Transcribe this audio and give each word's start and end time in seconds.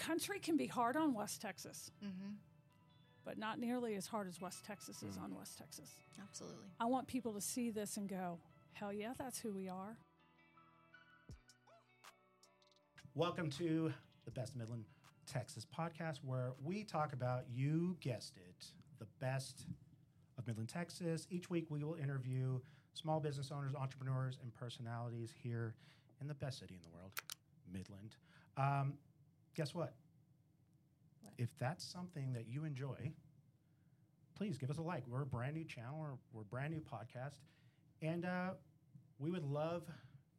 country 0.00 0.40
can 0.40 0.56
be 0.56 0.66
hard 0.66 0.96
on 0.96 1.12
West 1.12 1.42
Texas, 1.42 1.90
but 3.24 3.38
not 3.38 3.60
nearly 3.60 3.94
as 3.94 4.06
hard 4.06 4.26
as 4.26 4.40
West 4.40 4.64
Texas 4.64 5.02
is 5.02 5.18
on 5.18 5.34
West 5.34 5.58
Texas. 5.58 5.90
Absolutely. 6.20 6.68
I 6.80 6.86
want 6.86 7.06
people 7.06 7.34
to 7.34 7.40
see 7.40 7.70
this 7.70 7.98
and 7.98 8.08
go, 8.08 8.38
hell 8.72 8.92
yeah, 8.92 9.12
that's 9.18 9.38
who 9.38 9.52
we 9.52 9.68
are. 9.68 9.98
Welcome 13.14 13.50
to 13.50 13.92
the 14.24 14.30
Best 14.30 14.56
Midland 14.56 14.84
Texas 15.26 15.66
podcast, 15.66 16.20
where 16.24 16.54
we 16.64 16.82
talk 16.82 17.12
about, 17.12 17.44
you 17.52 17.96
guessed 18.00 18.38
it, 18.38 18.72
the 18.98 19.06
best 19.20 19.66
of 20.38 20.46
Midland, 20.46 20.70
Texas. 20.70 21.26
Each 21.30 21.50
week, 21.50 21.66
we 21.68 21.84
will 21.84 21.96
interview 21.96 22.58
small 22.94 23.20
business 23.20 23.52
owners, 23.54 23.74
entrepreneurs, 23.74 24.38
and 24.42 24.52
personalities 24.54 25.34
here 25.42 25.74
in 26.22 26.26
the 26.26 26.34
best 26.34 26.60
city 26.60 26.74
in 26.74 26.80
the 26.80 26.96
world, 26.96 27.12
Midland. 27.70 28.16
Um, 28.56 28.94
guess 29.54 29.74
what? 29.74 29.94
If 31.38 31.48
that's 31.58 31.84
something 31.84 32.32
that 32.34 32.46
you 32.48 32.64
enjoy, 32.64 33.12
please 34.36 34.58
give 34.58 34.70
us 34.70 34.78
a 34.78 34.82
like. 34.82 35.04
We're 35.06 35.22
a 35.22 35.26
brand 35.26 35.54
new 35.54 35.64
channel, 35.64 35.98
we're, 35.98 36.18
we're 36.32 36.42
a 36.42 36.44
brand 36.44 36.72
new 36.72 36.80
podcast, 36.80 37.38
and 38.02 38.24
uh, 38.24 38.50
we 39.18 39.30
would 39.30 39.44
love 39.44 39.82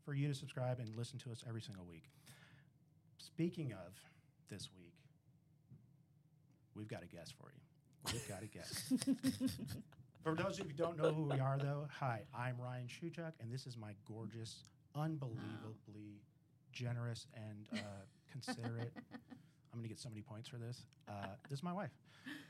for 0.06 0.14
you 0.14 0.28
to 0.28 0.34
subscribe 0.34 0.80
and 0.80 0.90
listen 0.96 1.20
to 1.20 1.32
us 1.32 1.44
every 1.48 1.62
single 1.62 1.86
week. 1.86 2.10
Speaking 3.18 3.74
of 3.74 3.94
this 4.50 4.70
week, 4.78 4.96
we've 6.76 6.88
got 6.88 7.04
a 7.04 7.08
guest 7.08 7.36
for 7.40 7.52
you. 7.54 8.14
We've 8.14 8.28
got 8.28 8.42
a 8.42 8.48
guest. 8.48 8.94
for 10.24 10.34
those 10.36 10.60
of 10.60 10.66
you 10.66 10.72
who 10.72 10.84
don't 10.84 10.98
know 10.98 11.14
who 11.14 11.24
we 11.24 11.40
are, 11.40 11.58
though, 11.60 11.88
hi, 11.92 12.22
I'm 12.36 12.56
Ryan 12.60 12.88
Shewchuk, 12.88 13.34
and 13.40 13.52
this 13.52 13.68
is 13.68 13.78
my 13.78 13.92
gorgeous, 14.08 14.64
unbelievably 14.96 16.22
generous 16.72 17.28
and 17.36 17.68
uh, 17.74 18.06
considerate. 18.32 18.92
I'm 19.74 19.80
going 19.80 19.84
to 19.84 19.90
get 19.90 20.00
so 20.00 20.10
many 20.10 20.22
points 20.22 20.50
for 20.50 20.58
this. 20.58 20.86
Uh, 21.08 21.28
this 21.50 21.60
is 21.60 21.64
my 21.64 21.74
wife, 21.74 21.92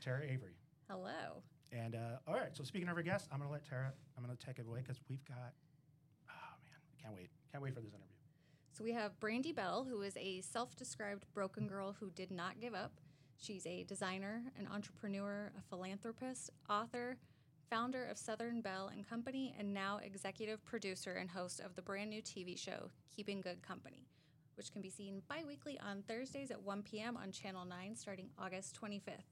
Terra 0.02 0.22
Avery. 0.24 0.56
Hello. 0.90 1.42
And 1.72 1.94
uh, 1.94 2.18
all 2.26 2.34
right, 2.34 2.54
so 2.54 2.64
speaking 2.64 2.88
of 2.88 2.96
our 2.96 3.02
guests, 3.02 3.28
I'm 3.32 3.38
going 3.38 3.48
to 3.48 3.52
let 3.52 3.64
Tara. 3.64 3.92
I'm 4.16 4.24
going 4.24 4.36
to 4.36 4.46
take 4.46 4.58
it 4.58 4.66
away 4.66 4.80
because 4.80 5.00
we've 5.08 5.24
got. 5.24 5.54
Oh 6.28 6.54
man, 6.66 6.78
I 6.92 7.02
can't 7.02 7.14
wait! 7.14 7.30
Can't 7.50 7.62
wait 7.62 7.74
for 7.74 7.80
this 7.80 7.92
interview. 7.92 8.08
So 8.72 8.84
we 8.84 8.92
have 8.92 9.18
Brandy 9.20 9.52
Bell, 9.52 9.86
who 9.88 10.02
is 10.02 10.16
a 10.16 10.40
self 10.40 10.76
described 10.76 11.24
broken 11.34 11.66
girl 11.66 11.94
who 11.98 12.10
did 12.10 12.30
not 12.30 12.60
give 12.60 12.74
up. 12.74 12.92
She's 13.38 13.66
a 13.66 13.84
designer, 13.84 14.42
an 14.58 14.68
entrepreneur, 14.72 15.52
a 15.58 15.62
philanthropist, 15.62 16.50
author, 16.70 17.16
founder 17.70 18.04
of 18.04 18.18
Southern 18.18 18.60
Bell 18.60 18.90
and 18.92 19.08
Company, 19.08 19.54
and 19.58 19.72
now 19.72 19.98
executive 20.04 20.64
producer 20.64 21.12
and 21.12 21.30
host 21.30 21.60
of 21.60 21.74
the 21.74 21.82
brand 21.82 22.10
new 22.10 22.22
TV 22.22 22.56
show, 22.58 22.90
Keeping 23.14 23.40
Good 23.40 23.62
Company, 23.62 24.06
which 24.56 24.72
can 24.72 24.82
be 24.82 24.90
seen 24.90 25.22
bi 25.28 25.42
weekly 25.46 25.78
on 25.80 26.02
Thursdays 26.08 26.50
at 26.50 26.62
1 26.62 26.82
p.m. 26.82 27.16
on 27.16 27.32
Channel 27.32 27.64
9 27.64 27.94
starting 27.96 28.28
August 28.38 28.78
25th. 28.80 29.28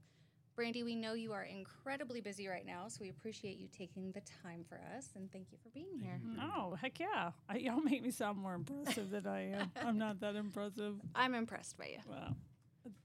Brandy, 0.57 0.83
we 0.83 0.95
know 0.95 1.15
you 1.15 1.33
are 1.33 1.45
incredibly 1.45 2.21
busy 2.21 2.47
right 2.49 2.67
now, 2.67 2.87
so 2.89 2.99
we 3.01 3.09
appreciate 3.09 3.57
you 3.57 3.69
taking 3.69 4.13
the 4.13 4.21
time 4.43 4.65
for 4.69 4.81
us 4.97 5.09
and 5.17 5.31
thank 5.33 5.53
you 5.53 5.59
for 5.63 5.71
being 5.71 5.99
here. 5.99 6.21
Oh, 6.43 6.77
heck 6.81 6.99
yeah. 7.01 7.31
I, 7.49 7.57
y'all 7.57 7.81
make 7.81 8.03
me 8.03 8.11
sound 8.11 8.39
more 8.39 8.55
impressive 8.55 9.11
than 9.11 9.27
I 9.27 9.53
am. 9.53 9.71
I'm 9.85 9.97
not 9.97 10.21
that 10.21 10.37
impressive. 10.37 10.97
I'm 11.15 11.35
impressed 11.35 11.79
by 11.79 11.87
you. 11.87 11.99
Wow. 12.07 12.35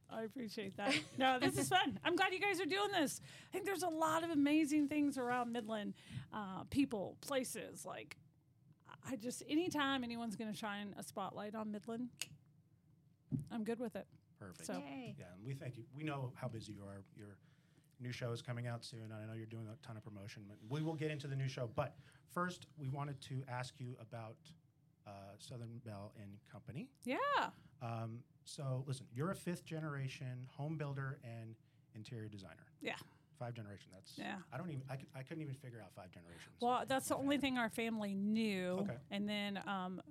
I 0.10 0.24
appreciate 0.24 0.78
that. 0.78 0.94
No, 1.18 1.40
this 1.40 1.58
is 1.58 1.70
fun. 1.70 2.00
I'm 2.04 2.16
glad 2.16 2.34
you 2.34 2.40
guys 2.40 2.60
are 2.62 2.66
doing 2.66 2.92
this. 2.92 3.22
I 3.50 3.54
think 3.54 3.66
there's 3.66 3.84
a 3.84 3.90
lot 3.90 4.24
of 4.24 4.30
amazing 4.30 4.88
things 4.88 5.18
around 5.18 5.52
Midland, 5.52 5.94
uh, 6.34 6.64
people, 6.70 7.18
places. 7.22 7.86
Like, 7.86 8.18
I 9.10 9.16
just, 9.16 9.44
anytime 9.50 10.04
anyone's 10.04 10.36
going 10.36 10.52
to 10.52 10.58
shine 10.58 10.94
a 10.98 11.04
spotlight 11.04 11.56
on 11.56 11.72
Midland, 11.72 12.10
I'm 13.52 13.64
good 13.64 13.80
with 13.80 13.96
it. 13.96 14.08
Perfect. 14.40 14.66
So- 14.66 14.74
Yay. 14.74 15.16
Yeah, 15.18 15.26
and 15.36 15.46
we 15.46 15.54
thank 15.54 15.78
you. 15.78 15.84
We 15.96 16.04
know 16.04 16.32
how 16.36 16.48
busy 16.48 16.74
you 16.74 16.84
are. 16.84 17.02
Your 17.16 17.38
new 18.00 18.12
show 18.12 18.32
is 18.32 18.42
coming 18.42 18.68
out 18.68 18.84
soon, 18.84 19.02
and 19.04 19.14
I 19.14 19.26
know 19.26 19.34
you're 19.34 19.46
doing 19.46 19.68
a 19.72 19.86
ton 19.86 19.96
of 19.98 20.04
promotion. 20.04 20.44
But 20.48 20.58
we 20.70 20.82
will 20.82 20.96
get 20.96 21.12
into 21.12 21.28
the 21.28 21.36
new 21.36 21.48
show. 21.48 21.70
But 21.76 21.96
first, 22.34 22.68
we 22.78 22.88
wanted 22.90 23.20
to 23.22 23.44
ask 23.48 23.76
you 23.80 23.96
about 24.02 24.36
uh, 25.08 25.12
Southern 25.38 25.80
Bell 25.86 26.12
and 26.22 26.32
Company. 26.52 26.90
Yeah. 27.06 27.18
Um, 27.82 28.20
so, 28.46 28.84
listen, 28.88 29.06
you're 29.14 29.32
a 29.32 29.36
fifth 29.36 29.64
generation 29.66 30.48
home 30.58 30.78
builder 30.78 31.20
and 31.24 31.56
interior 31.96 32.28
designer. 32.28 32.66
Yeah. 32.82 32.96
Five 33.40 33.54
generation. 33.54 33.88
That's 33.94 34.14
Yeah. 34.18 34.36
I 34.54 34.58
don't 34.58 34.70
even. 34.70 34.84
I, 34.90 34.98
I 35.18 35.24
couldn't 35.24 35.44
even 35.44 35.56
figure 35.56 35.82
out 35.82 35.92
five 35.96 36.12
generations. 36.12 36.56
Well, 36.62 36.84
that's 36.88 37.10
the 37.10 37.18
only 37.18 37.38
thing 37.38 37.58
our 37.58 37.70
family 37.70 38.14
knew. 38.14 38.80
Okay. 38.82 38.94
And 39.12 39.28
then, 39.28 39.60
um, 39.68 40.02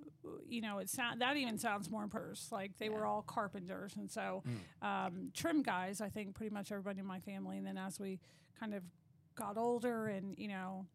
you 0.47 0.61
know, 0.61 0.77
it 0.79 0.89
sound 0.89 1.21
that 1.21 1.35
even 1.37 1.57
sounds 1.57 1.89
more 1.89 2.07
purse. 2.07 2.49
Like 2.51 2.77
they 2.77 2.89
were 2.89 3.05
all 3.05 3.21
carpenters, 3.23 3.95
and 3.97 4.09
so 4.11 4.43
um, 4.81 5.31
trim 5.33 5.63
guys. 5.63 6.01
I 6.01 6.09
think 6.09 6.35
pretty 6.35 6.53
much 6.53 6.71
everybody 6.71 6.99
in 6.99 7.05
my 7.05 7.19
family. 7.19 7.57
And 7.57 7.65
then 7.65 7.77
as 7.77 7.99
we 7.99 8.19
kind 8.59 8.73
of 8.73 8.83
got 9.35 9.57
older, 9.57 10.07
and 10.07 10.37
you 10.37 10.47
know, 10.47 10.85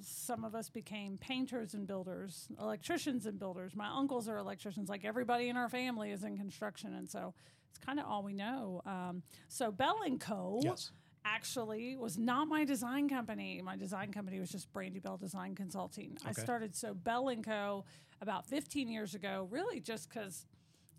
some 0.00 0.44
of 0.44 0.54
us 0.54 0.70
became 0.70 1.18
painters 1.18 1.74
and 1.74 1.86
builders, 1.86 2.48
electricians 2.60 3.26
and 3.26 3.38
builders. 3.38 3.74
My 3.76 3.88
uncles 3.88 4.28
are 4.28 4.38
electricians. 4.38 4.88
Like 4.88 5.04
everybody 5.04 5.48
in 5.48 5.56
our 5.56 5.68
family 5.68 6.10
is 6.12 6.24
in 6.24 6.36
construction, 6.36 6.94
and 6.94 7.08
so 7.08 7.34
it's 7.70 7.78
kind 7.78 7.98
of 7.98 8.06
all 8.06 8.22
we 8.22 8.34
know. 8.34 8.82
Um, 8.86 9.22
so 9.48 9.70
Bell 9.70 10.00
and 10.04 10.20
Co. 10.20 10.60
Yes. 10.62 10.90
Actually, 11.24 11.96
was 11.96 12.18
not 12.18 12.48
my 12.48 12.64
design 12.64 13.08
company. 13.08 13.60
My 13.62 13.76
design 13.76 14.12
company 14.12 14.40
was 14.40 14.50
just 14.50 14.72
Brandy 14.72 14.98
Bell 14.98 15.16
Design 15.16 15.54
Consulting. 15.54 16.16
I 16.24 16.32
started 16.32 16.74
so 16.74 16.94
Bell 16.94 17.28
and 17.28 17.44
Co. 17.44 17.84
about 18.20 18.46
15 18.46 18.88
years 18.88 19.14
ago, 19.14 19.46
really 19.50 19.80
just 19.80 20.08
because, 20.08 20.46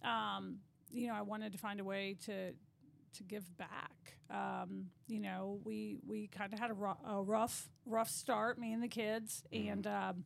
um, 0.03 0.59
you 0.91 1.07
know, 1.07 1.13
I 1.13 1.21
wanted 1.21 1.51
to 1.53 1.57
find 1.57 1.79
a 1.79 1.83
way 1.83 2.15
to 2.25 2.53
to 3.13 3.23
give 3.23 3.55
back. 3.57 4.17
Um, 4.29 4.87
you 5.07 5.19
know, 5.19 5.59
we 5.63 5.97
we 6.07 6.27
kind 6.27 6.53
of 6.53 6.59
had 6.59 6.71
a, 6.71 7.09
a 7.09 7.21
rough 7.21 7.69
rough 7.85 8.09
start, 8.09 8.57
me 8.57 8.73
and 8.73 8.81
the 8.81 8.87
kids, 8.87 9.43
and 9.51 9.85
um, 9.85 10.23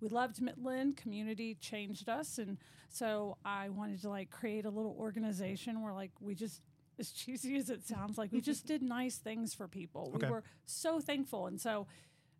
we 0.00 0.08
loved 0.08 0.42
Midland. 0.42 0.96
Community 0.96 1.56
changed 1.60 2.08
us, 2.08 2.38
and 2.38 2.58
so 2.88 3.36
I 3.44 3.68
wanted 3.70 4.02
to 4.02 4.10
like 4.10 4.30
create 4.30 4.64
a 4.64 4.70
little 4.70 4.96
organization 4.98 5.82
where 5.82 5.92
like 5.92 6.12
we 6.20 6.34
just. 6.34 6.60
As 6.98 7.10
cheesy 7.10 7.56
as 7.56 7.68
it 7.68 7.86
sounds, 7.86 8.16
like 8.16 8.32
we 8.32 8.40
just 8.40 8.66
did 8.72 8.82
nice 8.82 9.16
things 9.16 9.54
for 9.54 9.68
people. 9.68 10.12
Okay. 10.14 10.26
We 10.26 10.32
were 10.32 10.44
so 10.64 11.00
thankful, 11.00 11.46
and 11.46 11.60
so 11.60 11.86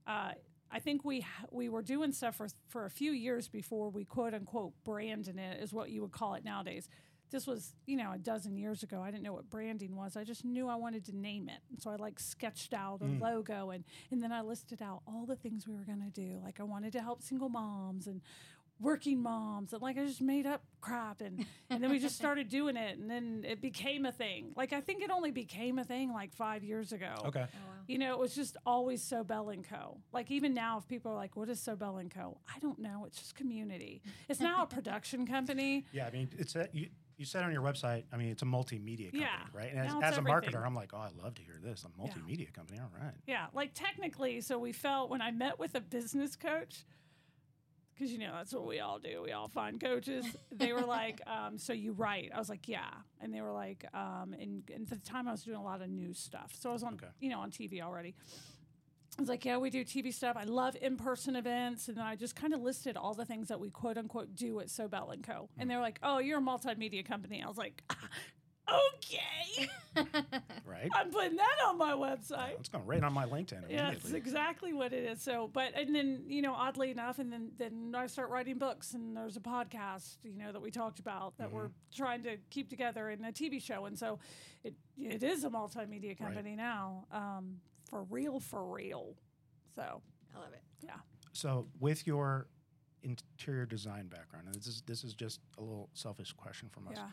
uh, 0.06 0.32
I 0.70 0.78
think 0.78 1.04
we 1.04 1.24
we 1.50 1.68
were 1.68 1.82
doing 1.82 2.12
stuff 2.12 2.36
for 2.36 2.48
for 2.68 2.84
a 2.86 2.90
few 2.90 3.12
years 3.12 3.48
before 3.48 3.90
we 3.90 4.04
quote 4.04 4.34
unquote 4.34 4.72
branded 4.84 5.38
it 5.38 5.60
is 5.62 5.72
what 5.72 5.90
you 5.90 6.02
would 6.02 6.12
call 6.12 6.34
it 6.34 6.44
nowadays. 6.44 6.88
This 7.30 7.46
was 7.46 7.74
you 7.86 7.96
know 7.96 8.12
a 8.12 8.18
dozen 8.18 8.56
years 8.56 8.82
ago. 8.82 9.02
I 9.02 9.10
didn't 9.10 9.24
know 9.24 9.32
what 9.32 9.50
branding 9.50 9.96
was. 9.96 10.16
I 10.16 10.24
just 10.24 10.44
knew 10.44 10.68
I 10.68 10.76
wanted 10.76 11.04
to 11.06 11.16
name 11.16 11.48
it, 11.48 11.60
and 11.70 11.80
so 11.80 11.90
I 11.90 11.96
like 11.96 12.18
sketched 12.18 12.72
out 12.72 13.02
a 13.02 13.06
logo 13.24 13.70
and 13.70 13.84
and 14.10 14.22
then 14.22 14.32
I 14.32 14.42
listed 14.42 14.80
out 14.80 15.02
all 15.06 15.26
the 15.26 15.36
things 15.36 15.66
we 15.66 15.74
were 15.74 15.84
going 15.84 16.02
to 16.02 16.10
do. 16.10 16.40
Like 16.42 16.60
I 16.60 16.62
wanted 16.62 16.92
to 16.92 17.02
help 17.02 17.22
single 17.22 17.48
moms 17.48 18.06
and 18.06 18.20
working 18.78 19.22
moms 19.22 19.72
and 19.72 19.80
like 19.80 19.96
I 19.98 20.04
just 20.04 20.20
made 20.20 20.46
up 20.46 20.62
crap 20.80 21.20
and 21.22 21.46
and 21.70 21.82
then 21.82 21.90
we 21.90 21.98
just 21.98 22.16
started 22.16 22.48
doing 22.48 22.76
it 22.76 22.98
and 22.98 23.10
then 23.10 23.44
it 23.48 23.60
became 23.60 24.04
a 24.04 24.12
thing. 24.12 24.52
Like 24.56 24.72
I 24.72 24.80
think 24.80 25.02
it 25.02 25.10
only 25.10 25.30
became 25.30 25.78
a 25.78 25.84
thing 25.84 26.12
like 26.12 26.32
5 26.34 26.62
years 26.62 26.92
ago. 26.92 27.14
okay. 27.26 27.46
Oh, 27.54 27.72
you 27.86 27.98
know, 27.98 28.12
it 28.12 28.18
was 28.18 28.34
just 28.34 28.56
always 28.66 29.02
So 29.02 29.24
Bell 29.24 29.48
and 29.50 29.66
Co. 29.66 29.98
Like 30.12 30.30
even 30.30 30.52
now, 30.54 30.78
if 30.78 30.88
people 30.88 31.12
are 31.12 31.14
like, 31.14 31.36
"What 31.36 31.48
is 31.48 31.60
So 31.60 31.76
Bell 31.76 31.98
and 31.98 32.10
Co?" 32.10 32.36
I 32.54 32.58
don't 32.58 32.78
know. 32.80 33.04
It's 33.06 33.18
just 33.18 33.34
community. 33.36 34.02
It's 34.28 34.40
now 34.40 34.62
a 34.62 34.66
production 34.76 35.26
company. 35.26 35.86
Yeah, 35.92 36.06
I 36.06 36.10
mean, 36.10 36.28
it's 36.38 36.56
a, 36.56 36.68
you. 36.72 36.88
You 37.18 37.24
said 37.24 37.44
on 37.44 37.52
your 37.52 37.62
website. 37.62 38.04
I 38.12 38.18
mean, 38.18 38.28
it's 38.28 38.42
a 38.42 38.44
multimedia 38.44 39.04
company, 39.06 39.22
Yeah. 39.22 39.38
right? 39.54 39.70
And 39.70 39.78
as, 39.80 39.86
as 39.86 40.18
a 40.18 40.20
everything. 40.20 40.52
marketer, 40.52 40.66
I'm 40.66 40.74
like, 40.74 40.90
oh, 40.92 40.98
I'd 40.98 41.16
love 41.16 41.34
to 41.36 41.42
hear 41.42 41.58
this. 41.62 41.82
A 41.86 41.88
multimedia 41.98 42.52
company. 42.52 42.78
All 42.78 42.90
right. 43.02 43.14
Yeah, 43.26 43.46
like 43.54 43.70
technically, 43.72 44.42
so 44.42 44.58
we 44.58 44.72
felt 44.72 45.08
when 45.08 45.22
I 45.22 45.30
met 45.30 45.58
with 45.58 45.74
a 45.76 45.80
business 45.80 46.36
coach, 46.36 46.84
because 47.96 48.12
you 48.12 48.18
know 48.18 48.32
that's 48.34 48.52
what 48.52 48.66
we 48.66 48.80
all 48.80 48.98
do. 48.98 49.22
We 49.24 49.32
all 49.32 49.48
find 49.48 49.80
coaches. 49.80 50.26
They 50.52 50.72
were 50.72 50.80
like, 50.86 51.20
um, 51.26 51.58
"So 51.58 51.72
you 51.72 51.92
write?" 51.92 52.30
I 52.34 52.38
was 52.38 52.48
like, 52.48 52.68
"Yeah," 52.68 52.90
and 53.20 53.32
they 53.32 53.40
were 53.40 53.52
like, 53.52 53.86
um, 53.94 54.34
and, 54.40 54.62
and 54.74 54.90
at 54.90 55.02
the 55.02 55.08
time 55.10 55.26
I 55.28 55.32
was 55.32 55.42
doing 55.44 55.56
a 55.56 55.62
lot 55.64 55.80
of 55.82 55.88
news 55.88 56.18
stuff, 56.18 56.52
so 56.58 56.70
I 56.70 56.72
was 56.72 56.82
on, 56.82 56.94
Okay. 56.94 57.06
you 57.20 57.30
know, 57.30 57.40
on 57.40 57.50
TV 57.50 57.80
already. 57.80 58.14
I 59.18 59.22
was 59.22 59.30
like, 59.30 59.46
yeah, 59.46 59.56
we 59.56 59.70
do 59.70 59.82
TV 59.82 60.12
stuff. 60.12 60.36
I 60.38 60.44
love 60.44 60.76
in-person 60.78 61.36
events, 61.36 61.88
and 61.88 61.96
then 61.96 62.04
I 62.04 62.16
just 62.16 62.36
kind 62.36 62.52
of 62.52 62.60
listed 62.60 62.98
all 62.98 63.14
the 63.14 63.24
things 63.24 63.48
that 63.48 63.58
we 63.58 63.70
quote 63.70 63.96
unquote 63.96 64.34
do 64.36 64.60
at 64.60 64.68
So 64.68 64.88
Bell 64.88 65.08
and 65.10 65.24
Co. 65.24 65.48
And 65.56 65.70
they 65.70 65.74
were 65.74 65.80
like, 65.80 65.98
oh, 66.02 66.18
you're 66.18 66.38
a 66.38 66.42
multimedia 66.42 67.02
company. 67.02 67.42
I 67.42 67.48
was 67.48 67.56
like, 67.56 67.82
okay, 68.68 69.68
Right. 70.66 70.90
I'm 70.94 71.10
putting 71.10 71.36
that 71.36 71.56
on 71.66 71.78
my 71.78 71.92
website. 71.92 72.58
It's 72.60 72.68
going 72.68 72.84
right 72.84 73.02
on 73.02 73.12
my 73.12 73.24
LinkedIn 73.24 73.62
Yeah, 73.70 73.92
it's 73.92 74.12
exactly 74.12 74.72
what 74.72 74.92
it 74.92 75.04
is. 75.04 75.22
So, 75.22 75.48
but 75.52 75.74
and 75.74 75.94
then 75.94 76.24
you 76.26 76.42
know, 76.42 76.52
oddly 76.52 76.90
enough, 76.90 77.18
and 77.18 77.32
then 77.32 77.52
then 77.58 77.94
I 77.96 78.06
start 78.06 78.30
writing 78.30 78.58
books, 78.58 78.92
and 78.94 79.16
there's 79.16 79.36
a 79.36 79.40
podcast, 79.40 80.16
you 80.22 80.36
know, 80.36 80.52
that 80.52 80.60
we 80.60 80.70
talked 80.70 80.98
about 80.98 81.36
that 81.38 81.50
we're 81.52 81.70
trying 81.94 82.22
to 82.24 82.36
keep 82.50 82.68
together 82.68 83.08
in 83.10 83.24
a 83.24 83.32
TV 83.32 83.60
show, 83.62 83.86
and 83.86 83.98
so 83.98 84.18
it 84.64 84.74
it 84.98 85.22
is 85.22 85.44
a 85.44 85.50
multimedia 85.50 86.16
company 86.18 86.56
now, 86.56 87.06
um, 87.12 87.56
for 87.88 88.02
real, 88.10 88.40
for 88.40 88.64
real. 88.64 89.14
So 89.74 90.02
I 90.34 90.38
love 90.38 90.52
it. 90.52 90.62
yeah, 90.82 90.96
So, 91.32 91.68
with 91.80 92.06
your 92.06 92.48
interior 93.02 93.66
design 93.66 94.08
background, 94.08 94.46
and 94.46 94.54
this 94.54 94.66
is 94.66 94.82
this 94.86 95.04
is 95.04 95.14
just 95.14 95.40
a 95.58 95.62
little 95.62 95.88
selfish 95.94 96.32
question 96.32 96.68
from 96.68 96.88
us. 96.88 96.94
yeah. 96.96 97.06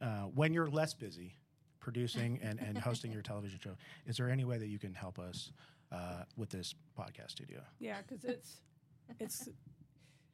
Uh, 0.00 0.22
when 0.34 0.52
you're 0.52 0.68
less 0.68 0.94
busy 0.94 1.34
producing 1.80 2.38
and, 2.42 2.58
and 2.60 2.78
hosting 2.78 3.12
your 3.12 3.22
television 3.22 3.58
show, 3.62 3.72
is 4.06 4.16
there 4.16 4.30
any 4.30 4.44
way 4.44 4.58
that 4.58 4.68
you 4.68 4.78
can 4.78 4.94
help 4.94 5.18
us 5.18 5.52
uh, 5.92 6.22
with 6.36 6.50
this 6.50 6.74
podcast 6.98 7.30
studio? 7.30 7.60
Yeah, 7.78 7.98
because 8.06 8.24
it's 8.24 8.60
it's 9.20 9.48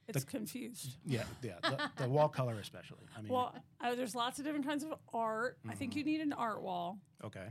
it's 0.08 0.24
confused. 0.24 0.96
Yeah, 1.06 1.22
yeah, 1.42 1.54
the, 1.62 1.90
the 2.04 2.08
wall 2.08 2.28
color 2.28 2.58
especially. 2.60 3.06
I 3.16 3.22
mean, 3.22 3.32
Well, 3.32 3.54
uh, 3.80 3.94
there's 3.94 4.14
lots 4.14 4.38
of 4.38 4.44
different 4.44 4.66
kinds 4.66 4.82
of 4.84 4.94
art. 5.12 5.58
I 5.68 5.74
think 5.74 5.92
Mm-hmm. 5.92 5.98
you 5.98 6.04
need 6.04 6.20
an 6.20 6.32
art 6.32 6.62
wall. 6.62 6.98
okay, 7.24 7.46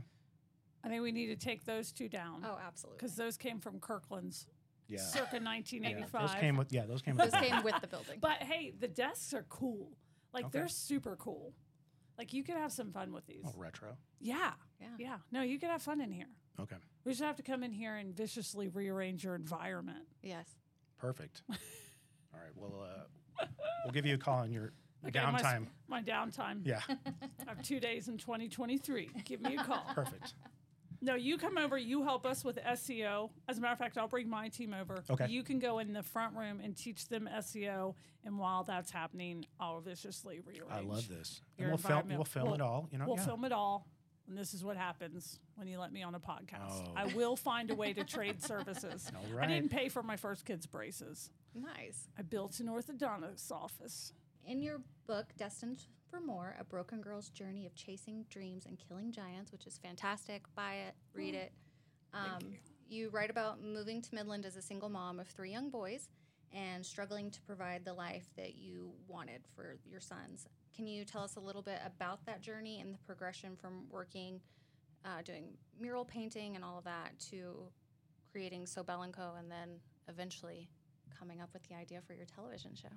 I 0.84 0.88
think 0.88 1.02
we 1.02 1.12
need 1.12 1.26
to 1.28 1.36
take 1.36 1.64
those 1.64 1.92
two 1.92 2.08
down 2.08 2.44
Oh, 2.44 2.58
absolutely. 2.66 2.98
because 2.98 3.16
those 3.16 3.36
came 3.36 3.60
from 3.60 3.78
Kirkland's 3.80 4.46
yeah, 4.88 4.98
circa 4.98 5.36
yeah, 5.36 5.44
1985. 5.44 6.20
those 6.20 6.40
came 6.40 6.56
with 6.56 6.72
yeah, 6.72 6.84
those 6.86 7.00
came 7.02 7.16
with 7.16 7.30
Those 7.30 7.40
came 7.40 7.62
with 7.62 7.74
the 7.80 7.86
building. 7.86 8.18
But 8.20 8.42
hey, 8.42 8.72
the 8.78 8.88
desks 8.88 9.32
are 9.34 9.44
cool. 9.48 9.92
Like 10.34 10.46
Okay. 10.46 10.58
they're 10.58 10.68
super 10.68 11.16
cool. 11.16 11.52
Like 12.20 12.34
you 12.34 12.44
could 12.44 12.56
have 12.56 12.70
some 12.70 12.92
fun 12.92 13.14
with 13.14 13.26
these. 13.26 13.44
oh, 13.46 13.54
retro. 13.56 13.96
Yeah. 14.20 14.50
Yeah. 14.78 14.88
Yeah. 14.98 15.16
No, 15.32 15.40
you 15.40 15.58
could 15.58 15.70
have 15.70 15.80
fun 15.80 16.02
in 16.02 16.12
here. 16.12 16.26
Okay, 16.60 16.76
We 17.06 17.12
just 17.12 17.22
have 17.22 17.36
to 17.36 17.42
come 17.42 17.62
in 17.62 17.72
here 17.72 17.96
and 17.96 18.14
viciously 18.14 18.68
rearrange 18.68 19.24
your 19.24 19.34
environment. 19.34 20.04
yes. 20.22 20.46
perfect. 20.98 21.40
All 21.50 21.56
right, 22.34 22.52
well, 22.54 22.84
uh, 23.40 23.46
we'll 23.86 23.92
give 23.94 24.04
you 24.04 24.16
a 24.16 24.18
call 24.18 24.40
on 24.40 24.52
your 24.52 24.74
Okay, 25.08 25.18
my 25.18 25.38
s- 25.38 25.42
downtime. 25.42 25.66
My 25.88 26.02
downtime. 26.02 26.60
Yeah, 26.62 26.80
I 26.88 26.94
have 27.48 27.62
two 27.62 27.80
days 27.80 28.08
in 28.08 28.18
2023. 28.18 29.08
Give 29.24 29.40
me 29.40 29.56
a 29.56 29.64
call. 29.64 29.82
perfect. 29.94 30.34
No, 31.02 31.14
you 31.14 31.38
come 31.38 31.56
over. 31.56 31.78
You 31.78 32.02
help 32.02 32.26
us 32.26 32.44
with 32.44 32.58
SEO. 32.58 33.30
As 33.48 33.56
a 33.58 33.60
matter 33.60 33.72
of 33.72 33.78
fact, 33.78 33.96
I'll 33.96 34.06
bring 34.08 34.28
my 34.28 34.48
team 34.48 34.74
over. 34.78 35.02
Okay. 35.08 35.28
You 35.28 35.42
can 35.42 35.58
go 35.58 35.78
in 35.78 35.92
the 35.94 36.02
front 36.02 36.36
room 36.36 36.60
and 36.62 36.76
teach 36.76 37.08
them 37.08 37.28
SEO, 37.38 37.94
and 38.24 38.38
while 38.38 38.64
that's 38.64 38.90
happening, 38.90 39.46
I'll 39.58 39.80
viciously 39.80 40.40
rearrange. 40.44 40.70
I 40.70 40.80
love 40.80 41.08
this. 41.08 41.40
And 41.58 41.68
we'll 41.68 41.78
film. 41.78 42.08
We'll 42.08 42.24
film 42.24 42.46
We'll- 42.46 42.54
it 42.54 42.60
all. 42.60 42.88
You 42.92 42.98
know, 42.98 43.06
We'll 43.06 43.16
yeah. 43.16 43.24
film 43.24 43.44
it 43.46 43.52
all, 43.52 43.86
and 44.28 44.36
this 44.36 44.52
is 44.52 44.62
what 44.62 44.76
happens 44.76 45.38
when 45.56 45.68
you 45.68 45.78
let 45.78 45.90
me 45.92 46.02
on 46.02 46.14
a 46.14 46.20
podcast. 46.20 46.86
Oh. 46.88 46.92
I 46.94 47.06
will 47.14 47.34
find 47.36 47.70
a 47.70 47.74
way 47.74 47.94
to 47.94 48.04
trade 48.04 48.42
services. 48.42 49.10
All 49.32 49.38
I 49.40 49.46
didn't 49.46 49.70
pay 49.70 49.88
for 49.88 50.02
my 50.02 50.16
first 50.16 50.44
kid's 50.44 50.66
braces. 50.66 51.30
Nice. 51.54 52.08
I 52.18 52.22
built 52.22 52.60
an 52.60 52.68
orthodontist's 52.68 53.50
office. 53.50 54.12
In 54.46 54.62
your 54.62 54.80
book, 55.06 55.26
Destined 55.36 55.82
for 56.10 56.20
More 56.20 56.56
A 56.58 56.64
Broken 56.64 57.00
Girl's 57.00 57.30
Journey 57.30 57.66
of 57.66 57.74
Chasing 57.74 58.24
Dreams 58.30 58.66
and 58.66 58.78
Killing 58.78 59.12
Giants, 59.12 59.52
which 59.52 59.66
is 59.66 59.78
fantastic, 59.78 60.42
buy 60.56 60.74
it, 60.88 60.94
read 61.14 61.34
it. 61.34 61.52
Um, 62.12 62.54
you. 62.88 63.08
write 63.10 63.30
about 63.30 63.62
moving 63.62 64.02
to 64.02 64.14
Midland 64.14 64.44
as 64.44 64.56
a 64.56 64.62
single 64.62 64.88
mom 64.88 65.20
of 65.20 65.28
three 65.28 65.52
young 65.52 65.70
boys 65.70 66.08
and 66.52 66.84
struggling 66.84 67.30
to 67.30 67.40
provide 67.42 67.84
the 67.84 67.92
life 67.92 68.26
that 68.36 68.56
you 68.56 68.90
wanted 69.06 69.42
for 69.54 69.78
your 69.88 70.00
sons. 70.00 70.48
Can 70.74 70.88
you 70.88 71.04
tell 71.04 71.22
us 71.22 71.36
a 71.36 71.40
little 71.40 71.62
bit 71.62 71.78
about 71.86 72.24
that 72.26 72.40
journey 72.40 72.80
and 72.80 72.92
the 72.92 72.98
progression 72.98 73.54
from 73.54 73.84
working, 73.88 74.40
uh, 75.04 75.22
doing 75.24 75.44
mural 75.80 76.04
painting 76.04 76.56
and 76.56 76.64
all 76.64 76.78
of 76.78 76.84
that, 76.84 77.16
to 77.30 77.68
creating 78.32 78.66
So 78.66 78.82
Bell 78.82 79.02
and 79.02 79.12
Co. 79.12 79.34
and 79.38 79.48
then 79.48 79.78
eventually 80.08 80.68
coming 81.16 81.40
up 81.40 81.50
with 81.52 81.62
the 81.68 81.76
idea 81.76 82.00
for 82.04 82.14
your 82.14 82.26
television 82.26 82.74
show? 82.74 82.88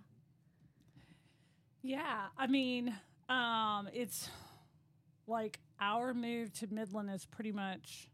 Yeah, 1.84 2.28
I 2.38 2.48
mean, 2.48 2.96
um, 3.30 3.90
it's 3.94 4.30
like 5.28 5.60
our 5.82 6.14
move 6.14 6.54
to 6.60 6.68
Midland 6.74 7.10
is 7.12 7.26
pretty 7.26 7.52
much 7.52 8.10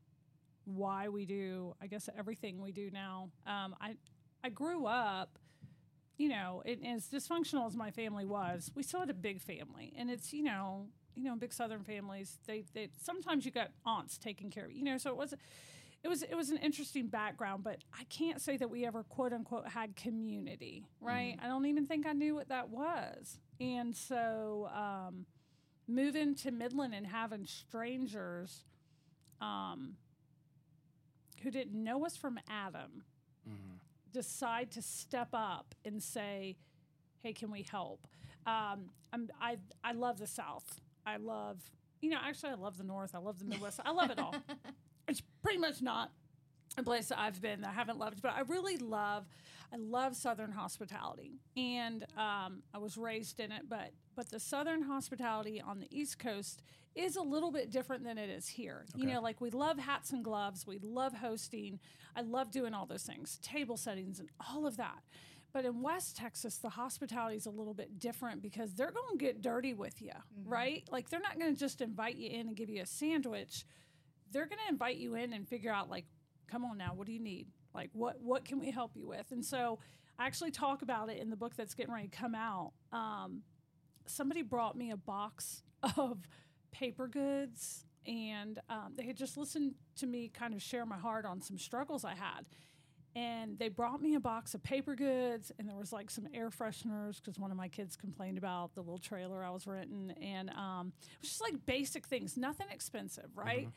why 0.66 1.10
we 1.10 1.26
do, 1.26 1.76
I 1.82 1.88
guess, 1.88 2.10
everything 2.18 2.62
we 2.62 2.72
do 2.72 2.90
now. 2.92 3.30
Um, 3.48 3.76
I 3.82 3.96
I 4.44 4.50
grew 4.50 4.86
up, 4.86 5.40
you 6.18 6.30
know, 6.30 6.64
it, 6.66 6.80
as 6.86 7.08
dysfunctional 7.08 7.68
as 7.68 7.76
my 7.76 7.92
family 7.92 8.26
was, 8.26 8.72
we 8.76 8.84
still 8.84 9.02
had 9.02 9.10
a 9.10 9.16
big 9.16 9.42
family, 9.42 9.94
and 9.98 10.10
it's 10.12 10.34
you 10.34 10.44
know, 10.44 10.88
you 11.16 11.26
know, 11.26 11.36
big 11.36 11.54
Southern 11.54 11.84
families. 11.84 12.40
They 12.48 12.66
they 12.74 12.90
sometimes 13.04 13.46
you 13.46 13.52
got 13.52 13.70
aunts 13.86 14.18
taking 14.18 14.52
care 14.52 14.66
of 14.66 14.72
you, 14.72 14.80
you 14.80 14.86
know, 14.86 14.98
so 14.98 15.12
it 15.12 15.18
was. 15.18 15.36
It 16.04 16.08
was 16.08 16.24
it 16.24 16.36
was 16.36 16.50
an 16.50 16.58
interesting 16.58 17.08
background, 17.08 17.64
but 17.64 17.80
I 17.94 18.06
can't 18.06 18.42
say 18.42 18.58
that 18.58 18.70
we 18.70 18.86
ever 18.86 19.04
quote 19.04 19.34
unquote 19.34 19.68
had 19.68 19.96
community, 19.98 20.86
right? 21.02 21.36
I 21.44 21.48
don't 21.48 21.66
even 21.66 21.88
think 21.88 22.06
I 22.08 22.14
knew 22.14 22.36
what 22.36 22.50
that 22.50 22.70
was, 22.70 23.40
and 23.60 23.96
so 23.96 24.70
um, 24.74 25.26
moving 25.88 26.36
to 26.36 26.52
Midland 26.52 26.94
and 26.94 27.06
having 27.06 27.46
strangers 27.46 28.64
um, 29.42 29.96
who 31.44 31.52
didn't 31.52 31.82
know 31.84 32.06
us 32.06 32.16
from 32.18 32.40
Adam 32.50 33.04
Mhm. 33.50 33.80
decide 34.12 34.72
to 34.72 34.82
step 34.82 35.30
up 35.34 35.74
and 35.86 36.02
say, 36.04 36.58
"Hey, 37.22 37.34
can 37.34 37.52
we 37.52 37.64
help?" 37.64 38.08
Um, 38.46 38.92
I'm, 39.14 39.30
I 39.42 39.58
I 39.84 39.94
love 39.94 40.20
the 40.20 40.28
South. 40.28 40.80
I 41.06 41.18
love 41.18 41.72
you 42.02 42.10
know 42.10 42.20
actually 42.22 42.52
I 42.52 42.56
love 42.56 42.78
the 42.78 42.84
North. 42.84 43.16
I 43.16 43.20
love 43.20 43.40
the 43.40 43.46
Midwest. 43.46 43.80
I 43.84 43.92
love 43.92 44.10
it 44.12 44.20
all. 44.20 44.36
It's 45.08 45.24
pretty 45.42 45.58
much 45.58 45.82
not 45.82 46.12
a 46.78 46.84
place 46.84 47.08
that 47.08 47.18
I've 47.18 47.42
been 47.42 47.62
that 47.62 47.70
I 47.70 47.74
haven't 47.74 47.98
loved, 47.98 48.22
but 48.22 48.32
I 48.32 48.42
really 48.42 48.78
love 48.78 49.26
I 49.72 49.78
love 49.78 50.16
Southern 50.16 50.52
hospitality, 50.52 51.40
and 51.56 52.04
um, 52.18 52.64
I 52.74 52.78
was 52.80 52.98
raised 52.98 53.40
in 53.40 53.52
it. 53.52 53.64
But 53.70 53.92
but 54.16 54.30
the 54.30 54.40
Southern 54.40 54.82
hospitality 54.82 55.62
on 55.62 55.80
the 55.80 55.88
East 55.92 56.20
Coast 56.20 56.62
is 56.96 57.16
a 57.16 57.22
little 57.22 57.52
bit 57.52 57.72
different 57.72 58.04
than 58.04 58.18
it 58.18 58.30
is 58.30 58.48
here. 58.48 58.86
You 58.96 59.06
know, 59.06 59.22
like 59.22 59.40
we 59.42 59.52
love 59.52 59.78
hats 59.78 60.12
and 60.12 60.24
gloves, 60.24 60.66
we 60.68 60.80
love 60.80 61.14
hosting, 61.14 61.80
I 62.16 62.22
love 62.22 62.52
doing 62.52 62.74
all 62.74 62.86
those 62.86 63.04
things, 63.04 63.38
table 63.42 63.78
settings, 63.78 64.20
and 64.20 64.30
all 64.50 64.66
of 64.66 64.78
that. 64.78 65.04
But 65.54 65.66
in 65.66 65.82
West 65.82 66.16
Texas, 66.18 66.58
the 66.58 66.70
hospitality 66.70 67.38
is 67.38 67.46
a 67.46 67.50
little 67.52 67.74
bit 67.74 67.98
different 68.00 68.42
because 68.42 68.74
they're 68.74 68.92
going 68.92 69.18
to 69.18 69.24
get 69.24 69.42
dirty 69.42 69.74
with 69.74 70.02
you, 70.02 70.12
right? 70.46 70.84
Like 70.92 71.10
they're 71.10 71.20
not 71.22 71.40
going 71.40 71.54
to 71.54 71.60
just 71.60 71.82
invite 71.82 72.18
you 72.18 72.30
in 72.30 72.48
and 72.48 72.56
give 72.56 72.70
you 72.70 72.82
a 72.82 72.86
sandwich. 72.86 73.66
They're 74.32 74.46
going 74.46 74.60
to 74.68 74.72
invite 74.72 74.98
you 74.98 75.16
in 75.16 75.34
and 75.34 75.48
figure 75.48 75.72
out 75.72 75.90
like, 75.90 76.06
come 76.48 76.66
on 76.66 76.78
now, 76.78 76.94
what 76.94 77.08
do 77.08 77.14
you 77.14 77.20
need? 77.20 77.48
Like 77.74 77.90
what 77.94 78.22
what 78.22 78.46
can 78.46 78.60
we 78.60 78.72
help 78.72 78.92
you 78.96 79.08
with? 79.08 79.32
And 79.32 79.44
so 79.44 79.80
I 80.18 80.26
actually 80.26 80.52
talk 80.52 80.82
about 80.82 81.10
it 81.10 81.18
in 81.18 81.30
the 81.30 81.36
book 81.36 81.56
that's 81.56 81.74
getting 81.74 81.94
ready 81.94 82.08
to 82.08 82.18
come 82.18 82.36
out. 82.36 82.74
Um, 82.92 83.44
somebody 84.06 84.42
brought 84.42 84.76
me 84.76 84.92
a 84.92 84.98
box 84.98 85.64
of 85.98 86.20
paper 86.72 87.08
goods 87.08 87.86
and 88.06 88.60
um, 88.70 88.94
they 88.96 89.06
had 89.06 89.18
just 89.18 89.38
listened 89.38 89.74
to 89.98 90.08
me 90.08 90.30
kind 90.34 90.54
of 90.54 90.62
share 90.62 90.86
my 90.86 90.98
heart 90.98 91.26
on 91.26 91.42
some 91.42 91.58
struggles 91.58 92.06
I 92.06 92.16
had 92.16 92.46
and 93.16 93.58
they 93.58 93.70
brought 93.70 94.02
me 94.02 94.16
a 94.16 94.20
box 94.20 94.54
of 94.54 94.62
paper 94.62 94.96
goods 94.96 95.52
and 95.58 95.68
there 95.68 95.76
was 95.76 95.92
like 95.92 96.10
some 96.10 96.28
air 96.34 96.50
fresheners 96.50 97.18
because 97.18 97.40
one 97.40 97.52
of 97.52 97.58
my 97.58 97.68
kids 97.68 97.96
complained 97.96 98.38
about 98.38 98.74
the 98.76 98.82
little 98.82 99.00
trailer 99.00 99.44
i 99.44 99.50
was 99.50 99.66
renting 99.66 100.12
and 100.22 100.50
um, 100.52 100.94
it 101.00 101.22
was 101.22 101.30
just 101.30 101.42
like 101.42 101.54
basic 101.66 102.06
things 102.06 102.38
nothing 102.38 102.68
expensive 102.72 103.30
right 103.36 103.70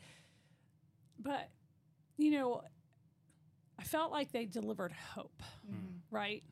but 1.19 1.49
you 2.17 2.31
know 2.31 2.61
i 3.79 3.83
felt 3.83 4.11
like 4.11 4.31
they 4.31 4.45
delivered 4.45 4.91
hope 4.91 5.41
mm-hmm. 5.69 6.15
right? 6.15 6.43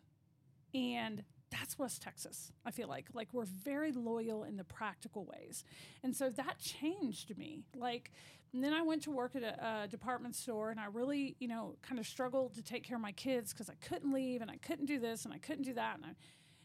And 0.73 1.23
that's 1.51 1.77
west 1.77 2.01
texas 2.01 2.51
i 2.65 2.71
feel 2.71 2.87
like. 2.87 3.07
Like 3.13 3.29
we're 3.33 3.45
very 3.45 3.91
loyal 3.91 4.43
in 4.43 4.57
the 4.57 4.63
practical 4.63 5.25
ways. 5.25 5.63
And 6.03 6.15
so 6.15 6.29
that 6.29 6.59
changed 6.59 7.37
me. 7.37 7.65
Like 7.75 8.11
and 8.53 8.63
then 8.63 8.73
i 8.73 8.81
went 8.81 9.01
to 9.03 9.11
work 9.11 9.35
at 9.35 9.43
a, 9.43 9.83
a 9.83 9.87
department 9.87 10.35
store 10.35 10.71
and 10.71 10.79
i 10.79 10.85
really 10.85 11.35
you 11.39 11.47
know 11.47 11.75
kind 11.81 11.99
of 11.99 12.05
struggled 12.05 12.53
to 12.53 12.61
take 12.61 12.83
care 12.83 12.97
of 12.97 13.01
my 13.01 13.11
kids 13.13 13.53
because 13.53 13.69
i 13.69 13.75
couldn't 13.75 14.13
leave 14.13 14.41
and 14.41 14.51
i 14.51 14.57
couldn't 14.57 14.85
do 14.85 14.99
this 14.99 15.25
and 15.25 15.33
i 15.33 15.37
couldn't 15.37 15.63
do 15.63 15.73
that 15.73 15.95
and, 15.95 16.05
I, 16.05 16.09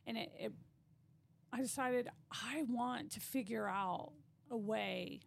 and 0.07 0.19
it, 0.19 0.33
it 0.39 0.53
i 1.53 1.61
decided 1.61 2.09
i 2.31 2.65
want 2.69 3.13
to 3.13 3.21
figure 3.21 3.69
out 3.69 4.13
a 4.51 4.57
way 4.57 5.21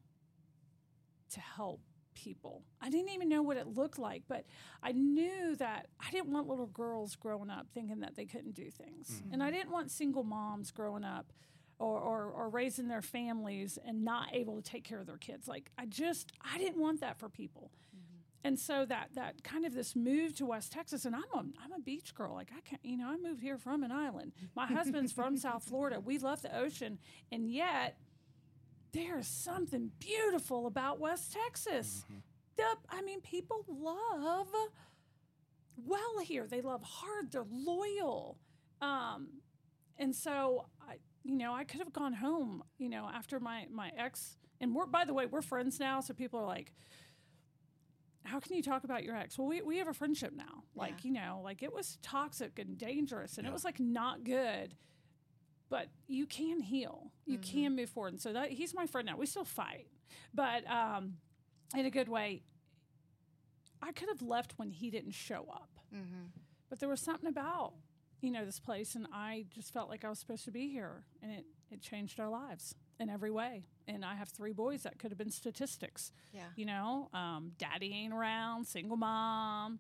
to 1.31 1.39
help 1.39 1.81
people. 2.13 2.63
I 2.81 2.89
didn't 2.89 3.09
even 3.09 3.29
know 3.29 3.41
what 3.41 3.57
it 3.57 3.67
looked 3.67 3.99
like, 3.99 4.23
but 4.27 4.45
I 4.83 4.91
knew 4.91 5.55
that 5.57 5.87
I 5.99 6.11
didn't 6.11 6.31
want 6.31 6.47
little 6.47 6.67
girls 6.67 7.15
growing 7.15 7.49
up 7.49 7.67
thinking 7.73 7.99
that 8.01 8.15
they 8.15 8.25
couldn't 8.25 8.55
do 8.55 8.69
things. 8.69 9.09
Mm-hmm. 9.09 9.33
And 9.33 9.43
I 9.43 9.51
didn't 9.51 9.71
want 9.71 9.91
single 9.91 10.23
moms 10.23 10.71
growing 10.71 11.03
up 11.03 11.31
or, 11.79 11.99
or, 11.99 12.25
or 12.25 12.49
raising 12.49 12.87
their 12.87 13.01
families 13.01 13.77
and 13.85 14.03
not 14.03 14.33
able 14.33 14.55
to 14.55 14.61
take 14.61 14.83
care 14.83 14.99
of 14.99 15.07
their 15.07 15.17
kids. 15.17 15.47
Like, 15.47 15.71
I 15.77 15.85
just, 15.85 16.33
I 16.41 16.57
didn't 16.57 16.79
want 16.81 17.01
that 17.01 17.17
for 17.17 17.29
people. 17.29 17.71
Mm-hmm. 17.95 18.47
And 18.47 18.59
so 18.59 18.85
that 18.85 19.09
that 19.15 19.43
kind 19.43 19.65
of 19.65 19.73
this 19.73 19.95
move 19.97 20.33
to 20.37 20.45
West 20.45 20.71
Texas, 20.71 21.03
and 21.03 21.13
I'm 21.13 21.23
a 21.33 21.39
I'm 21.39 21.73
a 21.75 21.79
beach 21.79 22.15
girl. 22.15 22.33
Like 22.33 22.51
I 22.55 22.61
can't, 22.61 22.83
you 22.85 22.97
know, 22.97 23.09
I 23.09 23.17
moved 23.17 23.41
here 23.41 23.57
from 23.57 23.83
an 23.83 23.91
island. 23.91 24.31
My 24.55 24.65
husband's 24.65 25.11
from 25.11 25.35
South 25.37 25.65
Florida. 25.65 25.99
We 25.99 26.19
love 26.19 26.41
the 26.41 26.57
ocean, 26.57 26.99
and 27.33 27.51
yet 27.51 27.97
there's 28.91 29.27
something 29.27 29.91
beautiful 29.99 30.65
about 30.67 30.99
West 30.99 31.33
Texas. 31.33 32.03
The, 32.57 32.63
I 32.89 33.01
mean, 33.01 33.21
people 33.21 33.63
love 33.67 34.47
well 35.85 36.19
here. 36.23 36.47
They 36.47 36.61
love 36.61 36.83
hard. 36.83 37.31
They're 37.31 37.45
loyal. 37.49 38.37
Um, 38.81 39.27
and 39.97 40.15
so 40.15 40.65
I, 40.81 40.95
you 41.23 41.35
know, 41.37 41.53
I 41.53 41.63
could 41.63 41.79
have 41.79 41.93
gone 41.93 42.13
home, 42.13 42.63
you 42.77 42.89
know, 42.89 43.09
after 43.13 43.39
my 43.39 43.67
my 43.71 43.91
ex. 43.97 44.37
And 44.61 44.75
we're 44.75 44.85
by 44.85 45.05
the 45.05 45.13
way, 45.13 45.25
we're 45.25 45.41
friends 45.41 45.79
now. 45.79 46.01
So 46.01 46.13
people 46.13 46.39
are 46.39 46.45
like, 46.45 46.73
how 48.23 48.39
can 48.39 48.55
you 48.55 48.61
talk 48.63 48.83
about 48.83 49.03
your 49.03 49.15
ex? 49.15 49.37
Well, 49.37 49.47
we, 49.47 49.61
we 49.61 49.77
have 49.77 49.87
a 49.87 49.93
friendship 49.93 50.33
now. 50.35 50.63
Like, 50.75 51.03
Yeah. 51.03 51.07
you 51.07 51.11
know, 51.13 51.41
like 51.43 51.63
it 51.63 51.73
was 51.73 51.97
toxic 52.01 52.59
and 52.59 52.77
dangerous 52.77 53.37
and 53.37 53.45
Yeah. 53.45 53.51
it 53.51 53.53
was 53.53 53.63
like 53.63 53.79
not 53.79 54.23
good. 54.23 54.75
But 55.69 55.87
you 56.07 56.25
can 56.25 56.59
heal. 56.61 57.11
You 57.25 57.37
can 57.37 57.75
move 57.75 57.89
forward. 57.89 58.13
And 58.13 58.21
so 58.21 58.33
that 58.33 58.51
he's 58.51 58.73
my 58.73 58.85
friend 58.87 59.05
now. 59.05 59.17
We 59.17 59.25
still 59.25 59.45
fight, 59.45 59.87
but 60.33 60.69
um, 60.69 61.17
in 61.75 61.85
a 61.85 61.91
good 61.91 62.09
way. 62.09 62.41
I 63.81 63.91
could 63.93 64.09
have 64.09 64.21
left 64.21 64.53
when 64.57 64.71
he 64.71 64.89
didn't 64.89 65.13
show 65.13 65.45
up, 65.51 65.69
Mm-hmm. 65.95 66.25
but 66.69 66.79
there 66.79 66.89
was 66.89 67.01
something 67.01 67.27
about 67.29 67.73
you 68.21 68.29
know 68.29 68.45
this 68.45 68.59
place, 68.59 68.93
and 68.95 69.07
I 69.13 69.45
just 69.55 69.71
felt 69.73 69.89
like 69.89 70.03
I 70.05 70.09
was 70.09 70.19
supposed 70.19 70.43
to 70.45 70.51
be 70.51 70.67
here, 70.69 71.03
and 71.23 71.31
it 71.31 71.45
it 71.71 71.81
changed 71.81 72.19
our 72.19 72.29
lives 72.29 72.75
in 72.99 73.09
every 73.09 73.31
way. 73.31 73.63
And 73.87 74.03
I 74.05 74.13
have 74.15 74.27
three 74.29 74.51
boys 74.53 74.83
that 74.83 74.99
could 74.99 75.09
have 75.11 75.17
been 75.17 75.31
statistics. 75.31 76.11
Yeah. 76.33 76.43
You 76.55 76.65
know, 76.65 77.09
um, 77.13 77.53
daddy 77.57 77.91
ain't 77.93 78.13
around, 78.13 78.65
single 78.67 78.97
mom, 78.97 79.79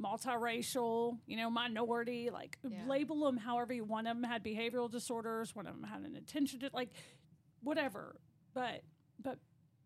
multiracial, 0.00 1.18
you 1.26 1.36
know, 1.36 1.50
minority, 1.50 2.30
like 2.30 2.58
Yeah. 2.62 2.86
label 2.86 3.20
them 3.24 3.36
however 3.36 3.72
you 3.72 3.84
one 3.84 4.06
of 4.06 4.16
them 4.16 4.24
had 4.24 4.44
behavioral 4.44 4.90
disorders, 4.90 5.54
one 5.54 5.66
of 5.66 5.74
them 5.74 5.84
had 5.84 6.02
an 6.02 6.16
attention 6.16 6.60
to 6.60 6.70
like 6.72 6.90
whatever. 7.62 8.20
But 8.54 8.82
but 9.18 9.38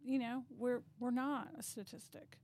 you 0.02 0.18
know, 0.18 0.44
we're 0.56 0.82
we're 0.98 1.10
not 1.10 1.48
a 1.58 1.62
statistic. 1.62 2.38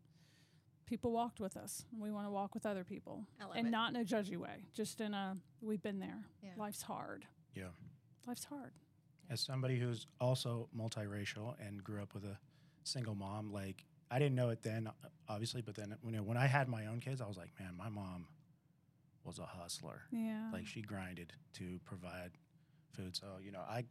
People 0.86 1.10
walked 1.10 1.40
with 1.40 1.56
us. 1.56 1.84
And 1.90 2.00
we 2.00 2.12
want 2.12 2.26
to 2.26 2.30
walk 2.30 2.54
with 2.54 2.64
other 2.64 2.84
people. 2.84 3.26
I 3.40 3.44
love 3.46 3.56
and 3.56 3.66
it. 3.66 3.70
not 3.70 3.90
in 3.92 4.00
a 4.00 4.04
judgy 4.04 4.36
way. 4.36 4.66
Just 4.72 5.00
in 5.00 5.14
a 5.14 5.36
we've 5.60 5.82
been 5.82 5.98
there. 5.98 6.24
Yeah. 6.42 6.50
Life's 6.56 6.82
hard. 6.82 7.26
Yeah. 7.54 7.70
Life's 8.26 8.44
hard. 8.44 8.72
As 9.28 9.40
somebody 9.40 9.78
who's 9.80 10.06
also 10.20 10.68
multiracial 10.76 11.54
and 11.60 11.82
grew 11.82 12.00
up 12.00 12.14
with 12.14 12.24
a 12.24 12.38
single 12.84 13.16
mom, 13.16 13.52
like 13.52 13.84
I 14.10 14.18
didn't 14.18 14.36
know 14.36 14.50
it 14.50 14.62
then, 14.62 14.90
obviously, 15.28 15.62
but 15.62 15.74
then 15.74 15.96
you 16.04 16.12
know 16.12 16.22
when 16.22 16.36
I 16.36 16.46
had 16.46 16.68
my 16.68 16.86
own 16.86 17.00
kids, 17.00 17.20
I 17.20 17.26
was 17.26 17.36
like, 17.36 17.50
man, 17.58 17.74
my 17.76 17.88
mom 17.88 18.26
was 19.24 19.38
a 19.38 19.46
hustler. 19.46 20.02
Yeah. 20.12 20.50
Like 20.52 20.66
she 20.66 20.80
grinded 20.82 21.32
to 21.54 21.80
provide 21.84 22.30
food. 22.92 23.16
So 23.16 23.26
you 23.42 23.52
know, 23.52 23.60
I 23.60 23.84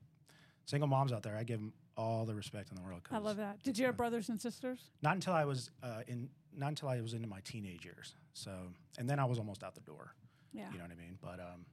single 0.66 0.88
moms 0.88 1.12
out 1.12 1.24
there, 1.24 1.36
I 1.36 1.44
give 1.44 1.60
them 1.60 1.74
all 1.98 2.26
the 2.26 2.36
respect 2.36 2.70
in 2.70 2.76
the 2.76 2.82
world. 2.82 3.02
I 3.12 3.18
love 3.18 3.38
that. 3.38 3.62
Did 3.64 3.78
you 3.78 3.86
have 3.86 3.98
brothers 3.98 4.30
and 4.30 4.42
sisters? 4.42 4.80
Not 5.02 5.16
until 5.16 5.34
I 5.34 5.46
was 5.46 5.72
uh, 5.84 6.02
in, 6.08 6.30
not 6.58 6.70
until 6.70 6.90
I 6.90 7.00
was 7.02 7.14
into 7.14 7.28
my 7.28 7.40
teenage 7.44 7.86
years. 7.86 8.16
So, 8.34 8.52
and 8.98 9.10
then 9.10 9.20
I 9.20 9.26
was 9.26 9.38
almost 9.38 9.64
out 9.64 9.76
the 9.76 9.82
door. 9.82 10.14
Yeah. 10.54 10.68
You 10.72 10.78
know 10.78 10.84
what 10.86 10.92
I 10.92 10.96
mean? 10.96 11.18
But 11.22 11.40
um, 11.40 11.66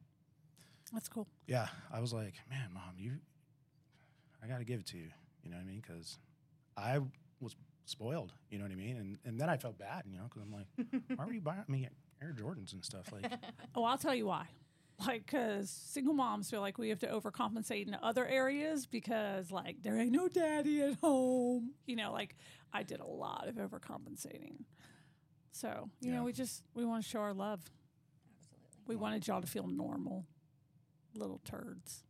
That's 0.92 1.08
cool. 1.08 1.26
yeah, 1.46 1.68
I 1.92 2.00
was 2.00 2.12
like, 2.12 2.34
man, 2.50 2.70
mom, 2.72 2.94
you, 2.98 3.12
I 4.42 4.46
got 4.46 4.58
to 4.58 4.64
give 4.64 4.80
it 4.80 4.86
to 4.86 4.98
you. 4.98 5.08
You 5.42 5.50
know 5.50 5.56
what 5.56 5.62
I 5.62 5.66
mean? 5.66 5.82
Because 5.86 6.18
I 6.76 6.98
was 7.40 7.56
spoiled. 7.84 8.32
You 8.50 8.58
know 8.58 8.64
what 8.64 8.72
I 8.72 8.76
mean? 8.76 8.96
And 8.96 9.18
and 9.24 9.40
then 9.40 9.48
I 9.48 9.56
felt 9.56 9.78
bad. 9.78 10.04
You 10.06 10.16
know, 10.18 10.24
because 10.24 10.42
I'm 10.42 10.52
like, 10.52 10.66
why 11.16 11.24
were 11.24 11.32
you 11.32 11.40
buying 11.40 11.64
me 11.68 11.88
Air 12.20 12.34
Jordans 12.38 12.72
and 12.72 12.84
stuff? 12.84 13.12
Like, 13.12 13.30
Oh, 13.74 13.84
I'll 13.84 13.98
tell 13.98 14.14
you 14.14 14.26
why. 14.26 14.46
Like, 15.04 15.26
because 15.26 15.68
single 15.70 16.14
moms 16.14 16.48
feel 16.48 16.60
like 16.60 16.78
we 16.78 16.90
have 16.90 17.00
to 17.00 17.08
overcompensate 17.08 17.88
in 17.88 17.96
other 18.02 18.24
areas 18.26 18.86
because, 18.86 19.50
like, 19.50 19.82
there 19.82 19.98
ain't 19.98 20.12
no 20.12 20.28
daddy 20.28 20.80
at 20.82 20.94
home. 21.00 21.72
You 21.86 21.96
know, 21.96 22.12
like, 22.12 22.36
I 22.72 22.84
did 22.84 23.00
a 23.00 23.06
lot 23.06 23.48
of 23.48 23.56
overcompensating. 23.56 24.58
So, 25.50 25.90
you 26.00 26.10
Yeah. 26.10 26.18
know, 26.18 26.24
we 26.24 26.32
just, 26.32 26.62
we 26.74 26.84
want 26.84 27.02
to 27.02 27.08
show 27.08 27.18
our 27.18 27.34
love. 27.34 27.60
Absolutely. 28.36 28.78
We 28.86 28.96
wanted 28.96 29.26
y'all 29.26 29.40
to 29.40 29.46
feel 29.46 29.66
normal 29.66 30.24
little 31.14 31.40
turds. 31.44 32.04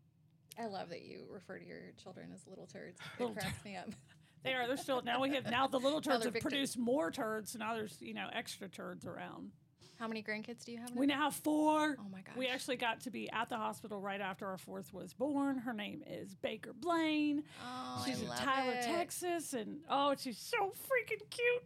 I 0.58 0.66
love 0.66 0.90
that 0.90 1.02
you 1.02 1.24
refer 1.30 1.58
to 1.58 1.64
your 1.66 1.92
children 2.02 2.30
as 2.34 2.46
little 2.46 2.66
turds. 2.66 3.00
It 3.18 3.32
cracks 3.32 3.64
me 3.64 3.76
up. 3.76 3.88
They 4.44 4.54
are, 4.54 4.66
they're 4.66 4.76
still, 4.76 5.02
now 5.02 5.20
we 5.20 5.30
have, 5.34 5.50
now 5.50 5.66
the 5.68 5.78
little 5.78 6.00
Now 6.04 6.12
turds 6.14 6.24
have 6.24 6.34
produced 6.40 6.76
more 6.78 7.10
turds. 7.10 7.54
Now 7.56 7.74
there's, 7.74 7.96
you 8.00 8.14
know, 8.14 8.28
extra 8.32 8.68
turds 8.68 9.06
around. 9.06 9.52
How 10.00 10.08
many 10.08 10.20
grandkids 10.22 10.64
do 10.64 10.72
you 10.72 10.78
have? 10.78 10.90
We 10.96 11.06
now? 11.06 11.14
now 11.16 11.22
have 11.26 11.34
four. 11.36 11.96
Oh 12.00 12.08
my 12.10 12.22
gosh. 12.22 12.34
We 12.36 12.48
actually 12.48 12.76
got 12.76 13.00
to 13.02 13.10
be 13.10 13.30
at 13.30 13.48
the 13.48 13.56
hospital 13.56 14.00
right 14.00 14.20
after 14.20 14.48
our 14.48 14.58
fourth 14.58 14.92
was 14.92 15.12
born. 15.14 15.58
Her 15.58 15.72
name 15.72 16.02
is 16.04 16.34
Baker 16.34 16.72
Blaine. 16.72 17.44
Oh, 17.64 18.02
She's 18.04 18.18
I 18.20 18.22
in 18.24 18.44
Tyler, 18.44 18.72
it. 18.72 18.82
Texas, 18.84 19.52
and 19.52 19.78
oh, 19.88 20.14
she's 20.18 20.38
so 20.38 20.56
freaking 20.70 21.22
cute. 21.30 21.62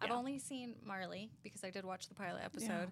I've 0.00 0.08
Yeah. 0.08 0.16
only 0.16 0.40
seen 0.40 0.74
Marley 0.84 1.30
because 1.44 1.62
I 1.62 1.70
did 1.70 1.84
watch 1.84 2.08
the 2.08 2.14
pilot 2.16 2.42
episode 2.44 2.90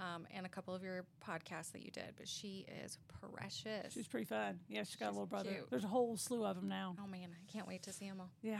um, 0.00 0.26
and 0.34 0.46
a 0.46 0.48
couple 0.48 0.74
of 0.74 0.82
your 0.82 1.04
podcasts 1.24 1.72
that 1.72 1.82
you 1.82 1.90
did, 1.90 2.14
but 2.16 2.26
she 2.26 2.66
is 2.84 2.98
precious. 3.32 3.92
She's 3.92 4.08
pretty 4.08 4.24
fun. 4.26 4.58
Yeah, 4.68 4.82
she's 4.84 4.96
got 4.96 5.08
a 5.08 5.12
little 5.12 5.26
brother. 5.26 5.50
cute. 5.50 5.70
There's 5.70 5.84
a 5.84 5.88
whole 5.88 6.16
slew 6.16 6.44
of 6.44 6.56
them 6.56 6.68
now. 6.68 6.96
oh 7.02 7.06
man, 7.06 7.28
I 7.32 7.52
can't 7.52 7.68
wait 7.68 7.82
to 7.84 7.92
see 7.92 8.08
them 8.08 8.20
all. 8.20 8.30
Yeah, 8.42 8.58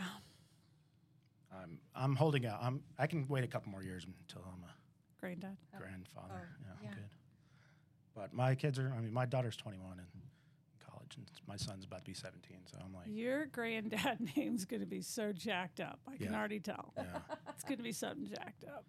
I'm 1.53 1.79
I'm 1.95 2.17
holding 2.17 2.47
out. 2.47 2.61
I'm 2.63 2.83
I 2.99 3.07
can 3.07 3.27
wait 3.29 3.45
a 3.45 3.49
couple 3.49 3.71
more 3.73 3.83
years 3.83 4.05
until 4.05 4.43
I'm 4.47 4.63
a 4.63 4.73
granddad. 5.21 5.57
Oh. 5.75 5.79
grandfather. 5.79 6.49
Oh, 6.49 6.65
yeah, 6.67 6.73
yeah. 6.83 6.89
I'm 6.91 6.95
good. 6.95 7.11
But 8.15 8.33
my 8.35 8.55
kids 8.55 8.79
are. 8.79 8.93
I 8.97 9.01
mean, 9.01 9.13
my 9.13 9.27
daughter's 9.27 9.57
21 9.57 9.99
in 9.99 10.05
college, 10.87 11.17
and 11.17 11.27
my 11.47 11.57
son's 11.57 11.85
about 11.85 12.01
to 12.01 12.11
be 12.11 12.15
17. 12.15 12.57
So 12.67 12.79
I'm 12.85 12.93
like, 12.93 13.05
Your 13.07 13.47
granddad 13.47 14.19
name's 14.37 14.65
going 14.65 14.81
to 14.81 14.87
be 14.87 15.01
so 15.01 15.33
jacked 15.33 15.81
up. 15.81 16.01
I 16.09 16.17
can 16.17 16.35
already 16.35 16.61
tell. 16.61 16.93
yeah. 16.97 17.05
It's 17.55 17.65
going 17.65 17.79
to 17.79 17.85
be 17.85 17.93
something 17.93 18.27
jacked 18.27 18.65
up. 18.65 18.85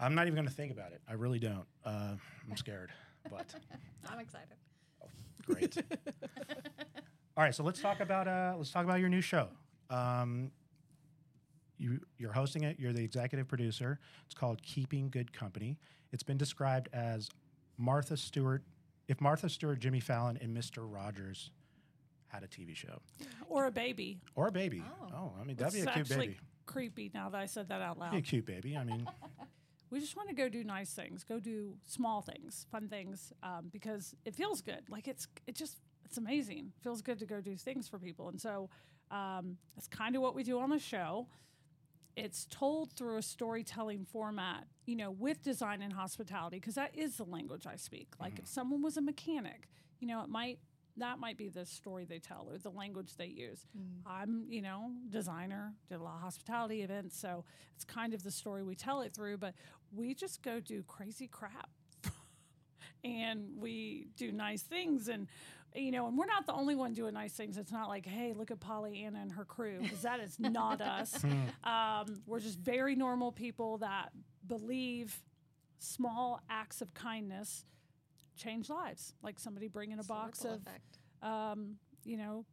I'm 0.00 0.14
not 0.14 0.26
even 0.26 0.34
going 0.34 0.48
to 0.48 0.52
think 0.54 0.72
about 0.72 0.92
it. 0.92 1.00
I 1.08 1.12
really 1.14 1.38
don't. 1.38 1.66
Uh, 1.84 2.14
I'm 2.50 2.56
scared, 2.56 2.90
but 3.30 3.54
I'm 4.10 4.18
excited. 4.18 4.48
great. 5.46 5.76
All 7.36 7.42
right, 7.42 7.54
so 7.54 7.64
let's 7.64 7.80
talk 7.80 8.00
about 8.00 8.28
uh, 8.28 8.54
let's 8.56 8.70
talk 8.70 8.84
about 8.84 9.00
your 9.00 9.08
new 9.08 9.20
show. 9.20 9.48
Um, 9.90 10.50
you 11.78 12.00
you're 12.18 12.32
hosting 12.32 12.62
it. 12.64 12.78
You're 12.78 12.92
the 12.92 13.02
executive 13.02 13.48
producer. 13.48 13.98
It's 14.26 14.34
called 14.34 14.62
Keeping 14.62 15.08
Good 15.10 15.32
Company. 15.32 15.78
It's 16.12 16.22
been 16.22 16.36
described 16.38 16.88
as 16.92 17.28
Martha 17.76 18.16
Stewart. 18.16 18.62
If 19.08 19.20
Martha 19.20 19.48
Stewart, 19.48 19.80
Jimmy 19.80 20.00
Fallon, 20.00 20.38
and 20.40 20.54
Mister 20.54 20.86
Rogers 20.86 21.50
had 22.28 22.42
a 22.42 22.48
TV 22.48 22.74
show 22.74 23.00
Or 23.48 23.66
a 23.66 23.70
baby. 23.70 24.20
or 24.34 24.48
a 24.48 24.52
baby. 24.52 24.82
Oh. 25.02 25.06
Oh, 25.14 25.32
I 25.40 25.44
mean 25.44 25.56
that'd 25.56 25.74
be 25.74 25.88
a 25.88 25.92
cute 25.92 26.08
baby. 26.08 26.36
creepy 26.66 27.10
now 27.14 27.28
that 27.28 27.40
I 27.40 27.46
said 27.46 27.68
that 27.68 27.80
out 27.80 27.96
Be 27.96 28.00
a 28.00 28.10
loud. 28.12 28.24
cute 28.24 28.46
baby. 28.46 28.76
I 28.76 28.82
mean, 28.84 29.06
We 29.90 30.00
just 30.00 30.16
want 30.16 30.28
to 30.28 30.34
go 30.34 30.48
do 30.48 30.64
nice 30.64 30.92
things, 30.92 31.24
go 31.24 31.38
do 31.38 31.76
small 31.86 32.20
things, 32.20 32.66
fun 32.70 32.88
things, 32.88 33.32
um, 33.42 33.68
because 33.72 34.14
it 34.24 34.34
feels 34.34 34.60
good. 34.60 34.82
Like 34.88 35.06
it's 35.06 35.28
it 35.46 35.54
just 35.54 35.80
it's 36.04 36.18
amazing. 36.18 36.72
feels 36.82 37.02
good 37.02 37.18
to 37.20 37.26
go 37.26 37.40
do 37.40 37.56
things 37.56 37.88
for 37.88 37.98
people, 37.98 38.28
and 38.28 38.40
so 38.40 38.70
um, 39.10 39.58
that's 39.74 39.88
kind 39.88 40.16
of 40.16 40.22
what 40.22 40.34
we 40.34 40.42
do 40.42 40.58
on 40.58 40.70
the 40.70 40.78
show. 40.78 41.28
It's 42.16 42.46
told 42.48 42.92
through 42.92 43.18
a 43.18 43.22
storytelling 43.22 44.04
format, 44.04 44.66
you 44.86 44.94
know, 44.94 45.10
with 45.10 45.42
design 45.42 45.82
and 45.82 45.92
hospitality, 45.92 46.58
because 46.58 46.76
that 46.76 46.94
is 46.94 47.16
the 47.16 47.24
language 47.24 47.66
I 47.66 47.76
speak. 47.76 48.08
Like 48.20 48.38
if 48.38 48.46
someone 48.46 48.82
was 48.82 48.96
a 48.96 49.02
mechanic, 49.02 49.68
you 49.98 50.06
know, 50.06 50.22
it 50.22 50.28
might 50.28 50.58
that 50.98 51.18
might 51.18 51.36
be 51.36 51.48
the 51.48 51.66
story 51.66 52.04
they 52.04 52.18
tell 52.18 52.48
or 52.50 52.58
the 52.58 52.70
language 52.70 53.16
they 53.16 53.26
use. 53.26 53.66
I'm, 54.06 54.44
you 54.48 54.62
know, 54.62 54.90
designer, 55.10 55.74
did 55.88 56.00
a 56.00 56.02
lot 56.02 56.16
of 56.16 56.20
hospitality 56.22 56.82
events, 56.82 57.18
so 57.18 57.44
it's 57.74 57.84
kind 57.84 58.14
of 58.14 58.22
the 58.22 58.30
story 58.30 58.62
we 58.62 58.74
tell 58.74 59.00
it 59.00 59.14
through, 59.14 59.38
but 59.38 59.54
we 59.92 60.14
just 60.14 60.42
go 60.42 60.60
do 60.60 60.82
crazy 60.84 61.26
crap. 61.26 61.70
and 63.04 63.48
we 63.58 64.06
do 64.16 64.30
nice 64.32 64.62
things 64.62 65.08
and 65.08 65.26
you 65.76 65.90
know, 65.90 66.06
and 66.06 66.16
we're 66.16 66.26
not 66.26 66.46
the 66.46 66.52
only 66.52 66.76
one 66.76 66.92
doing 66.92 67.14
nice 67.14 67.32
things. 67.32 67.58
It's 67.58 67.72
not 67.72 67.88
like, 67.88 68.06
hey, 68.06 68.32
look 68.32 68.52
at 68.52 68.60
Pollyanna 68.60 69.18
and 69.20 69.32
her 69.32 69.44
crew, 69.44 69.80
because 69.82 70.02
that 70.02 70.20
is 70.20 70.38
not 70.38 70.80
us. 70.80 71.24
Um, 71.64 72.22
we're 72.26 72.38
just 72.38 72.60
very 72.60 72.94
normal 72.94 73.32
people 73.32 73.78
that 73.78 74.10
believe 74.46 75.20
small 75.80 76.40
acts 76.48 76.80
of 76.80 76.94
kindness 76.94 77.64
change 78.36 78.68
lives. 78.70 79.14
Like 79.22 79.38
somebody 79.38 79.68
bringing 79.68 79.98
a 79.98 80.00
It's 80.00 80.08
box 80.08 80.44
ripple 80.44 80.60
of 81.22 81.28
um, 81.28 81.76
you 82.04 82.16
know, 82.16 82.44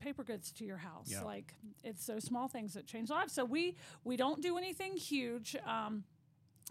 paper 0.00 0.24
goods 0.24 0.50
to 0.52 0.64
your 0.64 0.78
house. 0.78 1.08
Yeah. 1.08 1.22
Like 1.22 1.54
it's 1.84 2.06
those 2.06 2.24
small 2.24 2.48
things 2.48 2.74
that 2.74 2.86
change 2.86 3.10
lives. 3.10 3.32
So 3.32 3.44
we 3.44 3.76
we 4.04 4.16
don't 4.16 4.42
do 4.42 4.56
anything 4.58 4.96
huge. 4.96 5.56
Um, 5.66 6.04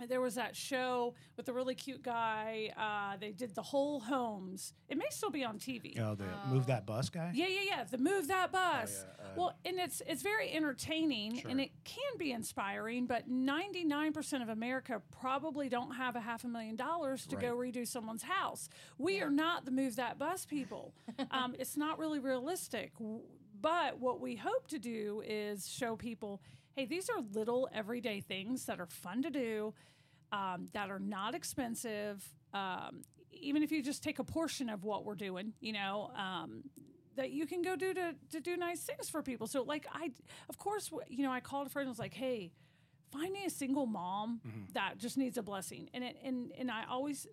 there 0.07 0.21
was 0.21 0.35
that 0.35 0.55
show 0.55 1.13
with 1.37 1.45
the 1.45 1.53
really 1.53 1.75
cute 1.75 2.01
guy. 2.03 2.71
Uh, 2.77 3.17
they 3.19 3.31
did 3.31 3.55
the 3.55 3.61
whole 3.61 3.99
homes. 3.99 4.73
It 4.87 4.97
may 4.97 5.05
still 5.09 5.29
be 5.29 5.43
on 5.43 5.59
TV. 5.59 5.95
know, 5.95 6.15
the 6.15 6.25
move 6.49 6.67
that 6.67 6.85
bus 6.85 7.09
guy. 7.09 7.31
Yeah, 7.33 7.47
yeah, 7.47 7.61
yeah. 7.67 7.83
The 7.83 7.97
move 7.97 8.27
that 8.27 8.51
bus. 8.51 9.05
yeah, 9.19 9.25
uh, 9.25 9.29
well, 9.35 9.55
and 9.65 9.79
it's 9.79 10.01
it's 10.07 10.21
very 10.21 10.51
entertaining 10.51 11.39
Sure. 11.39 11.51
and 11.51 11.59
it 11.61 11.71
can 11.83 12.17
be 12.17 12.31
inspiring, 12.31 13.05
but 13.05 13.27
ninety 13.27 13.83
nine 13.83 14.13
percent 14.13 14.43
of 14.43 14.49
America 14.49 15.01
probably 15.19 15.69
don't 15.69 15.95
have 15.95 16.15
a 16.15 16.21
half 16.21 16.43
a 16.43 16.47
million 16.47 16.75
dollars 16.75 17.25
to 17.27 17.35
go 17.35 17.55
redo 17.55 17.87
someone's 17.87 18.23
house. 18.23 18.69
We 18.97 19.21
are 19.21 19.29
not 19.31 19.65
the 19.65 19.71
move 19.71 19.95
that 19.97 20.17
bus 20.17 20.45
people. 20.45 20.93
um, 21.31 21.55
it's 21.59 21.75
not 21.77 21.99
really 21.99 22.19
realistic. 22.19 22.93
But 23.61 23.99
what 23.99 24.21
we 24.21 24.37
hope 24.37 24.67
to 24.69 24.79
do 24.79 25.21
is 25.27 25.67
show 25.67 25.97
people, 25.97 26.41
hey, 26.75 26.85
these 26.85 27.09
are 27.09 27.21
little 27.33 27.69
everyday 27.73 28.21
things 28.21 28.65
that 28.65 28.79
are 28.79 28.85
fun 28.85 29.21
to 29.23 29.29
do, 29.29 29.73
um, 30.31 30.67
that 30.73 30.89
are 30.89 30.99
not 30.99 31.35
expensive. 31.35 32.23
Um, 32.53 33.03
even 33.31 33.63
if 33.63 33.71
you 33.71 33.81
just 33.83 34.03
take 34.03 34.19
a 34.19 34.23
portion 34.23 34.69
of 34.69 34.83
what 34.83 35.05
we're 35.05 35.15
doing, 35.15 35.53
you 35.59 35.73
know, 35.73 36.11
um, 36.15 36.63
that 37.15 37.31
you 37.31 37.45
can 37.45 37.61
go 37.61 37.75
do 37.75 37.93
to, 37.93 38.15
to 38.31 38.39
do 38.39 38.55
nice 38.57 38.81
things 38.81 39.09
for 39.09 39.21
people. 39.21 39.45
So, 39.47 39.63
like, 39.63 39.85
I, 39.93 40.11
of 40.47 40.57
course, 40.57 40.89
you 41.07 41.23
know, 41.23 41.31
I 41.31 41.39
called 41.39 41.67
a 41.67 41.69
friend 41.69 41.87
and 41.87 41.91
was 41.91 41.99
like, 41.99 42.13
hey, 42.13 42.51
find 43.11 43.31
me 43.33 43.45
a 43.45 43.49
single 43.49 43.85
mom 43.85 44.39
that 44.73 44.97
just 44.97 45.17
needs 45.17 45.37
a 45.37 45.43
blessing. 45.43 45.89
And, 45.93 46.03
it, 46.03 46.17
and, 46.23 46.51
and 46.57 46.71
I 46.71 46.83
always, 46.89 47.27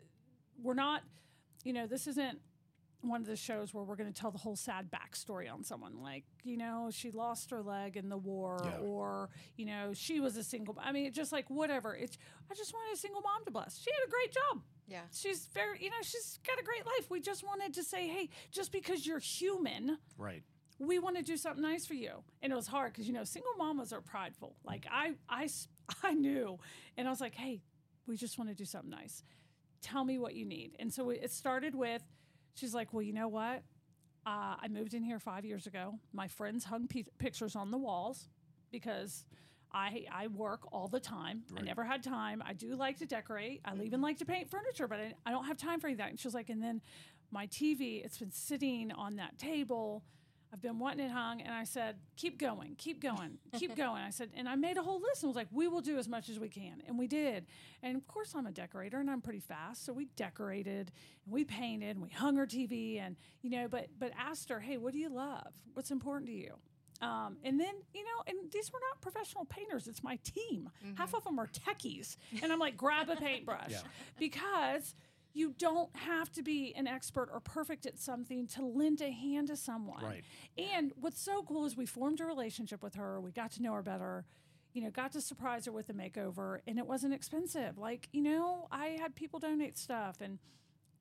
we're 0.62 0.74
not, 0.74 1.02
you 1.64 1.72
know, 1.72 1.86
this 1.86 2.06
isn't, 2.06 2.40
one 3.08 3.20
of 3.20 3.26
the 3.26 3.36
shows 3.36 3.72
where 3.74 3.84
we're 3.84 3.96
going 3.96 4.12
to 4.12 4.18
tell 4.20 4.30
the 4.30 4.38
whole 4.38 4.56
sad 4.56 4.90
backstory 4.90 5.52
on 5.52 5.62
someone, 5.64 6.00
like 6.02 6.24
you 6.44 6.56
know 6.56 6.88
she 6.92 7.10
lost 7.10 7.50
her 7.50 7.62
leg 7.62 7.96
in 7.96 8.08
the 8.08 8.16
war, 8.16 8.60
Yeah. 8.64 8.78
or 8.78 9.30
you 9.56 9.66
know 9.66 9.92
she 9.94 10.20
was 10.20 10.36
a 10.36 10.44
single. 10.44 10.76
I 10.82 10.92
mean, 10.92 11.12
just 11.12 11.32
like 11.32 11.48
whatever. 11.50 11.94
It's 11.94 12.16
I 12.50 12.54
just 12.54 12.72
wanted 12.74 12.94
a 12.94 12.98
single 12.98 13.20
mom 13.22 13.44
to 13.44 13.50
bless. 13.50 13.78
She 13.78 13.90
had 13.90 14.06
a 14.06 14.10
great 14.10 14.32
job. 14.32 14.62
Yeah. 14.88 15.00
She's 15.12 15.46
very, 15.46 15.78
you 15.82 15.90
know, 15.90 15.96
she's 16.02 16.38
got 16.46 16.60
a 16.60 16.62
great 16.62 16.86
life. 16.86 17.10
We 17.10 17.20
just 17.20 17.42
wanted 17.44 17.74
to 17.74 17.82
say, 17.82 18.06
hey, 18.06 18.28
just 18.52 18.70
because 18.70 19.04
you're 19.04 19.18
human, 19.18 19.98
Right. 20.16 20.44
we 20.78 21.00
want 21.00 21.16
to 21.16 21.22
do 21.24 21.36
something 21.36 21.62
nice 21.62 21.84
for 21.86 21.94
you. 21.94 22.22
And 22.40 22.52
it 22.52 22.56
was 22.56 22.68
hard 22.68 22.92
because 22.92 23.08
you 23.08 23.12
know 23.14 23.24
single 23.24 23.52
mamas 23.58 23.92
are 23.92 24.00
prideful. 24.00 24.56
Like 24.64 24.86
I 24.90 25.14
I 25.28 25.48
I 26.02 26.14
knew, 26.14 26.58
and 26.96 27.06
I 27.08 27.10
was 27.10 27.20
like, 27.20 27.34
hey, 27.34 27.62
we 28.06 28.16
just 28.16 28.38
want 28.38 28.50
to 28.50 28.54
do 28.54 28.64
something 28.64 28.90
nice. 28.90 29.22
Tell 29.82 30.04
me 30.04 30.18
what 30.18 30.34
you 30.34 30.44
need. 30.44 30.74
And 30.80 30.92
so 30.92 31.10
it 31.10 31.30
started 31.30 31.74
with, 31.74 32.02
she's 32.56 32.74
like, 32.74 32.92
well, 32.92 33.02
you 33.02 33.12
know 33.12 33.28
what? 33.28 33.62
Uh, 34.26 34.56
I 34.60 34.68
moved 34.68 34.94
in 34.94 35.02
here 35.02 35.20
five 35.20 35.44
years 35.44 35.66
ago. 35.66 35.94
My 36.12 36.26
friends 36.26 36.64
hung 36.64 36.88
pi 36.88 37.04
pictures 37.18 37.54
on 37.56 37.70
the 37.70 37.78
walls 37.78 38.28
because. 38.70 39.24
I, 39.72 40.06
I 40.10 40.28
work 40.28 40.72
all 40.72 40.88
the 40.88 41.00
time. 41.00 41.42
I 41.54 41.60
never 41.60 41.84
had 41.84 42.02
time. 42.02 42.42
I 42.46 42.54
do 42.54 42.76
like 42.76 42.98
to 42.98 43.04
decorate. 43.04 43.60
I 43.64 43.74
even 43.82 44.00
like 44.00 44.16
to 44.18 44.24
paint 44.24 44.48
furniture, 44.48 44.88
but 44.88 45.00
I, 45.00 45.12
I 45.26 45.30
don't 45.32 45.44
have 45.44 45.58
time 45.58 45.80
for 45.80 45.88
any 45.88 45.94
of 45.94 45.98
that. 45.98 46.08
And 46.08 46.18
she 46.18 46.26
was 46.26 46.34
like, 46.34 46.48
and 46.48 46.62
then 46.62 46.80
my 47.30 47.46
TV, 47.48 48.02
it's 48.02 48.16
been 48.16 48.30
sitting 48.30 48.92
on 48.92 49.16
that 49.16 49.36
table. 49.38 50.02
I've 50.52 50.62
been 50.62 50.78
wanting 50.78 51.06
it 51.06 51.10
hung. 51.10 51.40
And 51.40 51.52
I 51.52 51.64
said, 51.64 51.96
keep 52.16 52.38
going, 52.38 52.74
keep 52.78 53.02
going, 53.02 53.38
keep 53.58 53.74
going. 53.84 54.02
I 54.02 54.10
said, 54.10 54.30
and 54.36 54.48
I 54.48 54.54
made 54.54 54.76
a 54.76 54.82
whole 54.82 55.00
list 55.00 55.22
and 55.22 55.28
was 55.28 55.36
like, 55.36 55.48
we 55.50 55.68
will 55.68 55.80
do 55.80 55.98
as 55.98 56.08
much 56.08 56.28
as 56.28 56.38
we 56.38 56.48
can. 56.48 56.82
And 56.86 56.98
we 56.98 57.06
did. 57.06 57.46
And 57.82 57.96
of 57.96 58.06
course, 58.06 58.32
I'm 58.34 58.46
a 58.46 58.52
decorator 58.52 58.98
and 58.98 59.10
I'm 59.10 59.20
pretty 59.20 59.40
fast. 59.40 59.84
So 59.84 59.92
we 59.92 60.06
decorated 60.16 60.92
and 61.24 61.32
we 61.34 61.44
painted 61.44 61.96
and 61.96 62.02
we 62.02 62.10
hung 62.10 62.36
her 62.36 62.46
TV 62.46 63.00
and, 63.00 63.16
you 63.42 63.50
know, 63.50 63.68
but, 63.68 63.88
but 63.98 64.12
asked 64.18 64.48
her, 64.50 64.60
hey, 64.60 64.76
what 64.78 64.92
do 64.92 64.98
you 64.98 65.08
love? 65.10 65.52
What's 65.74 65.90
important 65.90 66.26
to 66.28 66.34
you? 66.34 66.54
Um, 67.02 67.36
and 67.44 67.60
then, 67.60 67.74
you 67.92 68.02
know, 68.04 68.22
and 68.26 68.50
these 68.50 68.72
were 68.72 68.78
not 68.90 69.02
professional 69.02 69.44
painters. 69.44 69.86
It's 69.86 70.02
my 70.02 70.18
team. 70.24 70.70
Half 70.94 71.14
of 71.14 71.24
them 71.24 71.38
are 71.38 71.46
techies. 71.48 72.16
And 72.42 72.50
I'm 72.50 72.58
like, 72.58 72.74
grab 72.78 73.10
a 73.10 73.16
paintbrush 73.20 73.70
Yeah. 73.72 73.80
because 74.18 74.94
you 75.36 75.52
don't 75.58 75.94
have 75.96 76.32
to 76.32 76.42
be 76.42 76.72
an 76.76 76.86
expert 76.86 77.28
or 77.30 77.40
perfect 77.40 77.84
at 77.84 77.98
something 77.98 78.46
to 78.46 78.64
lend 78.64 79.00
a 79.02 79.10
hand 79.10 79.48
to 79.48 79.56
someone. 79.56 80.02
Right. 80.02 80.24
And 80.56 80.92
what's 80.96 81.20
so 81.20 81.42
cool 81.42 81.66
is 81.66 81.76
we 81.76 81.84
formed 81.84 82.20
a 82.20 82.24
relationship 82.24 82.82
with 82.82 82.94
her. 82.94 83.20
We 83.20 83.32
got 83.32 83.50
to 83.52 83.62
know 83.62 83.74
her 83.74 83.82
better. 83.82 84.24
You 84.72 84.82
know, 84.82 84.90
got 84.90 85.12
to 85.12 85.20
surprise 85.20 85.66
her 85.66 85.72
with 85.72 85.88
a 85.90 85.92
makeover, 85.92 86.60
and 86.66 86.78
it 86.78 86.86
wasn't 86.86 87.12
expensive. 87.14 87.76
Like, 87.76 88.08
you 88.12 88.22
know, 88.22 88.66
I 88.70 88.96
had 89.00 89.14
people 89.14 89.38
donate 89.38 89.76
stuff, 89.76 90.20
and 90.20 90.38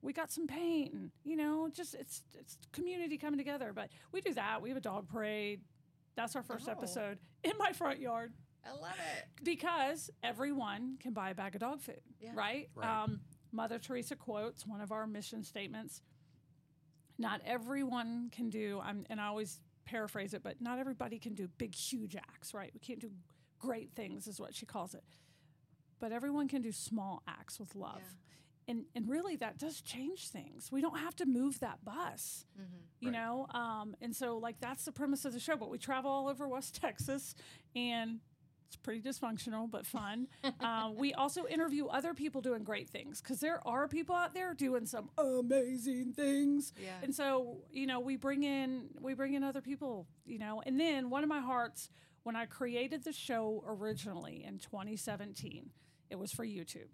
we 0.02 0.12
got 0.14 0.32
some 0.32 0.48
paint, 0.48 0.94
and 0.94 1.12
you 1.24 1.36
know, 1.38 1.70
just 1.72 1.94
it's 1.96 2.24
it's 2.38 2.58
community 2.74 3.18
coming 3.18 3.38
together. 3.38 3.72
But 3.74 3.90
we 4.12 4.20
do 4.22 4.34
that. 4.34 4.62
We 4.62 4.70
have 4.70 4.78
a 4.78 4.82
dog 4.82 5.08
parade. 5.08 5.62
That's 6.16 6.36
our 6.36 6.44
first 6.44 6.68
Oh. 6.68 6.72
episode 6.72 7.20
in 7.44 7.54
my 7.58 7.72
front 7.74 8.00
yard 8.00 8.34
I 8.66 8.72
love 8.72 8.96
it. 9.18 9.26
because 9.44 10.10
everyone 10.24 10.98
can 11.00 11.12
buy 11.14 11.30
a 11.32 11.36
bag 11.36 11.56
of 11.56 11.62
dog 11.62 11.82
food, 11.82 12.00
Yeah. 12.22 12.32
right? 12.34 12.70
Right. 12.76 13.04
Um, 13.04 13.20
Mother 13.56 13.80
Teresa 13.80 14.16
quotes 14.16 14.66
one 14.68 14.82
of 14.82 14.92
our 14.92 15.08
mission 15.08 15.44
statements. 15.44 16.02
Not 17.18 17.42
everyone 17.46 18.30
can 18.32 18.50
do, 18.50 18.82
I'm, 18.84 19.06
and 19.10 19.22
I 19.22 19.28
always 19.28 19.62
paraphrase 19.86 20.34
it, 20.34 20.44
but 20.44 20.60
not 20.62 20.80
everybody 20.80 21.18
can 21.20 21.34
do 21.34 21.48
big, 21.58 21.74
huge 21.74 22.16
acts, 22.16 22.54
right? 22.54 22.72
We 22.74 22.80
can't 22.82 23.00
do 23.00 23.10
great 23.60 23.92
things, 23.96 24.28
is 24.28 24.40
what 24.40 24.54
she 24.54 24.66
calls 24.66 24.94
it. 24.94 25.04
But 26.00 26.12
everyone 26.12 26.48
can 26.50 26.62
do 26.62 26.72
small 26.74 27.24
acts 27.28 27.60
with 27.60 27.74
love. 27.76 28.02
And, 28.68 28.86
and 28.96 29.08
really, 29.08 29.36
that 29.38 29.58
does 29.58 29.80
change 29.82 30.28
things. 30.30 30.70
We 30.72 30.82
don't 30.82 30.98
have 30.98 31.16
to 31.18 31.26
move 31.26 31.60
that 31.62 31.86
bus 31.86 32.46
you 33.02 33.10
Right. 33.12 33.18
know 33.18 33.46
um, 33.54 33.96
and 34.02 34.16
so 34.16 34.38
like 34.38 34.60
that's 34.62 34.86
the 34.86 34.92
premise 34.92 35.26
of 35.26 35.34
the 35.34 35.40
show 35.40 35.58
but 35.58 35.70
we 35.70 35.78
travel 35.78 36.10
all 36.10 36.28
over 36.30 36.48
west 36.48 36.76
texas 36.82 37.36
and 37.76 38.20
it's 38.68 38.76
pretty 38.76 39.02
dysfunctional 39.02 39.70
but 39.70 39.86
fun. 39.86 40.28
Um, 40.60 40.96
we 40.98 41.14
also 41.14 41.46
interview 41.48 41.88
other 41.88 42.14
people 42.14 42.42
doing 42.42 42.64
great 42.64 42.90
things 42.90 43.22
because 43.22 43.40
there 43.40 43.66
are 43.68 43.88
people 43.88 44.16
out 44.16 44.34
there 44.34 44.54
doing 44.54 44.86
some 44.86 45.10
amazing 45.18 46.14
things. 46.14 46.74
Yeah. 46.82 46.90
and 47.04 47.14
so 47.14 47.58
you 47.72 47.86
know 47.86 48.00
we 48.00 48.16
bring 48.16 48.44
in 48.44 48.86
we 49.00 49.14
bring 49.14 49.34
in 49.34 49.44
other 49.44 49.62
people 49.62 50.08
you 50.26 50.40
know. 50.40 50.62
And 50.66 50.80
then 50.80 51.10
one 51.10 51.24
of 51.24 51.30
my 51.30 51.40
hearts 51.40 51.90
when 52.24 52.36
i 52.36 52.46
created 52.46 53.04
the 53.04 53.14
show 53.14 53.64
originally 53.68 54.44
in 54.48 54.58
2017 54.58 55.70
it 56.10 56.18
was 56.18 56.32
for 56.32 56.46
youtube. 56.46 56.90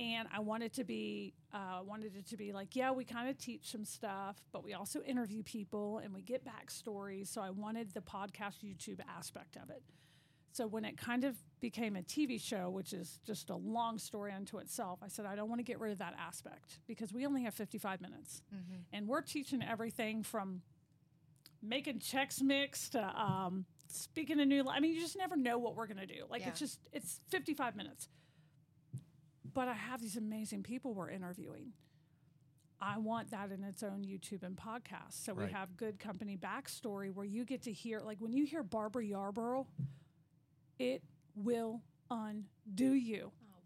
And 0.00 0.26
I 0.34 0.40
wanted 0.40 0.72
to 0.74 0.84
be 0.84 1.34
uh, 1.52 1.80
wanted 1.84 2.16
it 2.16 2.26
to 2.28 2.36
be 2.36 2.52
like 2.52 2.74
yeah 2.74 2.90
we 2.92 3.04
kind 3.04 3.28
of 3.28 3.38
teach 3.38 3.70
some 3.70 3.84
stuff 3.84 4.36
but 4.52 4.64
we 4.64 4.74
also 4.74 5.02
interview 5.02 5.42
people 5.42 5.98
and 5.98 6.12
we 6.14 6.22
get 6.22 6.44
backstories. 6.44 7.28
So 7.28 7.40
I 7.40 7.50
wanted 7.50 7.92
the 7.94 8.00
podcast 8.00 8.64
YouTube 8.64 9.00
aspect 9.16 9.56
of 9.56 9.70
it 9.70 9.82
so 10.54 10.66
when 10.68 10.84
it 10.84 10.96
kind 10.96 11.24
of 11.24 11.34
became 11.60 11.96
a 11.96 12.02
TV 12.02 12.40
show 12.40 12.70
which 12.70 12.92
is 12.92 13.20
just 13.26 13.50
a 13.50 13.56
long 13.56 13.98
story 13.98 14.32
unto 14.32 14.58
itself 14.58 15.00
I 15.02 15.08
said 15.08 15.26
I 15.26 15.34
don't 15.34 15.48
want 15.48 15.58
to 15.58 15.64
get 15.64 15.80
rid 15.80 15.92
of 15.92 15.98
that 15.98 16.14
aspect 16.18 16.78
because 16.86 17.12
we 17.12 17.26
only 17.26 17.42
have 17.42 17.54
55 17.54 18.00
minutes 18.00 18.42
and 18.92 19.08
we're 19.08 19.22
teaching 19.22 19.62
everything 19.62 20.22
from 20.22 20.62
making 21.62 21.98
Chex 22.00 22.42
Mix 22.42 22.90
to 22.90 23.00
um, 23.02 23.64
speaking 23.88 24.38
a 24.40 24.44
new 24.44 24.64
I 24.68 24.80
mean 24.80 24.94
you 24.94 25.00
just 25.00 25.16
never 25.16 25.36
know 25.36 25.58
what 25.58 25.74
we're 25.74 25.86
gonna 25.86 26.06
do 26.06 26.24
like 26.30 26.42
Yeah. 26.42 26.48
it's 26.50 26.58
just 26.60 26.78
it's 26.92 27.20
55 27.30 27.74
minutes 27.76 28.08
but 29.54 29.68
I 29.68 29.74
have 29.74 30.00
these 30.00 30.16
amazing 30.16 30.62
people 30.64 30.94
we're 30.94 31.10
interviewing. 31.10 31.74
I 32.80 32.98
want 32.98 33.30
that 33.30 33.52
in 33.52 33.62
its 33.62 33.84
own 33.84 34.02
YouTube 34.02 34.42
and 34.42 34.56
podcast. 34.56 35.24
So 35.24 35.32
we 35.32 35.44
have 35.52 35.76
good 35.76 36.00
company 36.00 36.36
backstory 36.36 37.14
where 37.14 37.24
you 37.24 37.44
get 37.44 37.62
to 37.62 37.72
hear, 37.72 38.00
like 38.00 38.18
when 38.20 38.32
you 38.32 38.44
hear 38.44 38.64
Barbara 38.64 39.04
Yarborough, 39.04 39.68
it 40.78 41.02
will 41.34 41.82
undo 42.10 42.92
you. 42.94 43.30
Oh. 43.32 43.56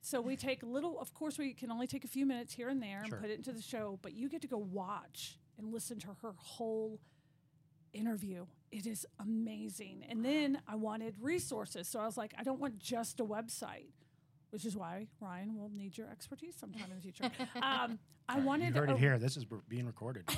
So 0.00 0.20
we 0.20 0.36
take 0.36 0.62
a 0.62 0.66
little, 0.66 0.98
of 1.00 1.12
course, 1.14 1.38
we 1.38 1.52
can 1.54 1.70
only 1.70 1.86
take 1.86 2.04
a 2.04 2.08
few 2.08 2.24
minutes 2.26 2.52
here 2.54 2.68
and 2.68 2.82
there 2.82 2.98
and 3.00 3.08
Sure. 3.08 3.18
put 3.18 3.30
it 3.30 3.36
into 3.38 3.52
the 3.52 3.62
show, 3.62 3.98
but 4.02 4.14
you 4.14 4.28
get 4.28 4.40
to 4.42 4.48
go 4.48 4.58
watch 4.58 5.38
and 5.58 5.72
listen 5.72 5.98
to 6.00 6.08
her 6.22 6.34
whole 6.36 7.00
interview. 7.92 8.46
It 8.70 8.86
is 8.86 9.06
amazing. 9.18 10.04
And 10.08 10.24
then 10.24 10.60
I 10.68 10.76
wanted 10.76 11.14
resources. 11.20 11.88
So 11.88 11.98
I 12.00 12.04
was 12.06 12.16
like, 12.16 12.34
I 12.38 12.42
don't 12.42 12.60
want 12.60 12.78
just 12.78 13.18
a 13.20 13.24
website, 13.24 13.88
which 14.50 14.64
is 14.64 14.76
why 14.76 15.06
Ryan 15.20 15.56
will 15.56 15.70
need 15.74 15.96
your 15.98 16.08
expertise 16.10 16.54
sometime 16.56 16.84
in 16.90 16.96
the 16.96 17.02
future. 17.02 17.30
Um, 17.62 17.98
I 18.30 18.40
wanted 18.40 18.74
You 18.74 18.80
heard 18.82 18.90
a- 18.90 18.92
it 18.92 18.98
here. 18.98 19.18
This 19.18 19.38
is 19.38 19.46
being 19.70 19.86
recorded. 19.86 20.28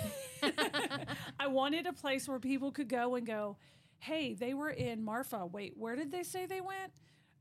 I 1.40 1.48
wanted 1.48 1.86
a 1.86 1.92
place 1.92 2.28
where 2.28 2.38
people 2.38 2.70
could 2.70 2.88
go 2.88 3.16
and 3.16 3.26
go, 3.26 3.56
hey, 4.00 4.34
they 4.34 4.54
were 4.54 4.70
in 4.70 5.04
Marfa. 5.04 5.46
Wait, 5.46 5.74
where 5.76 5.94
did 5.94 6.10
they 6.10 6.22
say 6.22 6.46
they 6.46 6.60
went? 6.60 6.92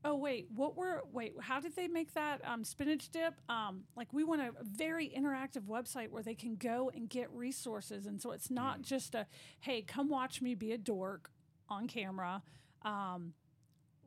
Oh, 0.02 0.14
wait, 0.16 0.46
what 0.54 0.76
were, 0.76 1.02
wait, 1.12 1.34
how 1.40 1.60
did 1.60 1.76
they 1.76 1.86
make 1.86 2.14
that 2.14 2.40
um, 2.44 2.64
spinach 2.64 3.10
dip? 3.10 3.34
Um, 3.50 3.82
like, 3.96 4.12
we 4.14 4.24
want 4.24 4.40
a 4.40 4.52
very 4.62 5.12
interactive 5.14 5.64
website 5.66 6.08
where 6.10 6.22
they 6.22 6.34
can 6.34 6.54
go 6.54 6.90
and 6.94 7.08
get 7.08 7.30
resources. 7.32 8.06
And 8.06 8.20
so 8.20 8.30
it's 8.30 8.50
not 8.50 8.80
just 8.80 9.14
a, 9.14 9.26
hey, 9.60 9.82
come 9.82 10.08
watch 10.08 10.40
me 10.40 10.54
be 10.54 10.72
a 10.72 10.78
dork 10.78 11.30
on 11.68 11.86
camera. 11.86 12.42
Um, 12.82 13.34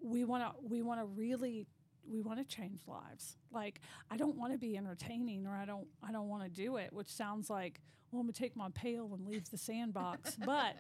we 0.02 0.24
want 0.24 0.44
to, 0.44 0.68
we 0.68 0.82
want 0.82 1.00
to 1.00 1.06
really, 1.06 1.68
we 2.08 2.22
want 2.22 2.40
to 2.40 2.46
change 2.56 2.82
lives. 2.88 3.38
Like, 3.52 3.80
I 4.10 4.18
don't 4.18 4.36
want 4.36 4.52
to 4.52 4.58
be 4.58 4.76
entertaining 4.76 5.46
or 5.46 5.56
I 5.56 5.66
don't, 5.66 5.88
I 6.08 6.12
don't 6.12 6.28
want 6.28 6.44
to 6.44 6.50
do 6.50 6.78
it, 6.78 6.92
which 6.92 7.10
sounds 7.10 7.52
like, 7.52 7.82
well, 8.12 8.20
I'm 8.20 8.28
gonna 8.28 8.34
take 8.34 8.56
my 8.56 8.70
pail 8.74 9.12
and 9.14 9.28
leave 9.28 9.50
the 9.50 9.58
sandbox. 9.58 10.36
but 10.46 10.76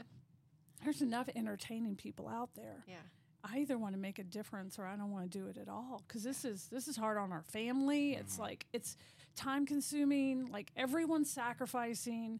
there's 0.83 1.01
enough 1.01 1.29
entertaining 1.35 1.95
people 1.95 2.27
out 2.27 2.49
there. 2.55 2.83
Yeah. 2.87 2.95
I 3.43 3.59
either 3.59 3.77
want 3.77 3.93
to 3.93 3.99
make 3.99 4.19
a 4.19 4.23
difference 4.23 4.79
or 4.79 4.85
I 4.85 4.95
don't 4.95 5.11
want 5.11 5.29
to 5.29 5.37
do 5.37 5.47
it 5.47 5.57
at 5.57 5.67
all 5.67 6.01
because 6.07 6.23
this 6.23 6.45
is 6.45 6.67
this 6.71 6.87
is 6.87 6.95
hard 6.95 7.17
on 7.17 7.31
our 7.31 7.43
family. 7.43 8.13
It's 8.13 8.33
mm-hmm. 8.33 8.43
like 8.43 8.65
it's 8.71 8.95
time 9.35 9.65
consuming. 9.65 10.49
Like 10.51 10.71
everyone's 10.77 11.29
sacrificing. 11.29 12.39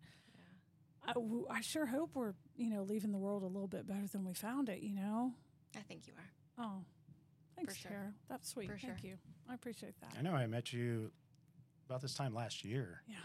I, 1.06 1.12
w- 1.13 1.45
I 1.49 1.60
sure 1.60 1.86
hope 1.86 2.12
we're 2.13 2.34
you 2.56 2.69
know 2.69 2.84
leaving 2.84 3.12
the 3.12 3.17
world 3.17 3.43
a 3.43 3.47
little 3.47 3.67
bit 3.67 3.86
better 3.86 4.08
than 4.08 4.23
we 4.23 4.34
found 4.34 4.69
it. 4.69 4.82
You 4.82 4.95
know. 4.95 5.34
I 5.75 5.82
think 5.82 6.08
you 6.08 6.13
are. 6.13 6.65
Oh, 6.65 6.86
thanks, 7.56 7.75
sure. 7.75 7.91
Terra. 7.91 8.13
That's 8.29 8.47
sweet. 8.49 8.67
For 8.67 8.77
Thank 8.77 8.99
sure. 8.99 9.10
you. 9.10 9.15
I 9.49 9.56
appreciate 9.56 9.99
that. 10.01 10.13
I 10.17 10.21
know 10.21 10.34
I 10.34 10.45
met 10.45 10.71
you 10.71 11.12
about 11.89 12.01
this 12.01 12.13
time 12.13 12.34
last 12.34 12.63
year, 12.63 13.01
Yeah. 13.08 13.15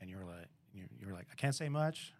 and 0.00 0.08
you 0.08 0.16
were 0.16 0.24
like, 0.24 0.48
you, 0.72 0.84
you 0.98 1.06
were 1.06 1.12
like, 1.12 1.26
I 1.30 1.34
can't 1.34 1.54
say 1.54 1.68
much. 1.68 2.14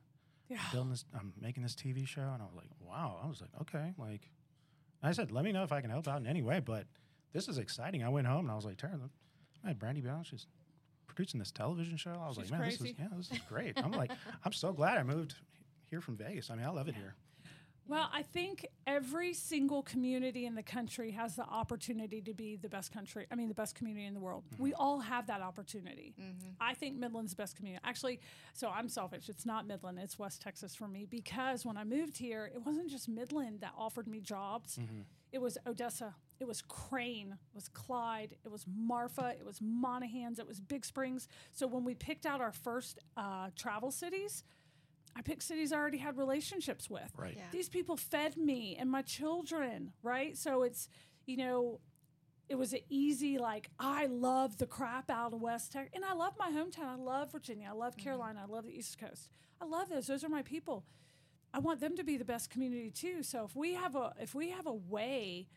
Yeah. 0.51 0.59
Building 0.73 0.91
this, 0.91 1.07
I'm 1.15 1.33
making 1.41 1.63
this 1.63 1.75
TV 1.75 2.07
show, 2.07 2.21
and 2.21 2.43
I 2.43 2.45
was 2.45 2.55
like, 2.55 2.69
wow. 2.87 3.19
I 3.25 3.27
was 3.27 3.41
like, 3.41 3.51
okay, 3.63 3.95
like. 3.97 4.29
I 5.03 5.13
said, 5.13 5.31
let 5.33 5.47
me 5.47 5.53
know 5.53 5.63
if 5.63 5.73
I 5.73 5.81
can 5.81 5.89
help 5.89 6.07
out 6.09 6.21
in 6.21 6.27
any 6.27 6.43
way, 6.43 6.61
but 6.61 6.85
this 7.33 7.49
is 7.49 7.57
exciting. 7.57 8.05
I 8.05 8.11
went 8.11 8.27
home 8.27 8.41
and 8.41 8.51
I 8.51 8.55
was 8.55 8.67
like, 8.67 8.77
Terra, 8.77 8.99
had 9.65 9.79
Brandy 9.79 10.03
Bell. 10.03 10.23
She's 10.25 10.47
producing 11.07 11.39
this 11.39 11.51
television 11.51 11.97
show. 11.97 12.21
I 12.23 12.29
was 12.29 12.37
She's 12.37 12.51
like, 12.51 12.61
man, 12.61 12.69
this 12.69 12.81
is 12.81 12.93
yeah, 12.99 13.07
this 13.17 13.31
is 13.31 13.39
great. 13.49 13.83
I'm 13.83 13.93
like, 13.93 14.11
I'm 14.45 14.53
so 14.53 14.73
glad 14.73 14.99
I 14.99 15.03
moved 15.03 15.37
here 15.89 16.01
from 16.01 16.17
Vegas. 16.17 16.51
I 16.51 16.55
mean, 16.55 16.67
I 16.67 16.71
love 16.71 16.89
it 16.89 16.95
here. 16.95 17.15
Well, 17.91 18.09
I 18.15 18.23
think 18.23 18.65
every 18.87 19.35
single 19.35 19.83
community 19.83 20.47
in 20.47 20.55
the 20.55 20.63
country 20.63 21.11
has 21.11 21.35
the 21.35 21.43
opportunity 21.43 22.21
to 22.21 22.33
be 22.33 22.55
the 22.55 22.69
best 22.69 22.93
country. 22.93 23.27
I 23.33 23.35
mean, 23.35 23.49
the 23.49 23.55
best 23.55 23.75
community 23.75 24.07
in 24.07 24.15
the 24.15 24.21
world. 24.21 24.45
We 24.59 24.71
mm-hmm. 24.71 24.81
all 24.81 25.01
have 25.01 25.27
that 25.27 25.41
opportunity. 25.41 26.15
Mm-hmm. 26.17 26.51
I 26.61 26.75
think 26.75 26.97
Midland's 27.01 27.33
the 27.33 27.37
best 27.37 27.57
community. 27.57 27.83
Actually, 27.85 28.21
so 28.53 28.69
I'm 28.69 28.89
selfish. 28.89 29.29
It's 29.29 29.45
not 29.45 29.67
Midland, 29.67 29.99
it's 29.99 30.21
West 30.21 30.41
Texas 30.41 30.77
for 30.77 30.87
me 30.87 31.05
because 31.05 31.67
when 31.67 31.77
I 31.77 31.83
moved 31.83 32.17
here, 32.17 32.49
it 32.55 32.65
wasn't 32.65 32.91
just 32.91 33.09
Midland 33.09 33.63
that 33.63 33.73
offered 33.77 34.07
me 34.07 34.21
jobs. 34.21 34.79
Mm-hmm. 34.81 35.01
It 35.33 35.41
was 35.41 35.59
Odessa, 35.67 36.15
it 36.39 36.47
was 36.47 36.63
Crane, 36.63 37.33
it 37.33 37.55
was 37.55 37.69
Clyde, 37.69 38.37
it 38.45 38.51
was 38.53 38.67
Marfa, 38.69 39.35
it 39.37 39.45
was 39.45 39.59
Monahans, 39.59 40.39
it 40.39 40.47
was 40.47 40.61
Big 40.61 40.85
Springs. 40.85 41.27
So 41.53 41.67
when 41.67 41.83
we 41.85 41.95
picked 41.95 42.25
out 42.25 42.41
our 42.41 42.53
first 42.53 43.01
uh, 43.17 43.51
travel 43.57 43.91
cities, 43.91 44.45
I 45.17 45.23
picked 45.23 45.43
cities 45.43 45.73
I 45.73 45.77
already 45.77 45.99
had 45.99 46.17
relationships 46.17 46.89
with. 46.89 47.11
Right. 47.17 47.35
Yeah. 47.37 47.45
These 47.51 47.69
people 47.69 47.97
fed 47.97 48.37
me 48.37 48.77
and 48.79 48.91
my 48.91 49.03
children, 49.03 49.93
right? 50.03 50.37
So 50.37 50.63
it's, 50.63 50.89
you 51.27 51.37
know, 51.37 51.81
it 52.49 52.57
was 52.57 52.73
an 52.73 52.81
easy, 52.89 53.39
like, 53.39 53.71
I 53.79 54.07
love 54.07 54.59
the 54.59 54.67
crap 54.67 55.11
out 55.11 55.33
of 55.33 55.41
West 55.41 55.73
Texas. 55.73 55.93
And 55.95 56.05
I 56.05 56.15
love 56.15 56.35
my 56.39 56.51
hometown. 56.51 56.89
I 56.89 56.97
love 56.97 57.33
Virginia. 57.33 57.69
I 57.71 57.75
love 57.75 57.95
mm-hmm. 57.95 58.05
Carolina. 58.05 58.41
I 58.43 58.53
love 58.53 58.65
the 58.65 58.77
East 58.77 58.99
Coast. 58.99 59.31
I 59.61 59.67
love 59.67 59.89
those. 59.89 60.07
Those 60.07 60.25
are 60.25 60.29
my 60.29 60.43
people. 60.43 60.85
I 61.53 61.59
want 61.59 61.81
them 61.81 61.97
to 61.97 62.05
be 62.05 62.17
the 62.17 62.25
best 62.25 62.51
community 62.51 62.91
too. 62.91 63.23
So 63.23 63.45
if 63.45 63.57
we 63.57 63.75
have 63.75 63.97
a 63.97 64.13
if 64.21 64.35
we 64.35 64.51
have 64.51 64.67
a 64.67 64.73
way 64.73 65.49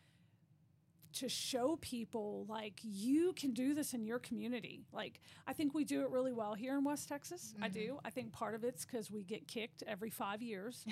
to 1.14 1.28
show 1.28 1.78
people 1.80 2.46
like 2.48 2.80
you 2.82 3.32
can 3.34 3.52
do 3.52 3.74
this 3.74 3.94
in 3.94 4.04
your 4.04 4.18
community. 4.18 4.84
Like 4.92 5.20
I 5.46 5.52
think 5.52 5.74
we 5.74 5.84
do 5.84 6.02
it 6.02 6.10
really 6.10 6.32
well 6.32 6.54
here 6.54 6.76
in 6.76 6.84
West 6.84 7.08
Texas. 7.08 7.54
I 7.60 7.68
do. 7.68 7.80
Mm-hmm. 7.80 8.06
I 8.06 8.10
think 8.10 8.32
part 8.32 8.54
of 8.54 8.64
it's 8.64 8.84
cuz 8.84 9.10
we 9.10 9.22
get 9.22 9.46
kicked 9.46 9.82
every 9.86 10.10
5 10.10 10.42
years. 10.42 10.84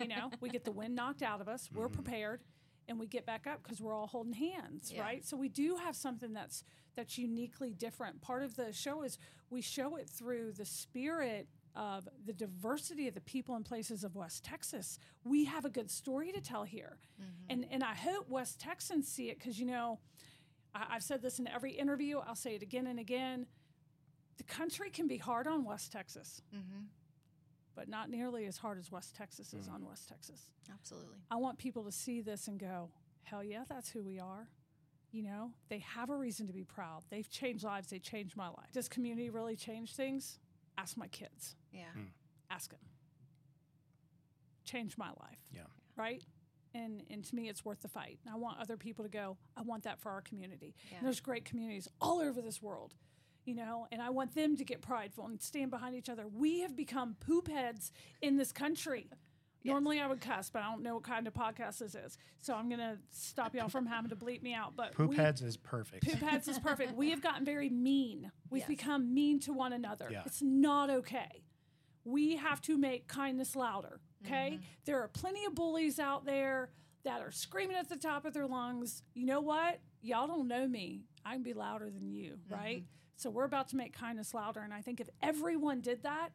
you 0.00 0.08
know, 0.08 0.30
we 0.40 0.48
get 0.48 0.64
the 0.64 0.72
wind 0.72 0.94
knocked 1.00 1.22
out 1.22 1.40
of 1.40 1.48
us. 1.48 1.70
We're 1.72 1.86
mm-hmm. 1.86 1.94
prepared 1.94 2.42
and 2.86 3.00
we 3.00 3.06
get 3.06 3.26
back 3.26 3.46
up 3.46 3.62
cuz 3.62 3.80
we're 3.80 3.94
all 3.94 4.06
holding 4.06 4.34
hands, 4.34 4.92
Yeah. 4.92 5.02
right? 5.02 5.24
So 5.24 5.36
we 5.36 5.48
do 5.48 5.76
have 5.76 5.96
something 5.96 6.32
that's 6.32 6.64
that's 6.94 7.18
uniquely 7.18 7.72
different. 7.74 8.20
Part 8.20 8.42
of 8.42 8.54
the 8.54 8.72
show 8.72 9.02
is 9.02 9.18
we 9.50 9.60
show 9.60 9.96
it 9.96 10.08
through 10.08 10.52
the 10.52 10.64
spirit 10.64 11.48
of 11.76 12.08
the 12.24 12.32
diversity 12.32 13.08
of 13.08 13.14
the 13.14 13.20
people 13.20 13.54
and 13.56 13.64
places 13.64 14.04
of 14.04 14.14
West 14.14 14.44
Texas. 14.44 14.98
We 15.24 15.44
have 15.46 15.64
a 15.64 15.70
good 15.70 15.90
story 15.90 16.30
to 16.32 16.40
tell 16.40 16.62
here. 16.64 16.98
And 17.50 17.66
and 17.70 17.82
I 17.82 17.94
hope 17.94 18.28
West 18.28 18.60
Texans 18.60 19.08
see 19.08 19.28
it 19.30 19.38
because 19.38 19.58
you 19.58 19.66
know, 19.66 19.98
I, 20.74 20.86
I've 20.92 21.02
said 21.02 21.20
this 21.22 21.38
in 21.38 21.46
every 21.48 21.72
interview, 21.72 22.18
I'll 22.18 22.34
say 22.36 22.54
it 22.54 22.62
again 22.62 22.86
and 22.86 22.98
again. 23.00 23.46
The 24.36 24.44
country 24.44 24.90
can 24.90 25.06
be 25.06 25.16
hard 25.18 25.46
on 25.46 25.64
West 25.64 25.92
Texas, 25.92 26.42
Mm-hmm. 26.54 26.84
but 27.76 27.88
not 27.88 28.10
nearly 28.10 28.46
as 28.46 28.56
hard 28.56 28.78
as 28.78 28.90
West 28.90 29.14
Texas 29.14 29.52
is 29.54 29.68
on 29.68 29.84
West 29.84 30.08
Texas. 30.08 30.50
Absolutely. 30.72 31.18
I 31.30 31.36
want 31.36 31.58
people 31.58 31.84
to 31.84 31.92
see 31.92 32.20
this 32.20 32.48
and 32.48 32.58
go, 32.58 32.90
hell 33.22 33.44
yeah, 33.44 33.64
that's 33.68 33.90
who 33.90 34.02
we 34.02 34.18
are. 34.18 34.48
You 35.12 35.22
know, 35.22 35.50
they 35.68 35.78
have 35.78 36.10
a 36.10 36.16
reason 36.16 36.48
to 36.48 36.52
be 36.52 36.64
proud. 36.64 37.02
They've 37.10 37.28
changed 37.30 37.62
lives. 37.62 37.88
They 37.88 38.00
changed 38.00 38.36
my 38.36 38.48
life. 38.48 38.72
Does 38.72 38.88
community 38.88 39.30
really 39.30 39.54
change 39.54 39.94
things? 39.94 40.40
Ask 40.76 40.96
my 40.96 41.06
kids. 41.06 41.54
Yeah. 41.74 41.90
Hmm. 41.94 42.00
Ask 42.50 42.72
him. 42.72 42.78
Change 44.64 44.96
my 44.96 45.08
life. 45.08 45.40
Yeah. 45.52 45.62
Right? 45.96 46.22
And, 46.74 47.02
and 47.10 47.24
to 47.24 47.34
me, 47.36 47.48
it's 47.48 47.64
worth 47.64 47.82
the 47.82 47.88
fight. 47.88 48.18
And 48.24 48.34
I 48.34 48.38
want 48.38 48.58
other 48.60 48.76
people 48.76 49.04
to 49.04 49.10
go, 49.10 49.36
I 49.56 49.62
want 49.62 49.84
that 49.84 50.00
for 50.00 50.10
our 50.10 50.22
community. 50.22 50.74
Yeah. 50.90 50.98
And 50.98 51.06
there's 51.06 51.20
great 51.20 51.44
communities 51.44 51.88
all 52.00 52.20
over 52.20 52.40
this 52.40 52.60
world, 52.60 52.94
you 53.44 53.54
know, 53.54 53.86
and 53.92 54.02
I 54.02 54.10
want 54.10 54.34
them 54.34 54.56
to 54.56 54.64
get 54.64 54.80
prideful 54.82 55.26
and 55.26 55.40
stand 55.40 55.70
behind 55.70 55.94
each 55.94 56.08
other. 56.08 56.26
We 56.26 56.60
have 56.60 56.74
become 56.74 57.16
poop 57.24 57.48
heads 57.48 57.92
in 58.22 58.36
this 58.38 58.50
country. 58.50 59.08
Normally 59.66 59.98
I 59.98 60.06
would 60.06 60.20
cuss, 60.20 60.50
but 60.50 60.62
I 60.62 60.70
don't 60.70 60.82
know 60.82 60.94
what 60.94 61.04
kind 61.04 61.26
of 61.26 61.32
podcast 61.32 61.78
this 61.78 61.94
is. 61.94 62.18
So 62.42 62.54
I'm 62.54 62.68
going 62.68 62.80
to 62.80 62.98
stop 63.10 63.54
y'all 63.54 63.70
from 63.70 63.86
having 63.86 64.10
to 64.10 64.16
bleep 64.16 64.42
me 64.42 64.52
out. 64.52 64.74
But 64.76 64.92
Poop 64.92 65.10
we, 65.10 65.16
heads 65.16 65.40
is 65.40 65.56
perfect. 65.56 66.04
Poop 66.04 66.20
heads 66.20 66.48
is 66.48 66.58
perfect. 66.58 66.94
We 66.94 67.10
have 67.10 67.22
gotten 67.22 67.46
very 67.46 67.70
mean. 67.70 68.30
We've 68.50 68.60
Yes. 68.60 68.68
become 68.68 69.14
mean 69.14 69.40
to 69.40 69.54
one 69.54 69.72
another. 69.72 70.08
Yeah. 70.10 70.22
It's 70.26 70.42
not 70.42 70.90
okay. 70.90 71.44
We 72.04 72.36
have 72.36 72.60
to 72.62 72.76
make 72.76 73.08
kindness 73.08 73.56
louder. 73.56 74.00
Okay? 74.24 74.58
There 74.84 75.02
are 75.02 75.08
plenty 75.08 75.44
of 75.44 75.54
bullies 75.54 75.98
out 75.98 76.24
there 76.24 76.70
that 77.04 77.20
are 77.20 77.30
screaming 77.30 77.76
at 77.76 77.88
the 77.88 77.96
top 77.96 78.24
of 78.24 78.32
their 78.32 78.46
lungs. 78.46 79.02
You 79.14 79.26
know 79.26 79.40
what? 79.40 79.80
Y'all 80.00 80.26
don't 80.26 80.48
know 80.48 80.66
me. 80.66 81.04
I 81.24 81.34
can 81.34 81.42
be 81.42 81.52
louder 81.54 81.90
than 81.90 82.10
you, 82.10 82.38
right? 82.48 82.84
So 83.16 83.30
we're 83.30 83.44
about 83.44 83.68
to 83.68 83.76
make 83.76 83.92
kindness 83.96 84.34
louder. 84.34 84.60
And 84.60 84.72
I 84.72 84.80
think 84.80 85.00
if 85.00 85.08
everyone 85.22 85.80
did 85.80 86.02
that, 86.02 86.30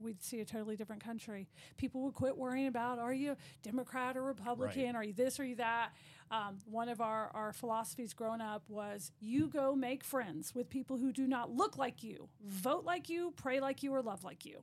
we'd 0.00 0.22
see 0.22 0.40
a 0.40 0.44
totally 0.44 0.76
different 0.76 1.02
country. 1.02 1.48
People 1.76 2.02
would 2.02 2.14
quit 2.14 2.36
worrying 2.36 2.66
about 2.66 2.98
are 2.98 3.14
you 3.14 3.36
Democrat 3.62 4.16
or 4.16 4.22
Republican? 4.22 4.94
Are 4.96 5.04
you 5.04 5.12
this? 5.12 5.38
Are 5.40 5.44
you 5.44 5.56
that? 5.56 5.90
Um, 6.30 6.58
one 6.66 6.88
of 6.88 7.00
our, 7.00 7.30
our 7.34 7.52
philosophies 7.52 8.12
growing 8.12 8.40
up 8.40 8.64
was 8.68 9.12
you 9.20 9.46
go 9.48 9.74
make 9.76 10.02
friends 10.02 10.54
with 10.54 10.68
people 10.68 10.98
who 10.98 11.12
do 11.12 11.26
not 11.26 11.50
look 11.50 11.78
like 11.78 12.02
you, 12.02 12.28
vote 12.44 12.84
like 12.84 13.08
you, 13.08 13.32
pray 13.36 13.60
like 13.60 13.82
you, 13.82 13.94
or 13.94 14.02
love 14.02 14.24
like 14.24 14.44
you. 14.44 14.62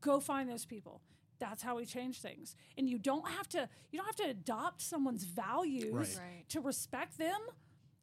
Go 0.00 0.20
find 0.20 0.48
those 0.48 0.64
people. 0.64 1.00
That's 1.38 1.62
how 1.62 1.76
we 1.76 1.86
change 1.86 2.20
things. 2.20 2.56
And 2.76 2.88
you 2.88 2.98
don't 2.98 3.28
have 3.28 3.48
to 3.50 3.68
you 3.90 3.98
don't 3.98 4.06
have 4.06 4.16
to 4.16 4.28
adopt 4.30 4.82
someone's 4.82 5.24
values 5.24 5.92
Right. 5.92 6.18
Right. 6.18 6.48
to 6.48 6.60
respect 6.60 7.18
them. 7.18 7.38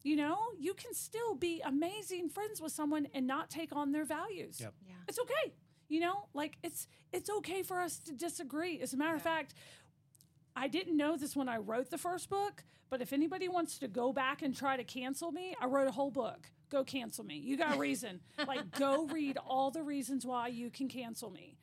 You 0.02 0.16
know, 0.16 0.38
you 0.58 0.72
can 0.74 0.94
still 0.94 1.34
be 1.34 1.60
amazing 1.64 2.28
friends 2.28 2.60
with 2.60 2.72
someone 2.72 3.08
and 3.12 3.26
not 3.26 3.50
take 3.50 3.74
on 3.74 3.92
their 3.92 4.04
values. 4.04 4.60
Yep. 4.60 4.74
Yeah. 4.86 4.94
It's 5.08 5.18
okay. 5.18 5.52
You 5.88 6.00
know, 6.00 6.28
like 6.32 6.56
it's 6.62 6.88
it's 7.12 7.28
okay 7.28 7.62
for 7.62 7.80
us 7.80 7.98
to 8.00 8.12
disagree. 8.12 8.80
As 8.80 8.94
a 8.94 8.96
matter 8.96 9.16
of 9.16 9.22
fact, 9.22 9.54
I 10.54 10.68
didn't 10.68 10.96
know 10.96 11.16
this 11.16 11.36
when 11.36 11.48
I 11.48 11.58
wrote 11.58 11.90
the 11.90 11.98
first 11.98 12.30
book, 12.30 12.64
but 12.88 13.02
if 13.02 13.12
anybody 13.12 13.48
wants 13.48 13.78
to 13.78 13.88
go 13.88 14.12
back 14.12 14.42
and 14.42 14.56
try 14.56 14.76
to 14.76 14.84
cancel 14.84 15.30
me, 15.32 15.54
I 15.60 15.66
wrote 15.66 15.88
a 15.88 15.92
whole 15.92 16.10
book. 16.10 16.50
Go 16.70 16.82
cancel 16.82 17.24
me. 17.24 17.36
You 17.36 17.56
got 17.56 17.76
a 17.76 17.78
reason. 17.78 18.20
like 18.46 18.70
go 18.78 19.06
read 19.06 19.36
all 19.46 19.70
the 19.70 19.82
reasons 19.82 20.24
why 20.24 20.48
you 20.48 20.70
can 20.70 20.88
cancel 20.88 21.30
me. 21.30 21.58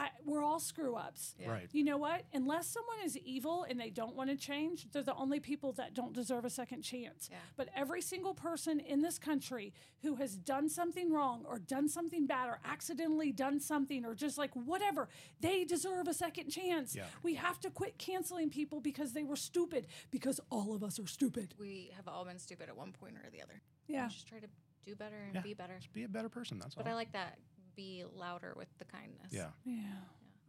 I, 0.00 0.08
we're 0.24 0.42
all 0.42 0.58
screw 0.60 0.94
ups. 0.94 1.34
Yeah. 1.38 1.50
Right. 1.50 1.68
You 1.72 1.84
know 1.84 1.98
what? 1.98 2.22
Unless 2.32 2.68
someone 2.68 2.96
is 3.04 3.18
evil 3.18 3.66
and 3.68 3.78
they 3.78 3.90
don't 3.90 4.16
want 4.16 4.30
to 4.30 4.36
change, 4.36 4.86
they're 4.92 5.02
the 5.02 5.14
only 5.14 5.40
people 5.40 5.72
that 5.72 5.92
don't 5.92 6.14
deserve 6.14 6.46
a 6.46 6.50
second 6.50 6.80
chance. 6.82 7.28
Yeah. 7.30 7.36
But 7.58 7.68
every 7.76 8.00
single 8.00 8.32
person 8.32 8.80
in 8.80 9.02
this 9.02 9.18
country 9.18 9.74
who 10.02 10.14
has 10.14 10.36
done 10.36 10.70
something 10.70 11.12
wrong 11.12 11.44
or 11.46 11.58
done 11.58 11.86
something 11.86 12.26
bad 12.26 12.48
or 12.48 12.60
accidentally 12.64 13.30
done 13.30 13.60
something 13.60 14.06
or 14.06 14.14
just 14.14 14.38
like 14.38 14.52
whatever, 14.54 15.08
they 15.40 15.64
deserve 15.64 16.08
a 16.08 16.14
second 16.14 16.48
chance. 16.48 16.96
Yeah. 16.96 17.04
We 17.22 17.34
have 17.34 17.60
to 17.60 17.70
quit 17.70 17.98
canceling 17.98 18.48
people 18.48 18.80
because 18.80 19.12
they 19.12 19.22
were 19.24 19.36
stupid 19.36 19.86
because 20.10 20.40
all 20.50 20.74
of 20.74 20.82
us 20.82 20.98
are 20.98 21.06
stupid. 21.06 21.54
We 21.58 21.90
have 21.96 22.08
all 22.08 22.24
been 22.24 22.38
stupid 22.38 22.70
at 22.70 22.76
one 22.76 22.92
point 22.92 23.16
or 23.16 23.28
the 23.30 23.42
other. 23.42 23.60
Yeah. 23.86 24.08
Just 24.08 24.26
try 24.26 24.38
to 24.38 24.46
do 24.86 24.94
better 24.96 25.16
and 25.26 25.34
Yeah. 25.34 25.42
be 25.42 25.52
better. 25.52 25.74
Just 25.78 25.92
be 25.92 26.04
a 26.04 26.08
better 26.08 26.30
person. 26.30 26.58
That's 26.58 26.74
But 26.74 26.82
all. 26.82 26.84
But 26.84 26.90
I 26.92 26.94
like 26.94 27.12
that. 27.12 27.36
Be 27.80 28.04
louder 28.14 28.52
with 28.58 28.68
the 28.78 28.84
kindness. 28.84 29.30
yeah. 29.32 29.46
Yeah. 29.64 29.80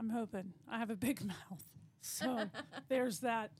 I'm 0.01 0.09
hoping. 0.09 0.51
I 0.69 0.79
have 0.79 0.89
a 0.89 0.97
big 0.97 1.23
mouth. 1.25 1.63
So 2.01 2.43
there's 2.89 3.19
that. 3.19 3.51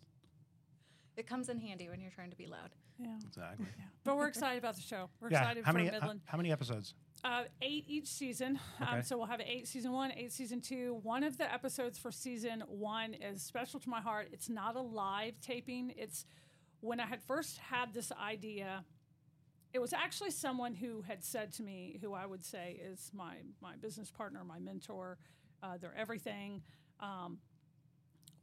It 1.15 1.25
comes 1.25 1.47
in 1.47 1.57
handy 1.57 1.88
when 1.88 2.01
you're 2.01 2.12
trying 2.12 2.31
to 2.31 2.36
be 2.36 2.47
loud. 2.47 2.71
Yeah. 2.99 3.15
Exactly. 3.25 3.67
Yeah. 3.77 3.86
But 4.03 4.17
we're 4.17 4.27
excited 4.27 4.57
about 4.60 4.75
the 4.75 4.81
show. 4.81 5.10
We're 5.21 5.29
Yeah. 5.31 5.39
excited 5.39 5.63
How 5.63 5.71
for 5.71 5.77
many? 5.77 5.88
How, 5.89 5.99
Midland. 5.99 6.19
how 6.25 6.36
many 6.38 6.51
episodes? 6.51 6.95
Uh, 7.23 7.43
eight 7.62 7.86
each 7.88 8.07
season. 8.07 8.60
Okay. 8.81 8.91
Um, 8.91 9.03
so 9.03 9.17
we'll 9.17 9.27
have 9.27 9.39
eight 9.39 9.69
season 9.69 9.93
one, 9.93 10.12
eight 10.17 10.34
season 10.34 10.60
two. 10.60 10.99
One 11.01 11.23
of 11.23 11.38
the 11.38 11.49
episodes 11.51 11.97
for 11.97 12.12
season 12.12 12.63
one 12.67 13.13
is 13.13 13.41
special 13.41 13.79
to 13.79 13.89
my 13.89 14.01
heart. 14.01 14.27
It's 14.34 14.49
not 14.49 14.75
a 14.75 14.81
live 14.81 15.39
taping. 15.39 15.93
It's 15.95 16.25
when 16.81 16.99
I 16.99 17.05
had 17.05 17.21
first 17.23 17.57
had 17.60 17.93
this 17.93 18.12
idea. 18.12 18.84
It 19.73 19.79
was 19.79 19.93
actually 19.93 20.31
someone 20.31 20.73
who 20.73 21.01
had 21.01 21.23
said 21.23 21.53
to 21.53 21.63
me, 21.63 21.97
who 22.01 22.13
I 22.13 22.25
would 22.25 22.43
say 22.43 22.79
is 22.84 23.12
my 23.13 23.36
my 23.62 23.75
business 23.77 24.12
partner, 24.12 24.43
my 24.43 24.60
mentor. 24.60 25.17
Uh, 25.63 25.77
they're 25.79 25.95
everything. 25.97 26.63
Um, 26.99 27.39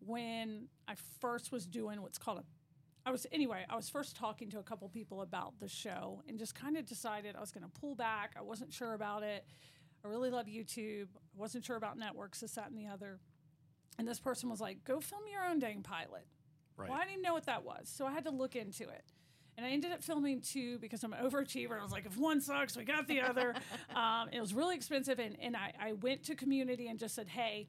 when 0.01 0.69
I 0.87 0.95
first 1.21 1.51
was 1.51 1.67
doing 1.67 2.01
what's 2.01 2.19
called 2.19 2.39
a 2.39 2.45
I 3.09 3.11
was 3.11 3.27
anyway, 3.33 3.65
I 3.71 3.75
was 3.75 3.89
first 3.89 4.17
talking 4.17 4.51
to 4.51 4.59
a 4.59 4.63
couple 4.63 4.87
people 4.91 5.23
about 5.23 5.59
the 5.61 5.69
show 5.69 6.23
and 6.29 6.39
just 6.39 6.55
kind 6.55 6.77
of 6.77 6.85
decided 6.85 7.37
I 7.37 7.41
was 7.41 7.51
going 7.51 7.65
to 7.65 7.81
pull 7.81 7.95
back. 7.95 8.35
I 8.37 8.43
wasn't 8.43 8.71
sure 8.71 8.93
about 8.93 9.23
it. 9.23 9.47
I 10.05 10.09
really 10.09 10.31
love 10.31 10.45
YouTube. 10.45 11.07
I 11.15 11.39
wasn't 11.39 11.65
sure 11.65 11.77
about 11.77 11.97
networks, 11.97 12.41
this, 12.41 12.53
that, 12.53 12.69
and 12.69 12.79
the 12.79 12.87
other. 12.87 13.19
And 13.99 14.07
this 14.07 14.21
person 14.21 14.51
was 14.51 14.61
like, 14.61 14.85
go 14.85 15.01
film 15.01 15.23
your 15.31 15.43
own 15.43 15.59
dang 15.59 15.83
pilot. 15.83 16.27
Right. 16.77 16.91
Well, 16.91 16.99
I 16.99 17.01
didn't 17.01 17.13
even 17.13 17.23
know 17.23 17.33
what 17.33 17.47
that 17.47 17.65
was. 17.65 17.91
So 17.93 18.07
I 18.07 18.13
had 18.13 18.25
to 18.25 18.31
look 18.31 18.55
into 18.55 18.85
it. 18.85 19.05
And 19.59 19.67
I 19.67 19.71
ended 19.71 19.91
up 19.91 20.05
filming 20.05 20.41
two 20.41 20.79
because 20.79 21.03
I'm 21.03 21.13
an 21.13 21.19
overachiever. 21.29 21.77
I 21.81 21.83
was 21.83 21.91
like, 21.91 22.07
if 22.07 22.17
one 22.17 22.41
sucks, 22.41 22.77
we 22.77 22.85
got 22.85 23.09
the 23.09 23.21
other. 23.21 23.57
um, 23.97 24.29
it 24.31 24.41
was 24.41 24.55
really 24.55 24.77
expensive. 24.77 25.19
And, 25.19 25.37
and 25.43 25.57
I, 25.57 25.73
I 25.81 25.93
went 25.95 26.23
to 26.27 26.37
community 26.37 26.87
and 26.87 26.97
just 26.97 27.17
said, 27.17 27.27
hey, 27.27 27.67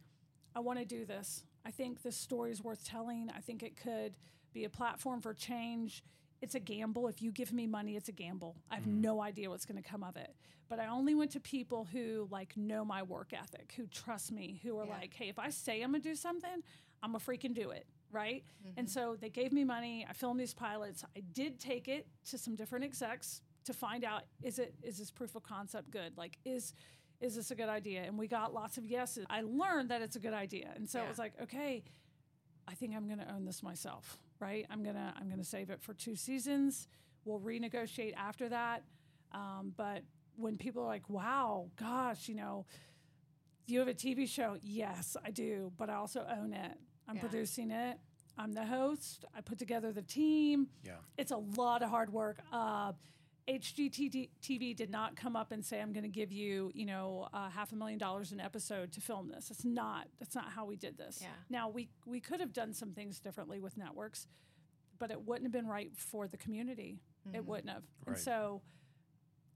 I 0.56 0.60
want 0.60 0.78
to 0.78 0.86
do 0.86 1.04
this. 1.04 1.46
I 1.66 1.72
think 1.72 2.04
this 2.04 2.16
story 2.16 2.52
is 2.52 2.64
worth 2.64 2.86
telling. 2.86 3.32
I 3.36 3.40
think 3.40 3.64
it 3.64 3.76
could 3.76 4.18
be 4.54 4.66
a 4.66 4.70
platform 4.70 5.20
for 5.20 5.34
change. 5.34 6.04
It's 6.44 6.54
a 6.54 6.60
gamble. 6.60 7.08
If 7.08 7.24
you 7.24 7.32
give 7.32 7.52
me 7.52 7.66
money, 7.66 7.96
it's 7.96 8.08
a 8.08 8.12
gamble. 8.14 8.56
I 8.70 8.76
have 8.76 8.86
no 8.86 9.20
idea 9.20 9.50
what's 9.50 9.66
going 9.66 9.82
to 9.82 9.90
come 9.90 10.04
of 10.04 10.16
it. 10.16 10.36
But 10.70 10.80
I 10.80 10.90
only 10.90 11.16
went 11.16 11.32
to 11.32 11.40
people 11.40 11.88
who 11.92 12.28
like 12.30 12.56
know 12.56 12.86
my 12.86 13.02
work 13.02 13.34
ethic, 13.34 13.74
who 13.76 13.88
trust 13.88 14.32
me, 14.32 14.60
who 14.62 14.78
are 14.78 14.86
Yeah. 14.86 14.92
like, 14.94 15.16
hey, 15.16 15.30
if 15.30 15.40
I 15.40 15.50
say 15.50 15.82
I'm 15.82 15.90
going 15.90 16.04
to 16.04 16.10
do 16.10 16.16
something, 16.16 16.62
I'm 17.02 17.14
going 17.14 17.20
to 17.20 17.26
freaking 17.26 17.56
do 17.56 17.72
it. 17.72 17.88
Right? 18.12 18.44
And 18.78 18.90
so 18.90 19.16
they 19.20 19.30
gave 19.30 19.52
me 19.52 19.64
money. 19.64 20.06
I 20.10 20.14
filmed 20.14 20.40
these 20.40 20.54
pilots. 20.54 21.04
I 21.16 21.22
did 21.34 21.60
take 21.60 21.88
it 21.88 22.08
to 22.30 22.38
some 22.38 22.56
different 22.56 22.86
execs 22.86 23.42
to 23.66 23.74
find 23.74 24.04
out 24.04 24.24
is 24.42 24.60
it 24.60 24.74
is 24.82 24.98
this 24.98 25.12
proof 25.12 25.36
of 25.36 25.44
concept 25.44 25.92
good? 25.92 26.18
Like 26.18 26.38
is 26.46 26.74
is 27.22 27.36
this 27.36 27.52
a 27.52 27.56
good 27.56 27.70
idea? 27.70 28.04
And 28.04 28.18
we 28.18 28.28
got 28.28 28.54
lots 28.54 28.78
of 28.78 28.86
yeses. 28.86 29.26
I 29.30 29.42
learned 29.42 29.90
that 29.90 30.02
it's 30.02 30.16
a 30.16 30.20
good 30.20 30.34
idea. 30.34 30.70
And 30.76 30.90
so 30.90 31.02
it 31.02 31.10
was 31.10 31.20
like, 31.20 31.34
okay, 31.44 31.84
I 32.68 32.76
think 32.76 32.96
I'm 32.96 33.08
going 33.08 33.20
to 33.20 33.30
own 33.34 33.46
this 33.46 33.62
myself, 33.64 34.18
right? 34.40 34.66
I'm 34.70 34.84
going 34.84 34.96
to 34.96 35.14
I'm 35.20 35.28
going 35.28 35.40
to 35.40 35.46
save 35.46 35.70
it 35.70 35.82
for 35.82 35.94
two 35.94 36.16
seasons. 36.16 36.88
We'll 37.26 37.40
renegotiate 37.40 38.14
after 38.16 38.48
that. 38.50 38.84
Um, 39.34 39.74
but 39.76 40.04
when 40.38 40.58
people 40.58 40.84
are 40.84 40.88
like, 40.88 41.10
"Wow, 41.10 41.70
gosh, 41.76 42.30
you 42.30 42.36
know, 42.36 42.66
you 43.68 43.80
have 43.80 43.88
a 43.88 43.94
TV 43.94 44.28
show?" 44.28 44.58
Yes, 44.62 45.18
I 45.24 45.32
do, 45.32 45.72
but 45.78 45.90
I 45.90 45.96
also 45.96 46.26
own 46.30 46.54
it. 46.54 46.78
I'm 47.10 47.16
Yeah. 47.16 47.22
producing 47.22 47.72
it. 47.72 48.00
I'm 48.38 48.54
the 48.54 48.66
host. 48.66 49.26
I 49.36 49.42
put 49.42 49.58
together 49.60 49.92
the 49.92 50.02
team. 50.04 50.70
Yeah. 50.84 51.00
It's 51.18 51.32
a 51.32 51.38
lot 51.38 51.82
of 51.82 51.90
hard 51.90 52.14
work. 52.14 52.42
Uh, 52.54 52.94
HGTV 53.48 54.76
did 54.76 54.90
not 54.90 55.16
come 55.16 55.36
up 55.36 55.52
and 55.52 55.66
say, 55.66 55.82
"I'm 55.82 55.92
going 55.92 56.04
to 56.04 56.10
give 56.10 56.32
you, 56.32 56.72
you 56.74 56.86
know, 56.86 57.28
uh, 57.34 57.50
half 57.50 57.72
a 57.72 57.76
million 57.76 57.98
dollars 58.00 58.32
an 58.32 58.40
episode 58.40 58.92
to 58.94 59.02
film 59.02 59.30
this." 59.30 59.50
It's 59.52 59.66
not. 59.66 60.08
That's 60.20 60.36
not 60.36 60.52
how 60.52 60.66
we 60.66 60.76
did 60.76 60.98
this. 60.98 61.20
Yeah. 61.22 61.30
Now 61.50 61.68
we 61.70 61.90
we 62.06 62.20
could 62.20 62.40
have 62.40 62.54
done 62.54 62.74
some 62.74 62.94
things 62.94 63.20
differently 63.20 63.60
with 63.60 63.76
networks, 63.76 64.28
but 65.00 65.12
it 65.12 65.22
wouldn't 65.26 65.46
have 65.46 65.52
been 65.52 65.68
right 65.68 65.96
for 65.98 66.28
the 66.28 66.38
community. 66.38 67.00
It 67.34 67.46
wouldn't 67.46 67.70
have. 67.70 67.84
And 68.06 68.16
Right. 68.16 68.18
so, 68.18 68.62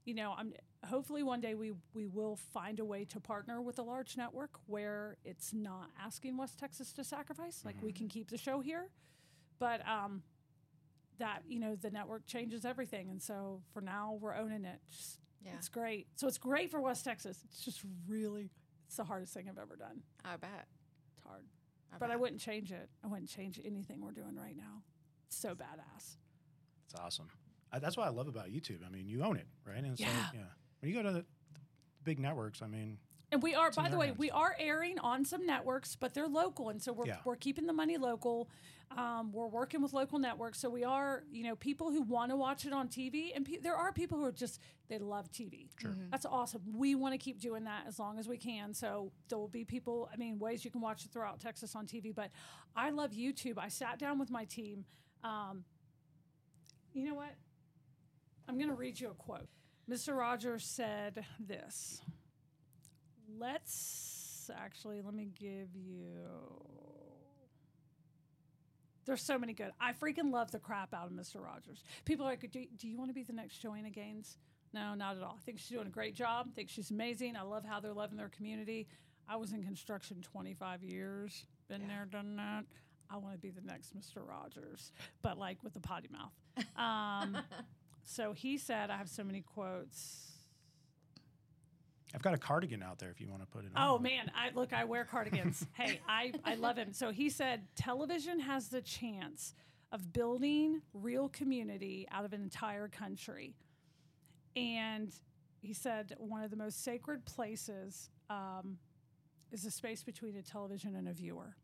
you 0.04 0.14
know, 0.14 0.34
I'm 0.36 0.52
hopefully 0.84 1.22
one 1.22 1.40
day 1.40 1.54
we 1.54 1.72
we 1.94 2.06
will 2.06 2.36
find 2.36 2.78
a 2.78 2.84
way 2.84 3.04
to 3.06 3.20
partner 3.20 3.60
with 3.60 3.78
a 3.78 3.82
large 3.82 4.16
network 4.16 4.50
where 4.66 5.16
it's 5.24 5.52
not 5.52 5.90
asking 6.02 6.36
West 6.36 6.58
Texas 6.58 6.92
to 6.92 7.04
sacrifice. 7.04 7.62
Like 7.64 7.76
we 7.82 7.92
can 7.92 8.08
keep 8.08 8.30
the 8.30 8.38
show 8.38 8.60
here, 8.60 8.90
but 9.58 9.86
um, 9.88 10.22
that 11.18 11.42
you 11.46 11.58
know 11.58 11.76
the 11.76 11.90
network 11.90 12.26
changes 12.26 12.64
everything, 12.64 13.10
and 13.10 13.20
so 13.20 13.62
for 13.72 13.80
now 13.80 14.18
we're 14.20 14.34
owning 14.34 14.64
it. 14.64 14.80
Just, 14.90 15.20
Yeah. 15.44 15.52
It's 15.58 15.68
great. 15.68 16.06
So 16.16 16.26
it's 16.26 16.38
great 16.38 16.70
for 16.70 16.80
West 16.80 17.04
Texas. 17.04 17.38
It's 17.44 17.64
just 17.64 17.82
really 18.08 18.50
it's 18.86 18.96
the 18.96 19.04
hardest 19.04 19.32
thing 19.32 19.48
I've 19.48 19.58
ever 19.58 19.76
done. 19.76 20.02
I 20.24 20.36
bet. 20.36 20.66
It's 21.16 21.26
hard, 21.26 21.44
I 21.92 21.98
but 21.98 22.10
I 22.10 22.16
wouldn't 22.16 22.40
change 22.40 22.72
it. 22.72 22.90
I 23.02 23.06
wouldn't 23.06 23.30
change 23.30 23.60
anything 23.64 24.00
we're 24.02 24.12
doing 24.12 24.36
right 24.36 24.56
now. 24.56 24.82
It's 25.26 25.36
so 25.36 25.54
badass. 25.54 26.16
It's 26.86 26.94
awesome. 27.00 27.28
I, 27.74 27.78
that's 27.80 27.96
what 27.96 28.06
I 28.06 28.10
love 28.10 28.28
about 28.28 28.46
YouTube. 28.48 28.78
I 28.86 28.90
mean, 28.90 29.08
you 29.08 29.22
own 29.22 29.36
it, 29.36 29.46
right? 29.66 29.82
And 29.82 29.98
so, 29.98 30.04
Yeah. 30.04 30.28
yeah. 30.34 30.40
When 30.80 30.90
you 30.90 30.96
go 30.96 31.02
to 31.02 31.12
the, 31.12 31.20
the 31.54 31.60
big 32.04 32.18
networks, 32.18 32.62
I 32.62 32.66
mean, 32.66 32.98
And 33.32 33.42
we 33.42 33.54
are, 33.54 33.70
by 33.72 33.88
the 33.88 33.96
way, 33.96 34.06
hands. 34.06 34.18
we 34.18 34.30
are 34.30 34.54
airing 34.58 34.98
on 35.00 35.24
some 35.24 35.44
networks, 35.44 35.96
but 35.96 36.14
they're 36.14 36.28
local, 36.28 36.68
and 36.68 36.80
so 36.80 36.92
we're 36.92 37.06
Yeah. 37.06 37.18
we're 37.24 37.36
keeping 37.36 37.66
the 37.66 37.72
money 37.72 37.96
local. 37.96 38.48
Um, 38.90 39.32
we're 39.32 39.48
working 39.48 39.82
with 39.82 39.92
local 39.92 40.20
networks, 40.20 40.60
so 40.60 40.70
we 40.70 40.84
are, 40.84 41.24
you 41.32 41.42
know, 41.42 41.56
people 41.56 41.90
who 41.90 42.02
want 42.02 42.30
to 42.30 42.36
watch 42.36 42.64
it 42.64 42.72
on 42.72 42.86
TV, 42.88 43.32
and 43.34 43.44
pe- 43.44 43.56
there 43.56 43.74
are 43.74 43.90
people 43.92 44.18
who 44.18 44.24
are 44.24 44.30
just 44.30 44.60
they 44.88 44.98
love 44.98 45.32
TV. 45.32 45.68
Sure. 45.80 45.96
That's 46.12 46.26
awesome. 46.26 46.62
We 46.76 46.94
want 46.94 47.12
to 47.14 47.18
keep 47.18 47.40
doing 47.40 47.64
that 47.64 47.86
as 47.88 47.98
long 47.98 48.18
as 48.20 48.28
we 48.28 48.36
can. 48.36 48.72
So 48.74 49.10
there 49.28 49.38
will 49.38 49.48
be 49.48 49.64
people. 49.64 50.08
I 50.12 50.16
mean, 50.16 50.38
ways 50.38 50.64
you 50.64 50.70
can 50.70 50.80
watch 50.82 51.04
it 51.04 51.10
throughout 51.10 51.40
Texas 51.40 51.74
on 51.74 51.86
TV. 51.86 52.14
But 52.14 52.30
I 52.76 52.90
love 52.90 53.12
YouTube. 53.12 53.58
I 53.58 53.68
sat 53.68 53.98
down 53.98 54.18
with 54.18 54.30
my 54.30 54.44
team. 54.44 54.84
Um, 55.24 55.64
you 56.92 57.04
know 57.04 57.14
what? 57.14 57.34
I'm 58.48 58.56
going 58.56 58.68
to 58.68 58.74
read 58.74 58.98
you 59.00 59.10
a 59.10 59.14
quote. 59.14 59.48
Mr. 59.90 60.16
Rogers 60.16 60.64
said 60.64 61.24
this. 61.38 62.00
Let's 63.38 64.50
actually, 64.54 65.00
let 65.02 65.14
me 65.14 65.28
give 65.38 65.68
you. 65.74 66.26
There's 69.06 69.22
so 69.22 69.38
many 69.38 69.52
good. 69.52 69.70
I 69.80 69.92
freaking 69.92 70.32
love 70.32 70.50
the 70.50 70.58
crap 70.58 70.94
out 70.94 71.06
of 71.06 71.12
Mr. 71.12 71.42
Rogers. 71.42 71.84
People 72.06 72.24
are 72.26 72.30
like, 72.30 72.50
do, 72.50 72.64
do 72.78 72.88
you 72.88 72.96
want 72.96 73.10
to 73.10 73.14
be 73.14 73.22
the 73.22 73.34
next 73.34 73.58
Joanna 73.58 73.90
Gaines? 73.90 74.38
No, 74.72 74.94
not 74.94 75.16
at 75.16 75.22
all. 75.22 75.36
I 75.38 75.44
think 75.44 75.58
she's 75.58 75.68
doing 75.68 75.86
a 75.86 75.90
great 75.90 76.14
job. 76.14 76.46
I 76.50 76.54
think 76.54 76.70
she's 76.70 76.90
amazing. 76.90 77.36
I 77.36 77.42
love 77.42 77.64
how 77.64 77.80
they're 77.80 77.92
loving 77.92 78.16
their 78.16 78.30
community. 78.30 78.88
I 79.28 79.36
was 79.36 79.52
in 79.52 79.62
construction 79.62 80.22
25 80.22 80.82
years, 80.82 81.46
been 81.68 81.82
Yeah. 81.82 81.86
there, 81.88 82.08
done 82.10 82.36
that. 82.36 82.64
I 83.10 83.18
want 83.18 83.34
to 83.34 83.38
be 83.38 83.50
the 83.50 83.60
next 83.60 83.94
Mr. 83.96 84.26
Rogers, 84.26 84.90
but 85.22 85.38
like 85.38 85.62
with 85.62 85.74
the 85.74 85.80
potty 85.80 86.08
mouth. 86.10 86.66
Um, 86.76 87.36
so 88.04 88.32
he 88.32 88.58
said, 88.58 88.90
I 88.90 88.96
have 88.96 89.08
so 89.08 89.24
many 89.24 89.40
quotes. 89.40 90.32
I've 92.14 92.22
got 92.22 92.34
a 92.34 92.38
cardigan 92.38 92.82
out 92.82 92.98
there 92.98 93.10
if 93.10 93.20
you 93.20 93.28
want 93.28 93.42
to 93.42 93.48
put 93.48 93.64
it 93.64 93.72
on. 93.74 93.88
Oh 93.88 93.98
man, 93.98 94.30
I 94.36 94.50
look, 94.54 94.72
I 94.72 94.84
wear 94.84 95.04
cardigans. 95.04 95.66
hey, 95.72 96.00
I, 96.08 96.32
I 96.44 96.54
love 96.54 96.76
him. 96.76 96.92
So 96.92 97.10
he 97.10 97.28
said 97.28 97.62
television 97.74 98.38
has 98.40 98.68
the 98.68 98.80
chance 98.80 99.54
of 99.90 100.12
building 100.12 100.80
real 100.92 101.28
community 101.28 102.06
out 102.12 102.24
of 102.24 102.32
an 102.32 102.42
entire 102.42 102.86
country. 102.88 103.54
And 104.54 105.12
he 105.60 105.72
said 105.72 106.14
one 106.18 106.44
of 106.44 106.50
the 106.50 106.56
most 106.56 106.84
sacred 106.84 107.24
places 107.24 108.10
um, 108.30 108.78
is 109.50 109.64
the 109.64 109.70
space 109.70 110.04
between 110.04 110.36
a 110.36 110.42
television 110.42 110.94
and 110.94 111.08
a 111.08 111.12
viewer. 111.12 111.56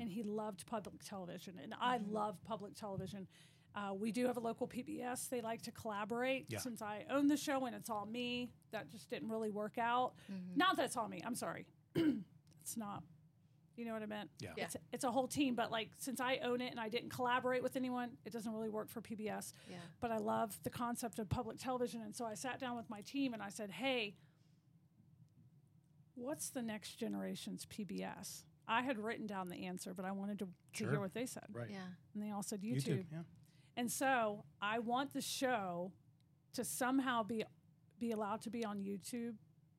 And 0.00 0.08
he 0.08 0.22
loved 0.22 0.64
public 0.66 1.02
television, 1.02 1.54
and 1.60 1.74
I 1.80 1.98
love 2.08 2.36
public 2.44 2.76
television. 2.76 3.26
Uh, 3.74 3.94
we 3.94 4.12
do 4.12 4.26
have 4.26 4.36
a 4.36 4.40
local 4.40 4.68
PBS. 4.68 5.28
They 5.30 5.40
like 5.40 5.62
to 5.62 5.70
collaborate. 5.72 6.46
Yeah. 6.48 6.58
Since 6.58 6.82
I 6.82 7.04
own 7.10 7.26
the 7.28 7.36
show 7.36 7.64
and 7.66 7.74
it's 7.74 7.88
all 7.88 8.04
me, 8.06 8.50
that 8.70 8.90
just 8.90 9.08
didn't 9.08 9.30
really 9.30 9.50
work 9.50 9.78
out. 9.78 10.12
Not 10.56 10.76
that 10.76 10.84
it's 10.86 10.96
all 10.96 11.08
me. 11.08 11.22
I'm 11.24 11.34
sorry. 11.34 11.66
it's 11.94 12.76
not. 12.76 13.02
You 13.74 13.86
know 13.86 13.94
what 13.94 14.02
I 14.02 14.06
meant? 14.06 14.28
Yeah. 14.40 14.50
Yeah. 14.56 14.64
It's, 14.64 14.76
it's 14.92 15.04
a 15.04 15.10
whole 15.10 15.26
team, 15.26 15.54
but 15.54 15.70
like 15.72 15.88
since 15.96 16.20
I 16.20 16.36
own 16.44 16.60
it 16.60 16.70
and 16.70 16.78
I 16.78 16.90
didn't 16.90 17.08
collaborate 17.08 17.62
with 17.62 17.74
anyone, 17.76 18.10
it 18.26 18.32
doesn't 18.32 18.52
really 18.52 18.68
work 18.68 18.90
for 18.90 19.00
PBS. 19.00 19.54
Yeah. 19.70 19.76
But 20.02 20.10
I 20.10 20.18
love 20.18 20.58
the 20.62 20.70
concept 20.70 21.18
of 21.18 21.30
public 21.30 21.56
television. 21.58 22.02
And 22.02 22.14
so 22.14 22.26
I 22.26 22.34
sat 22.34 22.60
down 22.60 22.76
with 22.76 22.90
my 22.90 23.00
team 23.00 23.32
and 23.32 23.42
I 23.42 23.48
said, 23.48 23.70
hey, 23.70 24.14
what's 26.14 26.50
the 26.50 26.62
next 26.62 26.96
generation's 26.98 27.66
PBS? 27.66 28.42
I 28.68 28.82
had 28.82 28.98
written 28.98 29.26
down 29.26 29.48
the 29.48 29.66
answer, 29.66 29.92
but 29.94 30.04
I 30.04 30.12
wanted 30.12 30.38
to, 30.40 30.44
to 30.44 30.50
Sure. 30.74 30.90
hear 30.90 31.00
what 31.00 31.14
they 31.14 31.26
said. 31.26 31.44
Right. 31.52 31.68
Yeah. 31.70 31.78
And 32.14 32.22
they 32.22 32.30
all 32.30 32.42
said 32.42 32.60
YouTube. 32.62 32.84
YouTube. 32.84 33.04
Yeah. 33.10 33.18
And 33.76 33.90
so 33.90 34.44
I 34.60 34.78
want 34.78 35.12
the 35.12 35.20
show 35.20 35.92
to 36.54 36.64
somehow 36.64 37.22
be 37.22 37.44
be 37.98 38.10
allowed 38.10 38.40
to 38.42 38.50
be 38.50 38.64
on 38.64 38.78
YouTube, 38.78 39.34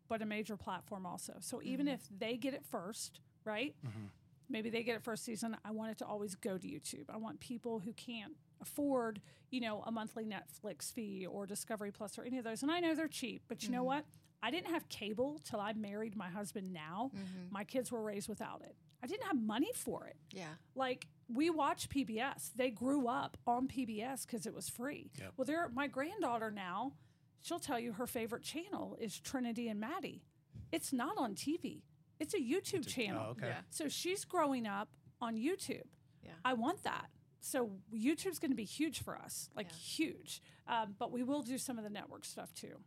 but 0.08 0.22
a 0.22 0.26
major 0.26 0.56
platform 0.56 1.06
also. 1.06 1.34
So 1.42 1.62
even 1.62 1.88
mm-hmm. 1.88 1.96
if 1.96 2.08
they 2.18 2.38
get 2.38 2.54
it 2.54 2.64
first, 2.66 3.20
right? 3.44 3.76
Mhm. 3.86 4.10
Maybe 4.50 4.70
they 4.70 4.84
get 4.84 4.96
it 4.96 5.04
first 5.04 5.26
season. 5.26 5.58
I 5.66 5.72
want 5.72 5.92
it 5.92 5.98
to 6.00 6.06
always 6.06 6.36
go 6.36 6.58
to 6.58 6.68
YouTube. 6.68 7.10
I 7.10 7.18
want 7.18 7.40
people 7.40 7.80
who 7.80 7.92
can't 7.94 8.34
afford, 8.62 9.22
you 9.52 9.60
know, 9.60 9.84
a 9.86 9.92
monthly 9.92 10.26
Netflix 10.26 10.92
fee 10.94 11.26
or 11.26 11.46
Discovery 11.46 11.92
Plus 11.92 12.18
or 12.18 12.24
any 12.24 12.38
of 12.38 12.44
those. 12.46 12.64
And 12.64 12.72
I 12.72 12.80
know 12.80 12.96
they're 12.96 13.08
cheap, 13.08 13.44
but 13.48 13.64
you 13.64 13.70
know 13.70 13.80
mm-hmm. 13.80 13.88
what? 13.88 14.06
I 14.42 14.52
didn't 14.52 14.68
have 14.68 14.88
cable 14.90 15.40
till 15.44 15.60
I 15.60 15.74
married 15.74 16.16
my 16.16 16.30
husband 16.30 16.74
now. 16.74 17.12
Mm-hmm. 17.16 17.52
My 17.52 17.64
kids 17.64 17.92
were 17.92 18.02
raised 18.02 18.28
without 18.28 18.62
it. 18.62 18.76
I 19.02 19.08
didn't 19.08 19.26
have 19.26 19.42
money 19.42 19.72
for 19.76 20.08
it 20.08 20.16
Yeah. 20.32 20.54
like 20.76 21.08
we 21.28 21.50
watch 21.50 21.90
PBS. 21.90 22.52
They 22.56 22.70
grew 22.70 23.08
up 23.08 23.38
on 23.48 23.68
PBS 23.68 24.26
because 24.26 24.46
it 24.46 24.54
was 24.54 24.70
free. 24.70 25.12
Yep. 25.20 25.34
Well, 25.38 25.46
they're 25.46 25.70
my 25.74 25.88
granddaughter 25.88 26.52
now. 26.52 26.94
She'll 27.42 27.60
tell 27.60 27.80
you 27.80 27.94
her 27.94 28.08
favorite 28.08 28.44
channel 28.44 28.98
is 29.00 29.20
Trinity 29.20 29.68
and 29.68 29.80
Maddie. 29.80 30.24
It's 30.72 30.94
not 30.94 31.18
on 31.18 31.36
TV. 31.36 31.82
It's 32.20 32.34
a 32.34 32.38
YouTube 32.40 32.88
channel. 32.88 33.26
Oh, 33.28 33.32
okay. 33.32 33.48
Yeah. 33.48 33.60
So 33.70 33.90
she's 33.90 34.24
growing 34.24 34.66
up 34.66 34.90
on 35.22 35.36
YouTube. 35.36 35.84
Yeah. 36.24 36.32
I 36.46 36.54
want 36.54 36.84
that. 36.84 37.08
So 37.42 37.72
YouTube's 37.94 38.40
going 38.40 38.52
to 38.52 38.56
be 38.56 38.64
huge 38.64 39.04
for 39.04 39.18
us, 39.18 39.50
like 39.56 39.68
Yeah. 39.70 39.76
huge. 39.78 40.42
Um, 40.68 40.96
but 40.98 41.12
we 41.12 41.24
will 41.24 41.42
do 41.42 41.58
some 41.58 41.78
of 41.78 41.84
the 41.84 41.90
network 41.90 42.24
stuff 42.24 42.54
too. 42.54 42.80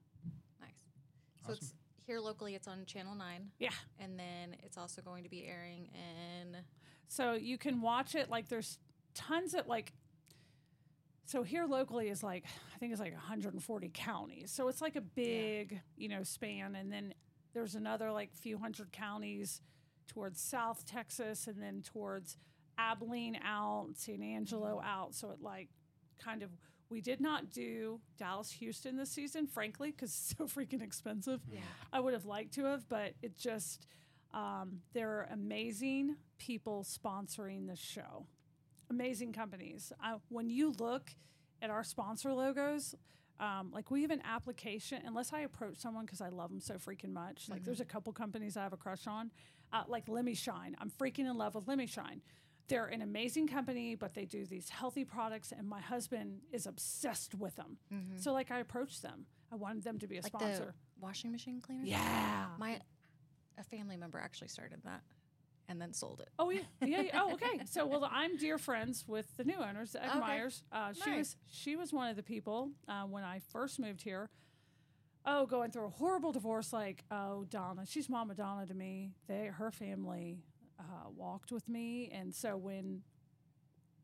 Nice. 0.60 0.70
So 1.46 1.52
it's 1.52 1.74
here 2.06 2.20
locally. 2.20 2.54
It's 2.54 2.66
on 2.66 2.86
Channel 2.86 3.14
Nine, 3.14 3.50
Yeah. 3.58 3.70
and 3.98 4.18
then 4.18 4.56
it's 4.62 4.78
also 4.78 5.02
going 5.02 5.24
to 5.24 5.28
be 5.30 5.44
airing 5.44 5.90
in. 5.92 6.56
So 7.08 7.32
you 7.32 7.58
can 7.58 7.80
watch 7.80 8.14
it 8.14 8.30
like 8.30 8.48
there's 8.48 8.78
tons 9.14 9.54
of 9.54 9.66
like 9.66 9.92
so 11.24 11.42
here 11.42 11.66
locally 11.66 12.08
is 12.08 12.22
like 12.22 12.44
I 12.74 12.78
think 12.78 12.92
it's 12.92 13.00
like 13.00 13.12
140 13.12 13.90
counties. 13.92 14.50
So 14.50 14.68
it's 14.68 14.80
like 14.80 14.96
a 14.96 15.00
big, 15.00 15.80
you 15.96 16.08
know, 16.08 16.22
span 16.22 16.76
and 16.76 16.92
then 16.92 17.14
there's 17.52 17.74
another 17.74 18.12
like 18.12 18.34
few 18.34 18.58
hundred 18.58 18.92
counties 18.92 19.60
towards 20.06 20.40
South 20.40 20.84
Texas 20.86 21.46
and 21.46 21.60
then 21.60 21.82
towards 21.82 22.36
Abilene 22.78 23.38
out, 23.44 23.88
San 23.94 24.22
Angelo 24.22 24.76
mm-hmm. 24.76 24.88
out. 24.88 25.14
So 25.14 25.30
it 25.30 25.40
like 25.40 25.68
kind 26.22 26.42
of 26.42 26.50
we 26.88 27.00
did 27.00 27.20
not 27.20 27.50
do 27.50 28.00
Dallas 28.16 28.52
Houston 28.52 28.96
this 28.96 29.10
season, 29.10 29.46
frankly, 29.46 29.90
because 29.90 30.10
it's 30.10 30.34
so 30.38 30.44
freaking 30.60 30.82
expensive. 30.82 31.40
Yeah. 31.50 31.60
I 31.92 32.00
would 32.00 32.12
have 32.12 32.26
liked 32.26 32.54
to 32.54 32.64
have, 32.64 32.88
but 32.88 33.14
it 33.22 33.36
just 33.36 33.86
um, 34.34 34.80
there 34.92 35.10
are 35.10 35.28
amazing 35.32 36.16
people 36.38 36.84
sponsoring 36.84 37.66
this 37.66 37.78
show, 37.78 38.26
amazing 38.90 39.32
companies. 39.32 39.92
Uh, 40.04 40.18
when 40.28 40.50
you 40.50 40.72
look 40.78 41.10
at 41.62 41.70
our 41.70 41.82
sponsor 41.84 42.32
logos, 42.32 42.94
um, 43.40 43.70
like 43.72 43.90
we 43.90 44.02
have 44.02 44.10
an 44.10 44.22
application. 44.24 45.02
Unless 45.06 45.32
I 45.32 45.40
approach 45.40 45.76
someone 45.76 46.04
because 46.06 46.20
I 46.20 46.28
love 46.28 46.50
them 46.50 46.60
so 46.60 46.74
freaking 46.74 47.12
much. 47.12 47.48
Like 47.48 47.64
there's 47.64 47.80
a 47.80 47.84
couple 47.84 48.12
companies 48.12 48.56
I 48.56 48.62
have 48.62 48.72
a 48.72 48.76
crush 48.78 49.06
on, 49.06 49.30
uh, 49.72 49.82
like 49.88 50.06
Lemi 50.06 50.36
Shine. 50.36 50.76
I'm 50.78 50.90
freaking 50.90 51.20
in 51.30 51.36
love 51.36 51.54
with 51.54 51.66
Lemi 51.66 51.88
Shine. 51.88 52.20
they're 52.68 52.86
an 52.86 53.00
amazing 53.02 53.46
company, 53.46 53.94
but 53.94 54.14
they 54.14 54.24
do 54.24 54.44
these 54.44 54.68
healthy 54.70 55.04
products, 55.04 55.52
and 55.56 55.68
my 55.68 55.80
husband 55.80 56.40
is 56.52 56.66
obsessed 56.66 57.32
with 57.34 57.54
them. 57.56 57.76
So, 58.18 58.32
like, 58.32 58.50
I 58.50 58.58
approached 58.58 59.02
them. 59.02 59.26
I 59.52 59.54
wanted 59.54 59.84
them 59.84 60.00
to 60.00 60.08
be 60.08 60.16
a 60.18 60.22
Like 60.22 60.32
sponsor. 60.32 60.74
washing 61.00 61.30
machine 61.30 61.60
cleaner. 61.60 61.84
Yeah. 61.84 62.48
My 62.58 62.80
a 63.58 63.64
family 63.64 63.96
member 63.96 64.18
actually 64.18 64.48
started 64.48 64.80
that, 64.84 65.02
and 65.68 65.80
then 65.80 65.92
sold 65.92 66.20
it. 66.20 66.28
Oh 66.38 66.50
yeah, 66.50 66.60
yeah. 66.82 67.02
yeah. 67.02 67.20
Oh 67.22 67.32
okay. 67.34 67.60
So 67.66 67.86
well, 67.86 68.08
I'm 68.10 68.36
dear 68.36 68.58
friends 68.58 69.04
with 69.06 69.26
the 69.36 69.44
new 69.44 69.56
owners, 69.58 69.92
the 69.92 70.02
Egg 70.04 70.10
Okay. 70.10 70.20
Myers. 70.20 70.62
Uh, 70.72 70.92
she 70.92 71.10
Nice. 71.10 71.18
was 71.18 71.36
she 71.50 71.76
was 71.76 71.92
one 71.92 72.08
of 72.10 72.16
the 72.16 72.22
people 72.22 72.70
uh, 72.88 73.02
when 73.02 73.24
I 73.24 73.40
first 73.50 73.78
moved 73.80 74.02
here. 74.02 74.30
Oh, 75.28 75.44
going 75.46 75.70
through 75.72 75.86
a 75.86 75.90
horrible 75.90 76.32
divorce. 76.32 76.72
Like 76.72 77.04
oh, 77.10 77.44
Donna, 77.48 77.84
she's 77.86 78.08
Mama 78.08 78.34
Donna 78.34 78.66
to 78.66 78.74
me. 78.74 79.12
They 79.26 79.46
her 79.46 79.70
family 79.72 80.44
uh, 80.78 81.08
walked 81.16 81.50
with 81.50 81.68
me, 81.68 82.10
and 82.12 82.34
so 82.34 82.56
when 82.56 83.02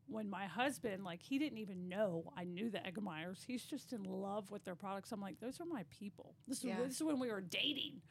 when 0.07 0.29
my 0.29 0.45
husband 0.45 1.03
like 1.05 1.21
he 1.23 1.39
didn't 1.39 1.57
even 1.59 1.87
know 1.87 2.25
I 2.37 2.43
knew 2.43 2.69
the 2.69 2.79
Eggemeyers. 2.79 3.45
He's 3.47 3.63
just 3.63 3.93
in 3.93 4.03
love 4.03 4.51
with 4.51 4.65
their 4.65 4.75
products. 4.75 5.11
I'm 5.13 5.21
like, 5.21 5.39
those 5.39 5.61
are 5.61 5.65
my 5.65 5.85
people. 5.89 6.35
This 6.47 6.57
is 6.59 6.63
Yeah. 6.65 6.81
this 6.83 6.95
is 6.97 7.03
when 7.03 7.19
we 7.19 7.29
were 7.31 7.41
dating. 7.41 8.01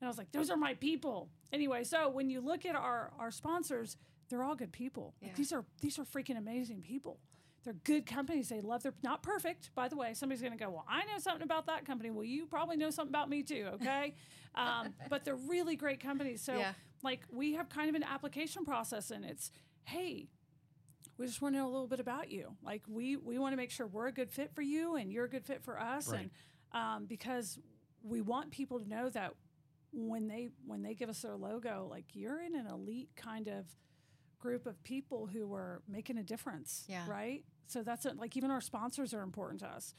And 0.00 0.06
I 0.06 0.08
was 0.08 0.18
like, 0.18 0.32
those 0.32 0.50
are 0.50 0.56
my 0.56 0.74
people. 0.74 1.28
Anyway, 1.52 1.84
so 1.84 2.08
when 2.08 2.28
you 2.30 2.40
look 2.40 2.66
at 2.66 2.74
our 2.74 3.12
our 3.18 3.30
sponsors, 3.30 3.96
they're 4.28 4.42
all 4.42 4.54
good 4.56 4.72
people. 4.72 5.14
Like, 5.22 5.36
these 5.36 5.52
are 5.52 5.64
these 5.80 5.98
are 5.98 6.04
freaking 6.04 6.36
amazing 6.36 6.82
people. 6.82 7.20
They're 7.64 7.72
good 7.84 8.04
companies. 8.04 8.50
They 8.50 8.60
love 8.60 8.82
their 8.82 8.92
not 9.02 9.22
perfect, 9.22 9.70
by 9.74 9.88
the 9.88 9.96
way. 9.96 10.12
Somebody's 10.12 10.42
going 10.42 10.52
to 10.52 10.62
go, 10.62 10.70
well, 10.70 10.84
I 10.86 11.04
know 11.06 11.18
something 11.18 11.42
about 11.42 11.66
that 11.66 11.86
company. 11.86 12.10
Well, 12.10 12.24
you 12.24 12.44
probably 12.46 12.76
know 12.76 12.90
something 12.90 13.10
about 13.10 13.30
me 13.30 13.42
too, 13.42 13.68
okay? 13.74 14.14
um, 14.54 14.92
but 15.08 15.24
they're 15.24 15.34
really 15.34 15.74
great 15.74 15.98
companies. 16.00 16.42
So, 16.42 16.58
Yeah. 16.58 16.74
like, 17.02 17.20
we 17.32 17.54
have 17.54 17.70
kind 17.70 17.88
of 17.88 17.94
an 17.94 18.02
application 18.02 18.66
process, 18.66 19.10
and 19.10 19.24
it's, 19.24 19.50
hey, 19.84 20.28
we 21.16 21.24
just 21.26 21.40
want 21.40 21.54
to 21.54 21.58
know 21.58 21.66
a 21.66 21.72
little 21.72 21.86
bit 21.86 22.00
about 22.00 22.30
you. 22.30 22.54
Like 22.62 22.82
we 22.88 23.16
we 23.16 23.38
want 23.38 23.52
to 23.52 23.56
make 23.56 23.70
sure 23.70 23.86
we're 23.86 24.08
a 24.08 24.12
good 24.12 24.30
fit 24.30 24.52
for 24.54 24.62
you 24.62 24.96
and 24.96 25.10
you're 25.12 25.24
a 25.24 25.28
good 25.30 25.44
fit 25.46 25.62
for 25.62 25.78
us, 25.80 26.08
Right. 26.08 26.30
and 26.72 26.82
um, 26.82 27.06
because 27.06 27.58
we 28.02 28.20
want 28.20 28.50
people 28.50 28.78
to 28.80 28.86
know 28.88 29.08
that 29.10 29.32
when 29.94 30.28
they 30.28 30.48
when 30.66 30.82
they 30.82 30.94
give 30.94 31.08
us 31.08 31.22
their 31.22 31.36
logo, 31.36 31.86
like 31.90 32.06
you're 32.12 32.40
in 32.40 32.54
an 32.54 32.66
elite 32.66 33.10
kind 33.16 33.48
of 33.48 33.66
group 34.38 34.66
of 34.66 34.82
people 34.84 35.26
who 35.26 35.54
are 35.54 35.80
making 35.88 36.18
a 36.18 36.22
difference. 36.22 36.84
Yeah. 36.88 37.08
Right. 37.08 37.44
So 37.66 37.82
that's 37.82 38.04
it. 38.04 38.16
Like 38.16 38.36
even 38.36 38.50
our 38.50 38.60
sponsors 38.60 39.14
are 39.14 39.22
important 39.22 39.60
to 39.60 39.66
us. 39.66 39.94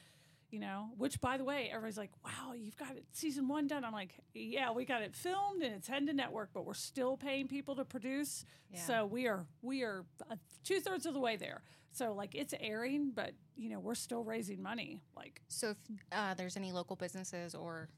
You 0.52 0.60
know, 0.60 0.90
which 0.98 1.20
by 1.20 1.38
the 1.38 1.44
way, 1.44 1.70
everybody's 1.70 1.98
like, 1.98 2.12
"Wow, 2.24 2.54
you've 2.54 2.78
got 2.78 2.92
it 2.92 3.04
season 3.12 3.48
one 3.48 3.68
done." 3.68 3.84
I'm 3.84 3.92
like, 3.92 4.12
"Yeah, 4.34 4.72
we 4.72 4.86
got 4.86 5.02
it 5.02 5.16
filmed 5.16 5.64
and 5.64 5.74
it's 5.74 5.88
heading 5.88 6.08
to 6.08 6.14
network, 6.14 6.52
but 6.54 6.66
we're 6.66 6.76
still 6.76 7.18
paying 7.18 7.48
people 7.48 7.76
to 7.76 7.84
produce. 7.84 8.46
Yeah. 8.70 8.80
So 8.80 9.06
we 9.06 9.28
are 9.28 9.48
we 9.64 9.82
are 9.82 10.06
two 10.64 10.80
thirds 10.80 11.06
of 11.08 11.14
the 11.14 11.20
way 11.20 11.36
there. 11.36 11.64
So 11.92 12.14
like 12.14 12.36
it's 12.36 12.54
airing, 12.60 13.12
but 13.14 13.32
you 13.56 13.70
know 13.70 13.80
we're 13.80 13.96
still 13.96 14.24
raising 14.24 14.62
money. 14.62 15.02
Like 15.18 15.42
So 15.48 15.72
if 15.72 15.78
uh, 16.12 16.36
there's 16.36 16.56
any 16.56 16.72
local 16.72 16.96
businesses 16.96 17.56
or 17.56 17.90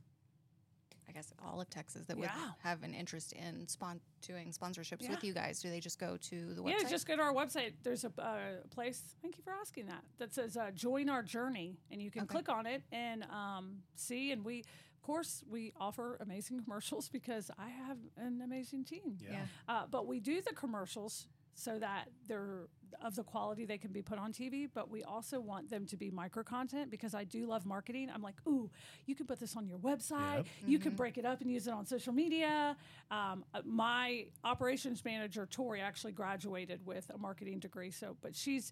guess 1.18 1.34
all 1.44 1.60
of 1.60 1.70
Texas 1.70 2.06
that 2.06 2.16
would 2.18 2.26
Yeah. 2.30 2.52
have 2.60 2.84
an 2.84 2.94
interest 2.94 3.34
in 3.34 3.68
spon- 3.68 4.00
doing 4.22 4.52
sponsorships 4.52 5.02
Yeah. 5.02 5.10
with 5.12 5.24
you 5.24 5.34
guys, 5.34 5.60
do 5.62 5.70
they 5.70 5.80
just 5.80 5.98
go 5.98 6.16
to 6.18 6.54
the 6.54 6.62
website? 6.62 6.82
yeah, 6.84 6.90
just 6.90 7.08
go 7.08 7.16
to 7.16 7.22
our 7.24 7.34
website. 7.34 7.74
There's 7.82 8.04
a 8.06 8.12
uh, 8.22 8.68
place. 8.70 9.16
Thank 9.22 9.38
you 9.38 9.44
for 9.44 9.52
asking 9.54 9.88
that. 9.88 10.04
That 10.20 10.34
says 10.34 10.56
uh, 10.56 10.70
"Join 10.72 11.10
Our 11.10 11.24
Journey," 11.24 11.80
and 11.90 12.02
you 12.02 12.12
can 12.12 12.24
Okay. 12.24 12.34
click 12.34 12.50
on 12.50 12.68
it 12.68 12.84
and 12.92 13.24
um, 13.26 13.82
see. 13.96 14.32
And 14.32 14.46
we, 14.46 14.60
of 14.60 15.02
course, 15.02 15.44
we 15.50 15.74
offer 15.80 16.18
amazing 16.20 16.60
commercials 16.64 17.10
because 17.10 17.50
I 17.58 17.70
have 17.70 17.98
an 18.16 18.42
amazing 18.44 18.86
team. 18.86 19.18
Yeah. 19.20 19.32
yeah. 19.32 19.46
Uh, 19.68 19.88
but 19.88 20.06
we 20.06 20.20
do 20.20 20.42
the 20.42 20.54
commercials 20.54 21.28
so 21.58 21.80
that 21.80 22.06
they're 22.28 22.68
of 23.04 23.16
the 23.16 23.24
quality 23.24 23.66
they 23.66 23.78
can 23.78 23.92
be 23.92 24.02
put 24.02 24.20
on 24.20 24.32
TV. 24.32 24.70
But 24.72 24.90
we 24.90 25.04
also 25.04 25.40
want 25.40 25.70
them 25.70 25.86
to 25.88 25.98
be 25.98 26.12
micro 26.12 26.44
content 26.44 26.92
because 26.92 27.16
I 27.16 27.24
do 27.24 27.48
love 27.48 27.66
marketing. 27.66 28.10
I'm 28.14 28.22
like, 28.22 28.36
ooh, 28.48 28.70
you 29.08 29.16
can 29.16 29.26
put 29.26 29.40
this 29.40 29.56
on 29.58 29.68
your 29.68 29.80
website. 29.80 30.38
Yep. 30.38 30.46
You 30.68 30.80
can 30.80 30.94
break 30.94 31.18
it 31.18 31.26
up 31.26 31.42
and 31.42 31.52
use 31.52 31.68
it 31.68 31.74
on 31.74 31.86
social 31.86 32.14
media. 32.14 32.78
Um, 33.10 33.44
uh, 33.54 33.62
my 33.66 34.28
operations 34.44 35.04
manager 35.04 35.48
Tori 35.50 35.82
actually 35.82 36.14
graduated 36.14 36.86
with 36.86 37.10
a 37.14 37.18
marketing 37.18 37.60
degree. 37.60 37.92
So, 37.92 38.16
but 38.22 38.36
she's 38.36 38.72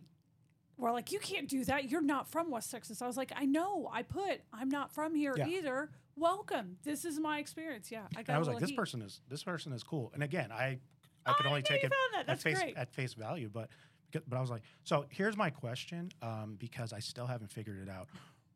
were 0.79 0.93
like, 0.93 1.11
"You 1.13 1.19
can't 1.19 1.49
do 1.49 1.65
that. 1.65 1.91
You're 1.91 2.01
not 2.03 2.29
from 2.31 2.51
West 2.51 2.71
Texas." 2.71 3.03
I 3.03 3.07
was 3.07 3.17
like, 3.17 3.33
"I 3.35 3.45
know. 3.45 3.89
I 3.93 4.03
put. 4.03 4.41
I'm 4.53 4.69
not 4.69 4.93
from 4.93 5.15
here 5.15 5.35
Yeah. 5.37 5.47
either. 5.49 5.91
Welcome. 6.17 6.77
This 6.83 7.05
is 7.05 7.19
my 7.19 7.39
experience." 7.39 7.91
Yeah, 7.91 8.03
I 8.17 8.23
got. 8.23 8.29
And 8.29 8.37
I 8.37 8.39
was 8.39 8.49
like, 8.49 8.59
this 8.59 8.71
heat. 8.71 8.77
person 8.77 9.03
is 9.03 9.21
this 9.29 9.43
person 9.43 9.73
is 9.73 9.83
cool. 9.83 10.11
And 10.15 10.23
again, 10.23 10.51
I 10.53 10.79
I 11.25 11.31
Oh, 11.31 11.35
could 11.35 11.47
I 11.47 11.49
only 11.51 11.63
take 11.63 11.85
it 11.85 11.93
that. 12.15 12.29
at 12.29 12.41
face 12.41 12.59
great. 12.59 12.77
at 12.77 12.93
face 12.93 13.15
value, 13.15 13.49
but 13.53 13.69
because- 14.11 14.27
but 14.29 14.37
I 14.37 14.41
was 14.41 14.51
like, 14.51 14.63
so 14.85 15.07
here's 15.09 15.37
my 15.37 15.51
question, 15.51 16.11
um, 16.21 16.57
because 16.59 16.93
I 16.93 16.99
still 16.99 17.27
haven't 17.27 17.51
figured 17.51 17.81
it 17.81 17.89
out. 17.91 18.09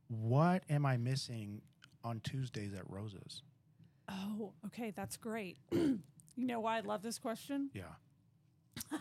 What 0.09 0.65
am 0.69 0.85
I 0.87 0.97
missing 0.97 1.63
on 2.05 2.21
Tuesdays 2.21 2.75
at 2.75 2.89
Rosa's? 2.91 3.43
Oh, 4.09 4.53
okay, 4.67 4.91
that's 4.91 5.17
great. 5.17 5.57
you 5.73 5.99
know 6.37 6.61
why 6.61 6.77
I 6.77 6.81
love 6.81 7.03
this 7.03 7.19
question? 7.19 7.71
Yeah. 7.73 7.85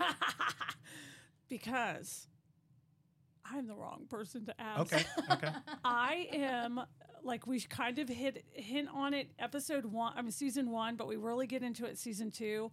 because 1.50 2.28
I'm 3.52 3.68
the 3.68 3.76
wrong 3.76 4.06
person 4.10 4.46
to 4.46 4.60
ask. 4.62 4.82
Okay. 4.94 5.06
Okay. 5.32 5.50
I 5.86 6.28
am 6.34 6.82
like 7.26 7.48
we 7.48 7.60
kind 7.62 8.00
of 8.00 8.08
hit 8.10 8.46
hint 8.54 8.90
on 8.94 9.14
it 9.14 9.30
episode 9.40 9.86
one. 9.86 10.14
I 10.16 10.22
mean 10.22 10.32
season 10.32 10.72
one, 10.72 10.96
but 10.96 11.08
we 11.08 11.16
really 11.16 11.48
get 11.48 11.64
into 11.64 11.86
it 11.86 11.98
season 11.98 12.32
two. 12.32 12.72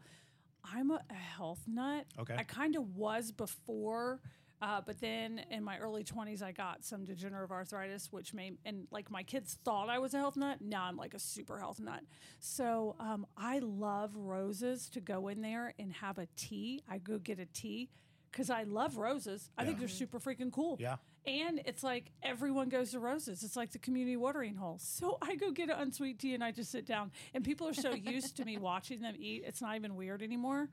I'm 0.64 0.90
a, 0.92 1.00
a 1.10 1.14
health 1.14 1.62
nut. 1.66 2.06
Okay. 2.18 2.36
I 2.38 2.44
kind 2.44 2.76
of 2.76 2.96
was 2.96 3.32
before 3.32 4.20
Uh, 4.62 4.80
but 4.86 5.00
then 5.00 5.40
in 5.50 5.64
my 5.64 5.76
early 5.78 6.04
20s, 6.04 6.40
I 6.40 6.52
got 6.52 6.84
some 6.84 7.04
degenerative 7.04 7.50
arthritis, 7.50 8.12
which 8.12 8.32
made, 8.32 8.58
and 8.64 8.86
like 8.92 9.10
my 9.10 9.24
kids 9.24 9.58
thought 9.64 9.88
I 9.88 9.98
was 9.98 10.14
a 10.14 10.18
health 10.18 10.36
nut. 10.36 10.58
Now 10.60 10.84
I'm 10.84 10.96
like 10.96 11.14
a 11.14 11.18
super 11.18 11.58
health 11.58 11.80
nut. 11.80 12.02
So 12.38 12.94
um, 13.00 13.26
I 13.36 13.58
love 13.58 14.16
Rosa's 14.16 14.88
to 14.90 15.00
go 15.00 15.26
in 15.26 15.42
there 15.42 15.74
and 15.80 15.92
have 15.94 16.18
a 16.18 16.28
tea. 16.36 16.80
I 16.88 16.98
go 16.98 17.18
get 17.18 17.40
a 17.40 17.46
tea 17.46 17.90
because 18.30 18.50
I 18.50 18.62
love 18.62 18.98
Rosa's. 18.98 19.50
I 19.58 19.64
think 19.64 19.80
they're 19.80 19.88
super 19.88 20.20
freaking 20.20 20.52
cool. 20.52 20.76
Yeah. 20.78 20.96
And 21.24 21.60
it's 21.64 21.82
like 21.84 22.10
everyone 22.22 22.68
goes 22.68 22.90
to 22.92 22.98
Rosa's. 22.98 23.42
It's 23.44 23.56
like 23.56 23.70
the 23.72 23.78
community 23.78 24.16
watering 24.16 24.56
hole. 24.56 24.78
So 24.80 25.18
I 25.22 25.36
go 25.36 25.50
get 25.50 25.70
an 25.70 25.76
unsweet 25.78 26.18
tea 26.18 26.34
and 26.34 26.42
I 26.42 26.50
just 26.50 26.70
sit 26.70 26.86
down. 26.86 27.12
And 27.34 27.44
people 27.44 27.68
are 27.68 27.74
so 27.74 27.94
used 27.94 28.36
to 28.38 28.44
me 28.44 28.58
watching 28.58 29.00
them 29.00 29.14
eat, 29.18 29.44
it's 29.46 29.62
not 29.62 29.76
even 29.76 29.94
weird 29.94 30.22
anymore. 30.22 30.68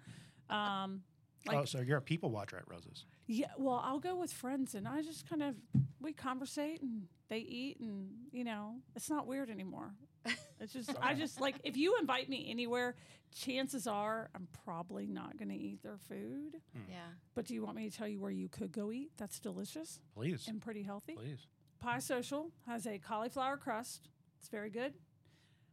Um, 0.49 1.01
like, 1.45 1.57
oh, 1.57 1.65
so 1.65 1.79
you're 1.81 1.99
a 1.99 2.01
people 2.01 2.31
watcher 2.31 2.57
at 2.57 2.63
Rosa's. 2.67 3.05
yeah, 3.27 3.47
well, 3.57 3.81
I'll 3.83 3.99
go 3.99 4.15
with 4.15 4.31
friends 4.33 4.75
and 4.75 4.87
I 4.87 5.01
just 5.01 5.29
kind 5.29 5.43
of 5.43 5.55
we 6.01 6.11
conversate 6.13 6.81
and 6.81 7.03
they 7.29 7.37
eat 7.39 7.79
and 7.79 8.09
you 8.31 8.43
know 8.43 8.75
it's 8.95 9.09
not 9.09 9.27
weird 9.27 9.49
anymore. 9.49 9.93
It's 10.59 10.73
just 10.73 10.91
I 11.01 11.13
just 11.13 11.39
like 11.39 11.55
if 11.63 11.77
you 11.77 11.97
invite 11.99 12.27
me 12.29 12.47
anywhere, 12.49 12.95
chances 13.33 13.87
are 13.87 14.29
I'm 14.35 14.47
probably 14.65 15.07
not 15.07 15.37
going 15.37 15.49
to 15.49 15.55
eat 15.55 15.81
their 15.81 15.97
food. 15.97 16.57
Yeah. 16.89 16.97
But 17.35 17.45
do 17.45 17.53
you 17.53 17.63
want 17.63 17.77
me 17.77 17.89
to 17.89 17.95
tell 17.97 18.07
you 18.07 18.19
where 18.19 18.31
you 18.31 18.49
could 18.49 18.71
go 18.71 18.91
eat? 18.91 19.11
That's 19.17 19.39
delicious 19.39 19.99
Please. 20.15 20.47
and 20.47 20.61
pretty 20.61 20.83
healthy. 20.83 21.13
Please. 21.15 21.47
Pie 21.79 21.99
Social 21.99 22.51
has 22.67 22.85
a 22.85 22.97
cauliflower 22.99 23.55
crust. 23.55 24.09
It's 24.39 24.49
very 24.49 24.69
good. 24.69 24.93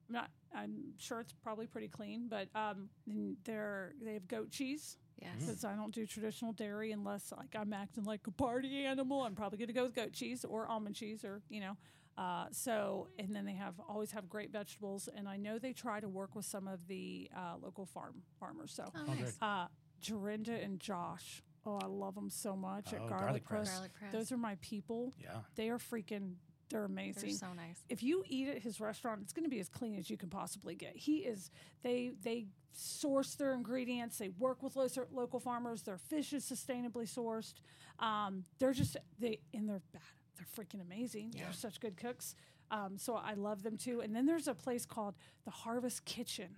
I'm 0.09 0.14
not. 0.14 0.30
I'm 0.55 0.92
sure 0.99 1.20
it's 1.20 1.32
probably 1.42 1.66
pretty 1.66 1.88
clean, 1.88 2.28
but 2.28 2.49
um, 2.55 2.88
and 3.09 3.36
they're 3.44 3.92
they 4.01 4.14
have 4.14 4.28
goat 4.28 4.51
cheese 4.51 4.97
Yes. 5.20 5.32
because 5.40 5.64
I 5.64 5.74
don't 5.74 5.92
do 5.94 6.07
traditional 6.07 6.53
dairy 6.53 6.92
unless 6.92 7.32
like 7.36 7.57
I'm 7.59 7.72
acting 7.72 8.05
like 8.05 8.26
a 8.26 8.30
party 8.30 8.84
animal. 8.84 9.22
I'm 9.22 9.34
probably 9.34 9.59
going 9.59 9.68
to 9.68 9.74
go 9.74 9.82
with 9.84 9.94
goat 9.94 10.12
cheese 10.12 10.44
or 10.44 10.68
almond 10.68 10.94
cheese 10.94 11.24
or 11.24 11.42
you 11.49 11.61
know. 11.61 11.76
Uh, 12.18 12.46
so 12.50 13.08
and 13.18 13.34
then 13.36 13.44
they 13.44 13.54
have 13.54 13.74
always 13.88 14.10
have 14.12 14.28
great 14.28 14.50
vegetables, 14.50 15.08
and 15.14 15.28
I 15.28 15.36
know 15.36 15.58
they 15.58 15.72
try 15.72 16.00
to 16.00 16.08
work 16.08 16.34
with 16.34 16.44
some 16.46 16.66
of 16.66 16.86
the 16.88 17.30
uh, 17.36 17.54
local 17.62 17.84
farm 17.86 18.22
farmers. 18.40 18.72
So 18.72 18.84
Oh, 18.96 19.04
nice. 19.04 19.36
uh, 19.42 19.66
Dorinda 20.02 20.52
and 20.54 20.80
Josh, 20.80 21.42
oh 21.66 21.78
I 21.82 21.86
love 21.86 22.14
them 22.14 22.30
so 22.30 22.56
much 22.56 22.88
Oh, 22.92 22.96
at 22.96 23.00
garlic 23.08 23.10
Garlic 23.10 23.44
press. 23.44 23.60
Press. 23.68 23.74
Garlic 23.74 23.94
press. 23.94 24.12
Those 24.12 24.32
are 24.32 24.38
my 24.38 24.56
people. 24.62 25.12
Yeah. 25.22 25.40
They 25.56 25.68
are 25.68 25.78
freaking. 25.78 26.34
They're 26.68 26.84
amazing. 26.84 27.28
They're 27.28 27.38
so 27.38 27.52
nice. 27.54 27.84
if 27.88 28.02
you 28.02 28.24
eat 28.26 28.48
at 28.48 28.58
his 28.60 28.80
restaurant, 28.80 29.20
it's 29.22 29.32
going 29.32 29.44
to 29.44 29.50
be 29.50 29.60
as 29.60 29.68
clean 29.68 29.96
as 29.98 30.10
you 30.10 30.16
can 30.16 30.30
possibly 30.30 30.74
get. 30.74 30.96
He 30.96 31.18
is 31.18 31.50
they 31.82 32.12
they 32.22 32.46
source 32.72 33.34
their 33.36 33.52
ingredients. 33.52 34.18
They 34.18 34.30
work 34.30 34.62
with 34.62 34.74
lo- 34.74 34.88
local 35.12 35.38
farmers. 35.38 35.82
Their 35.82 35.98
fish 35.98 36.32
is 36.32 36.44
sustainably 36.44 37.06
sourced. 37.08 37.54
Um, 38.00 38.44
they're 38.58 38.72
just 38.72 38.96
they 39.18 39.38
and 39.54 39.68
they're 39.68 39.82
bad. 39.92 40.02
They're 40.37 40.64
freaking 40.64 40.80
amazing. 40.80 41.32
Yeah. 41.34 41.45
They're 41.45 41.53
such 41.53 41.80
good 41.80 41.97
cooks. 41.97 42.34
Um, 42.70 42.99
so 42.99 43.14
I 43.14 43.34
love 43.34 43.62
them 43.62 43.76
too. 43.76 44.01
And 44.01 44.14
then 44.14 44.26
there's 44.26 44.49
a 44.49 44.55
place 44.55 44.84
called 44.87 45.14
the 45.45 45.51
Harvest 45.51 46.05
Kitchen, 46.05 46.57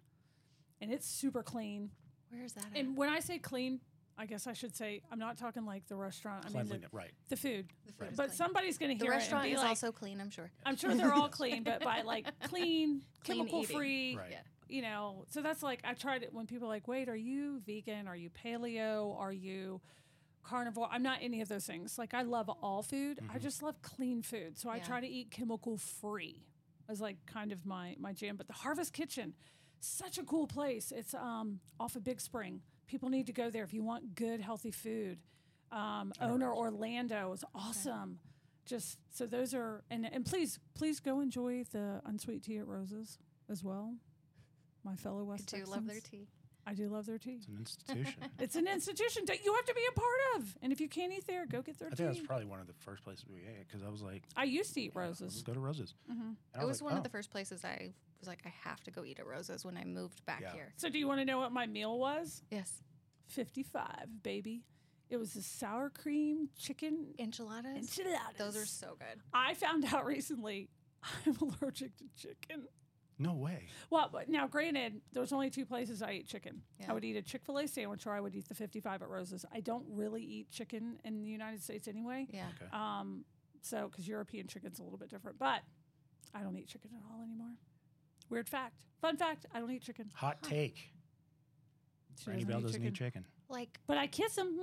and 0.81 0.91
it's 0.93 1.07
super 1.07 1.43
clean. 1.43 1.91
Where 2.31 2.45
is 2.45 2.53
that? 2.55 2.65
At? 2.67 2.77
And 2.81 2.97
when 2.97 3.09
I 3.11 3.21
say 3.21 3.39
clean, 3.39 3.81
I 4.17 4.27
guess 4.27 4.47
I 4.47 4.53
should 4.53 4.75
say 4.75 5.03
I'm 5.13 5.19
not 5.19 5.37
talking 5.37 5.65
like 5.67 5.87
the 5.87 5.97
restaurant. 5.97 6.45
I 6.47 6.51
mean 6.51 6.67
the, 6.67 6.81
Right. 6.93 7.11
the 7.29 7.37
food. 7.37 7.67
the 7.87 7.93
food 7.93 8.09
is 8.13 8.17
But 8.17 8.27
clean. 8.29 8.37
somebody's 8.37 8.79
going 8.79 8.89
to 8.91 8.95
hear 8.95 8.99
the 8.99 9.05
hear 9.05 9.13
restaurant 9.21 9.45
it 9.45 9.49
and 9.49 9.53
be 9.53 9.57
is 9.59 9.63
like, 9.63 9.69
also 9.71 9.93
clean. 9.93 10.21
I'm 10.21 10.31
sure. 10.31 10.51
I'm 10.67 10.77
sure 10.77 10.95
they're 10.95 11.13
all 11.15 11.29
clean, 11.41 11.63
but 11.63 11.83
by 11.85 12.03
like 12.03 12.27
clean, 12.43 13.03
Clean 13.25 13.39
chemical 13.39 13.63
eating. 13.63 13.77
free, 13.77 14.17
Right. 14.17 14.31
Yeah. 14.31 14.39
you 14.69 14.83
know. 14.83 15.25
So 15.31 15.41
that's 15.43 15.63
like 15.63 15.81
I 15.85 15.93
tried 15.95 16.23
it 16.23 16.33
when 16.33 16.47
people 16.47 16.67
are 16.67 16.71
like, 16.71 16.89
"Wait, 16.89 17.09
are 17.09 17.15
you 17.17 17.61
vegan? 17.67 18.09
Are 18.09 18.17
you 18.17 18.31
paleo? 18.31 19.15
Are 19.19 19.33
you 19.33 19.81
carnivore?" 20.49 20.89
I'm 20.91 21.03
not 21.03 21.19
any 21.23 21.41
of 21.41 21.49
those 21.49 21.67
things. 21.67 21.99
Like 21.99 22.15
I 22.15 22.23
love 22.23 22.49
all 22.63 22.83
food. 22.83 23.21
I 23.35 23.39
just 23.39 23.63
love 23.63 23.81
clean 23.83 24.23
food. 24.23 24.59
So 24.59 24.71
I 24.71 24.79
try 24.87 25.01
to 25.01 25.07
eat 25.07 25.31
chemical 25.31 25.77
free. 25.77 26.43
As 26.89 27.01
like 27.01 27.17
kind 27.27 27.53
of 27.53 27.67
my 27.67 27.97
my 27.99 28.13
jam. 28.13 28.37
But 28.37 28.47
the 28.47 28.55
Harvest 28.55 28.93
Kitchen, 28.93 29.35
such 29.81 30.17
a 30.19 30.23
cool 30.23 30.47
place. 30.47 30.93
It's 30.93 31.15
um 31.15 31.61
off 31.79 31.97
of 31.97 32.03
Big 32.05 32.21
Spring. 32.21 32.63
People 32.87 33.11
need 33.11 33.27
to 33.27 33.33
go 33.33 33.51
there 33.51 33.65
if 33.65 33.75
you 33.75 33.83
want 33.83 34.15
good 34.15 34.41
healthy 34.41 34.71
food. 34.71 35.19
Um, 35.71 36.13
owner 36.21 36.51
Orlando 36.55 37.33
is 37.33 37.45
awesome. 37.55 38.19
Just 38.65 38.99
so 39.11 39.27
those 39.27 39.53
are 39.55 39.83
and 39.91 40.07
and 40.11 40.25
please 40.25 40.59
please 40.75 41.01
go 41.01 41.21
enjoy 41.21 41.65
the 41.73 42.01
unsweet 42.07 42.43
tea 42.43 42.59
at 42.59 42.67
Rosa's 42.67 43.19
as 43.51 43.63
well. 43.63 43.95
My 44.85 44.97
fellow 44.97 45.25
West 45.25 45.53
I 45.53 45.59
West 45.59 45.67
do 45.67 45.71
love 45.71 45.87
their 45.87 46.01
tea. 46.01 46.29
I 46.69 46.75
do 46.75 46.89
love 46.89 47.07
their 47.07 47.19
tea. 47.19 47.39
It's 47.39 47.47
an 47.49 47.57
institution. 47.59 48.15
It's 48.39 48.57
an 48.57 48.69
institution 48.69 49.23
that 49.27 49.45
you 49.45 49.55
have 49.55 49.65
to 49.65 49.75
be 49.75 49.81
a 49.91 49.93
part 49.93 50.21
of. 50.37 50.59
And 50.63 50.71
if 50.73 50.81
you 50.81 50.89
can't 50.89 51.13
eat 51.13 51.27
there, 51.27 51.47
go 51.47 51.63
get 51.63 51.79
their 51.79 51.89
I 51.89 51.91
tea. 51.93 51.97
think 52.05 52.09
that's 52.17 52.27
probably 52.27 52.45
one 52.47 52.61
of 52.61 52.67
the 52.67 52.75
first 52.75 53.03
places 53.05 53.25
we 53.29 53.41
ate 53.41 53.67
because 53.67 53.83
I 53.83 53.89
was 53.89 54.03
like, 54.03 54.25
I 54.37 54.45
used 54.45 54.75
to 54.75 54.81
eat 54.83 54.93
yeah, 54.95 55.07
let's 55.07 55.21
Rosa's. 55.23 55.43
go 55.43 55.55
to 55.55 55.61
Rosa's. 55.61 55.95
hmm 56.07 56.21
And 56.21 56.37
I 56.55 56.63
It 56.63 56.67
was 56.67 56.81
like, 56.83 56.91
one 56.91 56.95
oh, 56.95 56.99
of 56.99 57.03
the 57.05 57.09
first 57.11 57.31
places 57.31 57.65
I 57.65 57.93
was 58.21 58.29
like, 58.29 58.41
I 58.45 58.53
have 58.69 58.83
to 58.85 58.91
go 58.91 59.05
eat 59.05 59.19
at 59.19 59.27
Rosa's 59.27 59.65
when 59.65 59.77
I 59.77 59.85
moved 59.85 60.25
back 60.27 60.41
Yeah. 60.43 60.53
here. 60.53 60.73
So 60.77 60.89
do 60.91 60.99
you 60.99 61.09
want 61.09 61.21
to 61.21 61.25
know 61.25 61.39
what 61.39 61.53
my 61.53 61.67
meal 61.67 61.99
was? 61.99 62.43
Yes. 62.51 62.83
55, 63.29 64.23
baby. 64.23 64.65
It 65.11 65.17
was 65.17 65.35
a 65.37 65.43
sour 65.43 65.89
cream 65.91 66.49
chicken 66.59 67.15
Enchiladas. 67.19 67.77
enchiladas. 67.77 68.37
Those 68.37 68.57
are 68.57 68.67
so 68.67 68.97
good. 68.99 69.21
I 69.33 69.55
found 69.55 69.85
out 69.87 70.05
recently 70.17 70.69
I'm 71.27 71.37
allergic 71.41 71.97
to 71.97 72.05
chicken. 72.17 72.65
No 73.19 73.33
way. 73.35 73.65
Well, 73.91 74.11
now 74.29 74.47
granted, 74.47 75.01
there's 75.13 75.33
only 75.33 75.51
two 75.51 75.67
places 75.67 76.03
I 76.03 76.13
eat 76.13 76.29
chicken. 76.29 76.63
I 76.89 76.93
would 76.93 77.05
eat 77.05 77.17
a 77.17 77.23
Chick 77.23 77.43
Fil 77.45 77.59
A 77.59 77.67
sandwich, 77.67 78.07
or 78.07 78.13
I 78.13 78.21
would 78.21 78.35
eat 78.35 78.49
the 78.49 78.55
55 78.55 79.03
at 79.03 79.09
Rosa's. 79.09 79.45
I 79.53 79.61
don't 79.61 79.85
really 79.91 80.23
eat 80.23 80.51
chicken 80.51 81.01
in 81.05 81.23
the 81.23 81.29
United 81.29 81.63
States 81.63 81.89
anyway. 81.89 82.27
Yeah. 82.31 82.45
Okay. 82.63 82.71
Um, 82.73 83.25
so 83.61 83.89
because 83.91 84.07
European 84.07 84.47
chicken's 84.47 84.79
a 84.79 84.83
little 84.85 84.99
bit 84.99 85.11
different, 85.11 85.39
but 85.39 85.63
I 86.33 86.43
don't 86.43 86.57
eat 86.57 86.69
chicken 86.69 86.91
at 86.97 87.03
all 87.13 87.23
anymore. 87.23 87.55
Weird 88.31 88.49
fact. 88.49 88.75
Fun 89.01 89.17
fact: 89.17 89.47
I 89.53 89.59
don't 89.59 89.71
eat 89.73 89.83
chicken. 89.83 90.11
Hot 90.15 90.41
take. 90.43 90.77
She 92.21 92.25
Brandy 92.27 92.45
doesn't 92.45 92.51
Bell 92.53 92.61
eat 92.61 92.63
doesn't 92.63 92.81
chicken. 92.83 92.89
eat 92.89 92.95
chicken. 92.95 93.25
Like 93.49 93.81
But 93.87 93.97
I 93.99 94.07
kiss 94.07 94.37
him. 94.37 94.61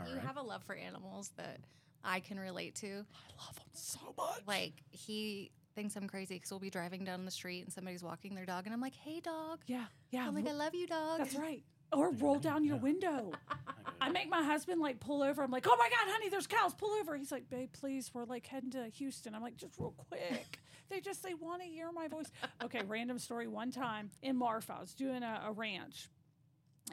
All 0.00 0.08
you 0.08 0.14
right. 0.16 0.24
have 0.24 0.36
a 0.36 0.42
love 0.42 0.62
for 0.64 0.74
animals 0.74 1.30
that 1.36 1.58
I 2.04 2.20
can 2.20 2.38
relate 2.38 2.74
to. 2.76 2.86
I 2.88 3.44
love 3.46 3.56
him 3.58 3.68
so 3.72 4.00
much. 4.16 4.40
Like 4.46 4.72
he 4.90 5.50
thinks 5.74 5.96
I'm 5.96 6.08
crazy 6.08 6.34
because 6.36 6.50
we'll 6.50 6.60
be 6.60 6.70
driving 6.70 7.04
down 7.04 7.24
the 7.24 7.30
street 7.30 7.62
and 7.64 7.72
somebody's 7.72 8.02
walking 8.02 8.34
their 8.34 8.46
dog, 8.46 8.64
and 8.66 8.74
I'm 8.74 8.80
like, 8.80 8.94
"Hey, 8.94 9.20
dog." 9.20 9.60
yeah, 9.66 9.84
yeah. 10.10 10.26
I'm 10.26 10.34
like, 10.34 10.48
"I 10.48 10.52
love 10.52 10.74
you, 10.74 10.86
dog." 10.86 11.18
that's 11.18 11.34
right. 11.36 11.62
Or 11.92 12.10
roll 12.12 12.38
down 12.38 12.64
your 12.64 12.76
Yeah. 12.76 12.82
window. 12.82 13.32
I 14.00 14.08
make 14.08 14.28
my 14.30 14.42
husband 14.42 14.80
like 14.80 14.98
pull 14.98 15.22
over. 15.22 15.42
I'm 15.42 15.50
like, 15.50 15.66
oh 15.68 15.76
my 15.78 15.88
God, 15.90 16.10
honey, 16.10 16.28
there's 16.30 16.46
cows. 16.46 16.72
Pull 16.74 16.90
over. 17.00 17.16
He's 17.16 17.30
like, 17.30 17.48
babe, 17.50 17.68
please. 17.72 18.10
We're 18.14 18.24
like 18.24 18.46
heading 18.46 18.70
to 18.70 18.86
Houston. 18.96 19.34
I'm 19.34 19.42
like, 19.42 19.56
just 19.58 19.74
real 19.78 19.94
quick. 20.08 20.58
they 20.90 21.00
just, 21.00 21.22
they 21.22 21.34
want 21.34 21.60
to 21.62 21.68
hear 21.68 21.92
my 21.92 22.08
voice. 22.08 22.32
Okay, 22.64 22.80
random 22.86 23.18
story. 23.18 23.46
One 23.46 23.70
time 23.70 24.10
in 24.22 24.36
Marfa, 24.36 24.72
I 24.78 24.80
was 24.80 24.94
doing 24.94 25.22
a, 25.22 25.42
a 25.46 25.52
ranch 25.52 26.08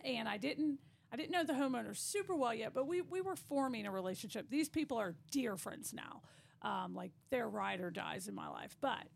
and 0.04 0.28
I 0.28 0.36
didn't, 0.38 0.80
I 1.12 1.16
didn't 1.16 1.32
know 1.32 1.44
the 1.46 1.54
homeowner 1.54 1.96
super 1.98 2.36
well 2.36 2.54
yet, 2.54 2.74
but 2.76 2.86
we, 2.86 3.02
we 3.02 3.22
were 3.22 3.36
forming 3.38 3.88
a 3.88 3.92
relationship. 3.92 4.48
These 4.50 4.68
people 4.70 4.98
are 4.98 5.16
dear 5.32 5.56
friends 5.56 5.94
now. 5.94 6.22
Um, 6.62 6.94
like 6.94 7.12
their 7.30 7.48
ride 7.48 7.80
or 7.80 7.90
dies 7.90 8.28
in 8.28 8.36
my 8.36 8.50
life. 8.50 8.76
But 8.82 9.08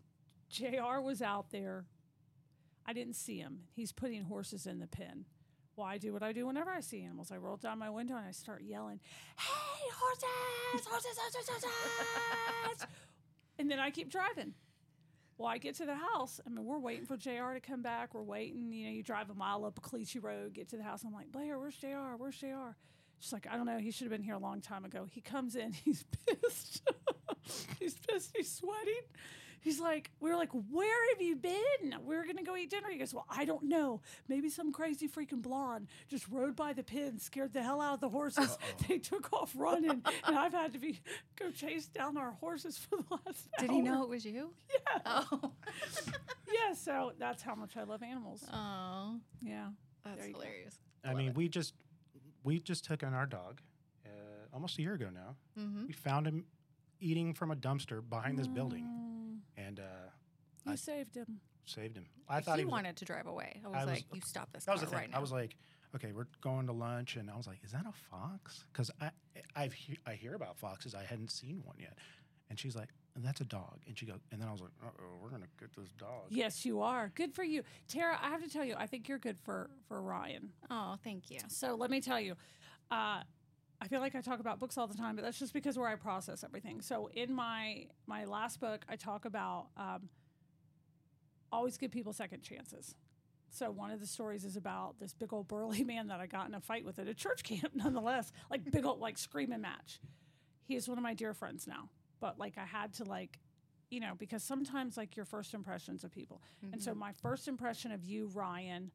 JR 0.50 1.02
was 1.02 1.22
out 1.22 1.52
there. 1.52 1.86
I 2.86 2.94
didn't 2.94 3.16
see 3.16 3.38
him. 3.38 3.62
He's 3.76 3.92
putting 3.92 4.24
horses 4.24 4.66
in 4.66 4.80
the 4.80 4.88
pen. 4.88 5.26
Well, 5.76 5.88
I 5.88 5.98
do 5.98 6.14
what 6.14 6.22
I 6.24 6.34
do 6.34 6.46
whenever 6.46 6.70
I 6.70 6.82
see 6.82 7.04
animals. 7.04 7.32
I 7.32 7.38
roll 7.38 7.58
down 7.58 7.80
my 7.80 7.90
window 7.90 8.16
and 8.16 8.26
I 8.26 8.32
start 8.32 8.62
yelling, 8.64 9.00
"Hey, 9.38 9.90
horses! 9.96 10.88
Horses! 10.88 11.18
Horses! 11.18 11.50
Horses!" 12.64 12.88
and 13.58 13.72
then 13.72 13.80
I 13.80 13.90
keep 13.90 14.12
driving. 14.12 14.54
Well, 15.38 15.48
I 15.50 15.58
get 15.58 15.76
to 15.76 15.86
the 15.86 15.96
house. 15.96 16.40
I 16.46 16.50
mean, 16.50 16.64
we're 16.64 16.78
waiting 16.80 17.06
for 17.06 17.18
Jr. 17.18 17.54
to 17.54 17.60
come 17.60 17.82
back. 17.82 18.14
We're 18.14 18.22
waiting. 18.22 18.72
You 18.72 18.86
know, 18.86 18.92
you 18.92 19.02
drive 19.02 19.32
a 19.32 19.34
mile 19.34 19.66
up 19.66 19.82
Clichy 19.82 20.20
Road, 20.20 20.54
get 20.54 20.70
to 20.70 20.78
the 20.78 20.84
house. 20.84 21.04
I'm 21.04 21.12
like, 21.14 21.32
Blair, 21.32 21.58
where's 21.58 21.76
Jr.? 21.76 22.16
Where's 22.18 22.38
Jr.? 22.38 22.76
She's 23.20 23.34
like, 23.34 23.48
I 23.50 23.56
don't 23.56 23.66
know. 23.66 23.80
He 23.80 23.90
should 23.90 24.06
have 24.06 24.12
been 24.12 24.22
here 24.22 24.36
a 24.36 24.40
long 24.40 24.62
time 24.62 24.86
ago. 24.86 25.08
He 25.10 25.22
comes 25.22 25.56
in. 25.56 25.72
He's 25.86 26.04
pissed. 26.04 26.84
he's 27.80 27.96
pissed. 27.96 28.32
He's 28.36 28.52
sweating. 28.52 29.02
He's 29.62 29.80
like, 29.80 30.12
we 30.20 30.30
are 30.30 30.36
like, 30.36 30.50
where 30.72 31.10
have 31.14 31.22
you 31.22 31.38
been? 31.38 31.96
We 32.06 32.18
are 32.18 32.26
gonna 32.26 32.44
go 32.44 32.58
eat 32.58 32.70
dinner. 32.70 32.90
He 32.92 32.98
goes, 32.98 33.14
well, 33.14 33.26
I 33.30 33.46
don't 33.46 33.64
know. 33.64 34.02
Maybe 34.28 34.50
some 34.50 34.74
crazy 34.74 35.08
freaking 35.08 35.42
blonde 35.42 35.88
just 36.10 36.28
rode 36.28 36.54
by 36.58 36.74
the 36.74 36.84
pen, 36.84 37.18
scared 37.18 37.54
the 37.54 37.64
hell 37.64 37.80
out 37.80 37.94
of 37.94 38.00
the 38.02 38.10
horses. 38.10 38.58
They 38.90 38.98
took 38.98 39.32
off 39.32 39.54
running, 39.56 40.04
and 40.28 40.38
I've 40.38 40.52
had 40.52 40.74
to 40.74 40.80
be 40.80 41.00
go 41.40 41.50
chase 41.50 41.86
down 41.88 42.18
our 42.18 42.32
horses 42.32 42.78
for 42.78 42.98
the 42.98 43.06
last. 43.26 43.48
Did 43.60 43.70
hour. 43.70 43.76
he 43.78 43.82
know 43.82 44.04
it 44.04 44.10
was 44.10 44.26
you? 44.26 44.54
Yeah. 44.70 45.00
Oh. 45.06 45.52
Yeah. 46.52 46.74
So 46.76 47.14
that's 47.18 47.42
how 47.42 47.56
much 47.56 47.78
I 47.78 47.84
love 47.84 48.04
animals. 48.04 48.44
Oh, 48.52 49.16
Yeah. 49.42 49.68
that's 50.04 50.20
There 50.22 50.30
hilarious. 50.30 50.78
I 51.06 51.10
Love 51.10 51.18
mean, 51.18 51.30
it. 51.30 51.36
we 51.38 51.48
just 51.48 51.74
we 52.44 52.60
just 52.60 52.84
took 52.84 53.02
in 53.02 53.14
our 53.14 53.26
dog 53.26 53.62
uh, 54.06 54.10
almost 54.54 54.78
a 54.78 54.82
year 54.82 54.94
ago 54.96 55.08
now. 55.14 55.36
Mm-hmm. 55.58 55.88
We 55.88 55.94
found 55.94 56.28
him 56.28 56.44
eating 57.04 57.34
from 57.34 57.52
a 57.52 57.56
dumpster 57.56 58.02
behind 58.08 58.38
this 58.40 58.48
building 58.48 58.86
Mm, 58.86 59.40
and 59.58 59.80
uh, 59.80 59.84
you 60.66 60.72
I- 60.72 60.76
saved 60.76 61.16
him. 61.16 61.40
saved 61.66 61.98
him. 61.98 62.06
I 62.30 62.40
thought 62.42 62.56
he 62.56 62.62
he 62.62 62.66
was. 62.66 62.72
wanted 62.72 62.96
to 62.98 63.06
drive 63.06 63.28
away. 63.28 63.62
I 63.64 63.68
was 63.68 63.76
I 63.78 63.86
was- 63.86 63.94
like, 63.96 64.06
"You 64.14 64.22
stop 64.22 64.52
this 64.54 64.66
that 64.66 64.72
was 64.72 64.82
car 64.82 64.86
the 64.90 64.96
thing. 64.96 65.00
right 65.02 65.12
now." 65.12 65.18
I 65.18 65.22
was 65.22 65.32
like, 65.32 65.56
okay, 65.96 66.12
we're 66.14 66.28
going 66.42 66.66
to 66.68 66.74
lunch, 66.74 67.18
and 67.18 67.30
I 67.30 67.36
was 67.36 67.46
like, 67.46 67.60
is 67.64 67.72
that 67.72 67.86
a 67.86 67.92
fox? 68.10 68.64
Because 68.72 68.90
I 69.02 69.12
I've 69.56 69.74
he- 69.74 70.00
I 70.08 70.14
hear 70.14 70.34
about 70.36 70.58
foxes, 70.58 70.96
I 70.96 71.04
hadn't 71.04 71.32
seen 71.32 71.62
one 71.66 71.76
yet, 71.80 71.98
and 72.50 72.58
she's 72.60 72.76
like, 72.76 72.90
and 73.16 73.24
that's 73.24 73.42
a 73.42 73.46
dog, 73.46 73.80
and 73.88 73.98
she 73.98 74.06
goes, 74.06 74.20
and 74.32 74.42
then 74.42 74.48
I 74.48 74.52
was 74.52 74.62
like, 74.62 74.72
uh 74.84 74.88
oh, 75.00 75.18
we're 75.22 75.30
gonna 75.30 75.46
get 75.60 75.76
this 75.76 75.92
dog. 76.00 76.24
Yes, 76.30 76.66
you 76.66 76.82
are. 76.82 77.10
Good 77.14 77.34
for 77.34 77.44
you. 77.44 77.64
Terra, 77.88 78.18
I 78.22 78.30
have 78.30 78.42
to 78.44 78.50
tell 78.50 78.66
you, 78.66 78.76
I 78.78 78.88
think 78.88 79.08
you're 79.10 79.20
good 79.20 79.38
for 79.40 79.70
for 79.88 80.02
Ryan. 80.02 80.50
Oh, 80.72 80.96
thank 81.04 81.30
you. 81.30 81.40
So 81.50 81.76
let 81.76 81.92
me 81.92 82.00
tell 82.02 82.20
you, 82.20 82.36
uh, 82.90 83.22
I 83.84 83.88
feel 83.88 84.00
like 84.00 84.16
I 84.16 84.22
talk 84.22 84.40
about 84.40 84.60
books 84.60 84.78
all 84.78 84.88
the 84.88 84.94
time, 84.98 85.16
but 85.16 85.24
that's 85.26 85.38
just 85.38 85.54
because 85.54 85.78
where 85.78 85.90
I 85.90 85.96
process 85.96 86.44
everything. 86.44 86.82
So 86.82 87.10
in 87.14 87.34
my 87.34 87.88
my 88.08 88.24
last 88.26 88.60
book, 88.62 88.86
I 88.88 88.96
talk 88.96 89.26
about 89.26 89.68
um, 89.76 90.10
always 91.52 91.78
give 91.78 91.92
people 91.92 92.14
second 92.14 92.42
chances. 92.44 92.96
So 93.50 93.70
one 93.70 93.92
of 93.92 94.00
the 94.00 94.08
stories 94.08 94.46
is 94.46 94.56
about 94.56 95.00
this 95.00 95.14
big 95.14 95.34
old 95.34 95.48
burly 95.48 95.84
man 95.94 96.08
that 96.08 96.20
I 96.20 96.28
got 96.28 96.48
in 96.48 96.56
a 96.56 96.62
fight 96.62 96.86
with 96.86 96.98
at 97.00 97.08
a 97.08 97.14
church 97.14 97.44
camp, 97.52 97.72
nonetheless, 97.76 98.32
like 98.50 98.70
big 98.72 98.86
old 98.86 99.00
like 99.00 99.18
screaming 99.18 99.62
match. 99.62 100.00
He 100.66 100.76
is 100.76 100.88
one 100.88 100.98
of 100.98 101.04
my 101.04 101.14
dear 101.14 101.34
friends 101.34 101.68
now, 101.68 101.90
but 102.22 102.40
like 102.40 102.58
I 102.58 102.66
had 102.66 102.94
to 102.96 103.04
like, 103.04 103.38
you 103.92 104.00
know, 104.00 104.14
because 104.18 104.44
sometimes 104.44 104.96
like 104.98 105.16
your 105.18 105.26
first 105.26 105.54
impressions 105.54 106.04
of 106.06 106.12
people, 106.12 106.42
and 106.72 106.82
so 106.82 106.96
my 106.96 107.12
first 107.22 107.48
impression 107.50 107.92
of 107.92 108.04
you, 108.06 108.32
Ryan, 108.34 108.90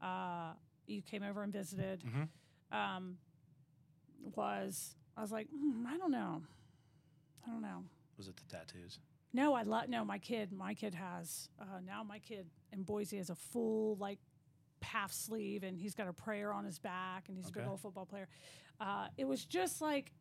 uh, 0.00 0.54
you 0.86 1.02
came 1.02 1.22
over 1.22 1.42
and 1.42 1.52
visited, 1.52 2.02
Mhm. 2.02 2.28
um, 2.76 3.18
was 4.36 4.94
I 5.16 5.22
was 5.22 5.32
like, 5.32 5.48
"Hmm, 5.50 5.86
I 5.86 5.96
don't 5.96 6.10
know, 6.10 6.42
I 7.46 7.50
don't 7.50 7.62
know. 7.62 7.84
Was 8.16 8.28
it 8.28 8.36
the 8.36 8.56
tattoos? 8.56 8.98
No, 9.32 9.54
I 9.54 9.62
love 9.62 9.88
no. 9.88 10.04
My 10.04 10.18
kid, 10.18 10.52
my 10.52 10.74
kid 10.74 10.94
has 10.94 11.48
uh, 11.60 11.80
now. 11.86 12.02
My 12.02 12.18
kid 12.18 12.46
in 12.72 12.82
Boise 12.82 13.16
has 13.18 13.30
a 13.30 13.34
full 13.34 13.96
like 13.96 14.18
half 14.82 15.12
sleeve, 15.12 15.62
and 15.62 15.78
he's 15.78 15.94
got 15.94 16.08
a 16.08 16.12
prayer 16.12 16.52
on 16.52 16.64
his 16.64 16.78
back, 16.78 17.28
and 17.28 17.36
he's 17.36 17.48
a 17.48 17.52
big 17.52 17.66
old 17.66 17.80
football 17.80 18.06
player. 18.06 18.28
Uh, 18.80 19.06
it 19.16 19.26
was 19.26 19.44
just 19.44 19.80
like 19.80 20.12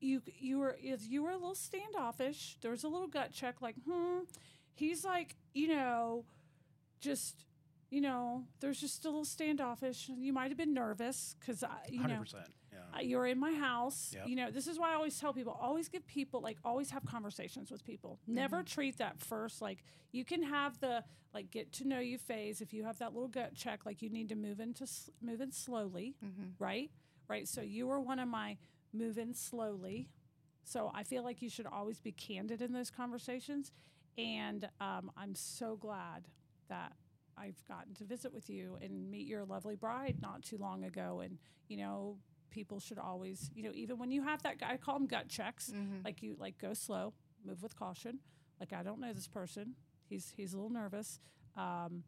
you 0.00 0.22
you 0.38 0.58
were 0.58 0.76
is 0.82 1.08
you 1.08 1.22
were 1.22 1.30
a 1.30 1.36
little 1.36 1.54
standoffish. 1.54 2.56
There 2.60 2.70
was 2.70 2.84
a 2.84 2.88
little 2.88 3.08
gut 3.08 3.32
check, 3.32 3.60
like 3.60 3.76
hmm. 3.88 4.20
He's 4.74 5.04
like 5.04 5.34
you 5.54 5.68
know, 5.68 6.24
just 7.00 7.46
you 7.90 8.00
know, 8.00 8.44
there's 8.60 8.80
just 8.80 9.04
a 9.04 9.08
little 9.08 9.24
standoffish. 9.24 10.08
You 10.08 10.32
might 10.32 10.48
have 10.48 10.58
been 10.58 10.74
nervous 10.74 11.34
because 11.40 11.64
you 11.88 12.00
Hundred 12.00 12.14
know 12.14 12.20
percent. 12.20 12.44
Yeah. 12.65 12.65
Uh, 12.96 13.00
you're 13.00 13.26
in 13.26 13.38
my 13.38 13.52
house. 13.52 14.12
Yep. 14.14 14.28
You 14.28 14.36
know, 14.36 14.50
this 14.50 14.66
is 14.66 14.78
why 14.78 14.92
I 14.92 14.94
always 14.94 15.18
tell 15.18 15.32
people 15.32 15.56
always 15.60 15.88
give 15.88 16.06
people 16.06 16.40
like 16.40 16.58
always 16.64 16.90
have 16.90 17.04
conversations 17.04 17.70
with 17.70 17.84
people. 17.84 18.18
Never 18.26 18.58
mm-hmm. 18.58 18.64
treat 18.64 18.98
that 18.98 19.20
first 19.20 19.60
like 19.60 19.82
you 20.12 20.24
can 20.24 20.42
have 20.42 20.78
the 20.80 21.04
like 21.34 21.50
get 21.50 21.72
to 21.72 21.88
know 21.88 21.98
you 21.98 22.18
phase 22.18 22.60
if 22.60 22.72
you 22.72 22.84
have 22.84 22.98
that 22.98 23.12
little 23.12 23.28
gut 23.28 23.54
check 23.54 23.84
like 23.84 24.02
you 24.02 24.08
need 24.08 24.28
to 24.30 24.36
move 24.36 24.60
into 24.60 24.84
s- 24.84 25.10
move 25.20 25.40
in 25.40 25.52
slowly, 25.52 26.14
mm-hmm. 26.24 26.50
right? 26.58 26.90
Right? 27.28 27.48
So 27.48 27.60
you 27.60 27.86
were 27.86 28.00
one 28.00 28.18
of 28.18 28.28
my 28.28 28.56
move 28.92 29.18
in 29.18 29.34
slowly. 29.34 30.08
So 30.64 30.90
I 30.94 31.02
feel 31.04 31.22
like 31.22 31.42
you 31.42 31.48
should 31.48 31.66
always 31.66 32.00
be 32.00 32.12
candid 32.12 32.62
in 32.62 32.72
those 32.72 32.90
conversations 32.90 33.72
and 34.18 34.68
um, 34.80 35.10
I'm 35.16 35.34
so 35.34 35.76
glad 35.76 36.28
that 36.68 36.92
I've 37.38 37.62
gotten 37.68 37.94
to 37.94 38.04
visit 38.04 38.32
with 38.32 38.48
you 38.48 38.78
and 38.80 39.10
meet 39.10 39.26
your 39.26 39.44
lovely 39.44 39.76
bride 39.76 40.16
not 40.20 40.42
too 40.42 40.56
long 40.56 40.84
ago. 40.84 41.20
And, 41.22 41.38
you 41.68 41.76
know, 41.76 42.16
people 42.50 42.80
should 42.80 42.98
always, 42.98 43.50
you 43.54 43.62
know, 43.62 43.72
even 43.74 43.98
when 43.98 44.10
you 44.10 44.22
have 44.22 44.42
that 44.42 44.58
guy, 44.58 44.72
I 44.72 44.76
call 44.76 44.94
them 44.94 45.06
gut 45.06 45.28
checks, 45.28 45.70
like 46.04 46.22
you, 46.22 46.36
like 46.38 46.58
go 46.58 46.72
slow, 46.74 47.12
move 47.44 47.62
with 47.62 47.76
caution. 47.78 48.18
Like, 48.60 48.72
I 48.72 48.82
don't 48.82 49.00
know 49.00 49.12
this 49.12 49.26
person. 49.28 49.74
He's, 50.08 50.32
he's 50.36 50.52
a 50.52 50.56
little 50.56 50.70
nervous. 50.70 51.20
Um, 51.56 52.04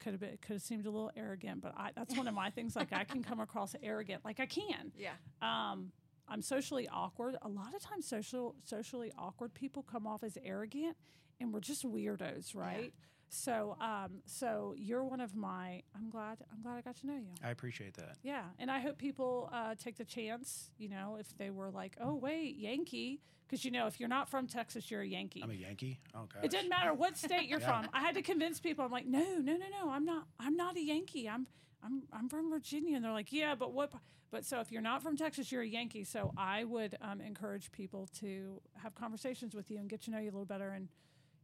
could 0.00 0.12
have 0.12 0.20
been, 0.20 0.38
could 0.40 0.54
have 0.54 0.62
seemed 0.62 0.86
a 0.86 0.90
little 0.90 1.10
arrogant, 1.16 1.60
but 1.60 1.74
I, 1.76 1.90
that's 1.94 2.16
one 2.16 2.28
of 2.28 2.34
my 2.34 2.50
things. 2.50 2.76
Like 2.76 2.92
I 2.92 3.04
can 3.04 3.22
come 3.22 3.40
across 3.40 3.74
arrogant, 3.82 4.24
like 4.24 4.40
I 4.40 4.46
can. 4.46 4.92
Yeah. 4.96 5.12
Um, 5.42 5.92
I'm 6.28 6.42
socially 6.42 6.88
awkward. 6.92 7.36
A 7.42 7.48
lot 7.48 7.74
of 7.74 7.80
times, 7.80 8.06
social 8.06 8.56
socially 8.64 9.12
awkward 9.16 9.54
people 9.54 9.82
come 9.82 10.06
off 10.06 10.24
as 10.24 10.36
arrogant, 10.44 10.96
and 11.40 11.52
we're 11.52 11.60
just 11.60 11.84
weirdos, 11.84 12.54
right? 12.54 12.92
So, 13.28 13.76
um, 13.80 14.22
so 14.24 14.74
you're 14.78 15.04
one 15.04 15.20
of 15.20 15.34
my. 15.34 15.82
I'm 15.96 16.08
glad. 16.10 16.38
I'm 16.52 16.62
glad 16.62 16.76
I 16.78 16.80
got 16.80 16.96
to 17.00 17.06
know 17.06 17.14
you. 17.16 17.34
I 17.44 17.50
appreciate 17.50 17.94
that. 17.94 18.16
Yeah, 18.22 18.42
and 18.58 18.70
I 18.70 18.78
hope 18.80 18.98
people 18.98 19.50
uh, 19.52 19.74
take 19.74 19.96
the 19.96 20.04
chance. 20.04 20.70
You 20.78 20.88
know, 20.88 21.16
if 21.18 21.36
they 21.36 21.50
were 21.50 21.70
like, 21.70 21.96
"Oh, 22.00 22.14
wait, 22.14 22.56
Yankee," 22.56 23.20
because 23.46 23.64
you 23.64 23.70
know, 23.70 23.86
if 23.88 23.98
you're 23.98 24.08
not 24.08 24.28
from 24.28 24.46
Texas, 24.46 24.90
you're 24.90 25.02
a 25.02 25.06
Yankee. 25.06 25.42
I'm 25.42 25.50
a 25.50 25.54
Yankee. 25.54 25.98
Oh. 26.14 26.26
It 26.42 26.50
doesn't 26.50 26.68
matter 26.68 26.94
what 26.94 27.16
state 27.18 27.48
you're 27.48 27.60
Yeah. 27.66 27.82
from. 27.82 27.90
I 27.92 28.00
had 28.00 28.14
to 28.14 28.22
convince 28.22 28.60
people. 28.60 28.84
I'm 28.84 28.92
like, 28.92 29.06
no, 29.06 29.18
no, 29.38 29.52
no, 29.56 29.66
no. 29.84 29.90
I'm 29.90 30.04
not. 30.04 30.24
I'm 30.38 30.56
not 30.56 30.76
a 30.76 30.82
Yankee. 30.82 31.28
I'm. 31.28 31.46
I'm. 31.84 32.04
I'm 32.12 32.28
from 32.28 32.48
Virginia. 32.50 32.96
And 32.96 33.04
they're 33.04 33.12
like, 33.12 33.32
yeah, 33.32 33.54
but 33.54 33.72
what? 33.72 33.92
But 34.30 34.44
so 34.44 34.60
if 34.60 34.70
you're 34.72 34.82
not 34.82 35.02
from 35.02 35.16
Texas, 35.16 35.50
you're 35.52 35.62
a 35.62 35.66
Yankee. 35.66 36.04
So 36.04 36.32
I 36.36 36.64
would 36.64 36.96
um, 37.00 37.20
encourage 37.20 37.70
people 37.72 38.08
to 38.20 38.60
have 38.82 38.94
conversations 38.94 39.54
with 39.54 39.70
you 39.70 39.78
and 39.78 39.88
get 39.88 40.02
to 40.02 40.10
know 40.10 40.18
you 40.18 40.26
a 40.30 40.32
little 40.32 40.44
better, 40.44 40.70
and 40.70 40.88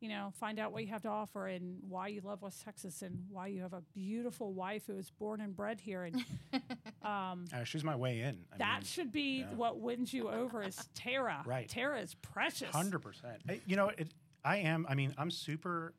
you 0.03 0.09
know, 0.09 0.33
find 0.41 0.59
out 0.59 0.73
what 0.73 0.83
you 0.83 0.89
have 0.89 1.03
to 1.03 1.09
offer 1.09 1.47
and 1.47 1.79
why 1.89 2.09
you 2.09 2.21
love 2.23 2.43
West 2.43 2.63
Texas 2.65 3.03
and 3.03 3.25
why 3.31 3.47
you 3.47 3.63
have 3.63 3.73
a 3.73 3.83
beautiful 3.95 4.53
wife 4.53 4.83
who 4.89 4.95
was 4.97 5.11
born 5.11 5.41
and 5.41 5.55
bred 5.55 5.81
here. 5.81 6.03
And 6.03 6.17
um, 7.05 7.45
Uh, 7.55 7.63
she's 7.63 7.85
my 7.85 7.95
way 7.95 8.21
in. 8.21 8.45
I 8.53 8.57
that 8.59 8.79
mean, 8.81 8.85
should 8.85 9.13
be 9.13 9.39
yeah. 9.41 9.55
what 9.55 9.79
wins 9.79 10.13
you 10.13 10.29
over 10.29 10.61
is 10.63 10.77
Terra. 10.95 11.45
Right. 11.47 11.69
Terra 11.69 12.01
is 12.01 12.15
precious. 12.17 12.71
Hundred 12.75 12.99
percent. 12.99 13.43
You 13.65 13.77
know, 13.77 13.91
it, 13.97 14.13
I 14.45 14.57
am. 14.59 14.87
I 14.89 14.97
mean, 14.97 15.15
I'm 15.17 15.31
super 15.31 15.95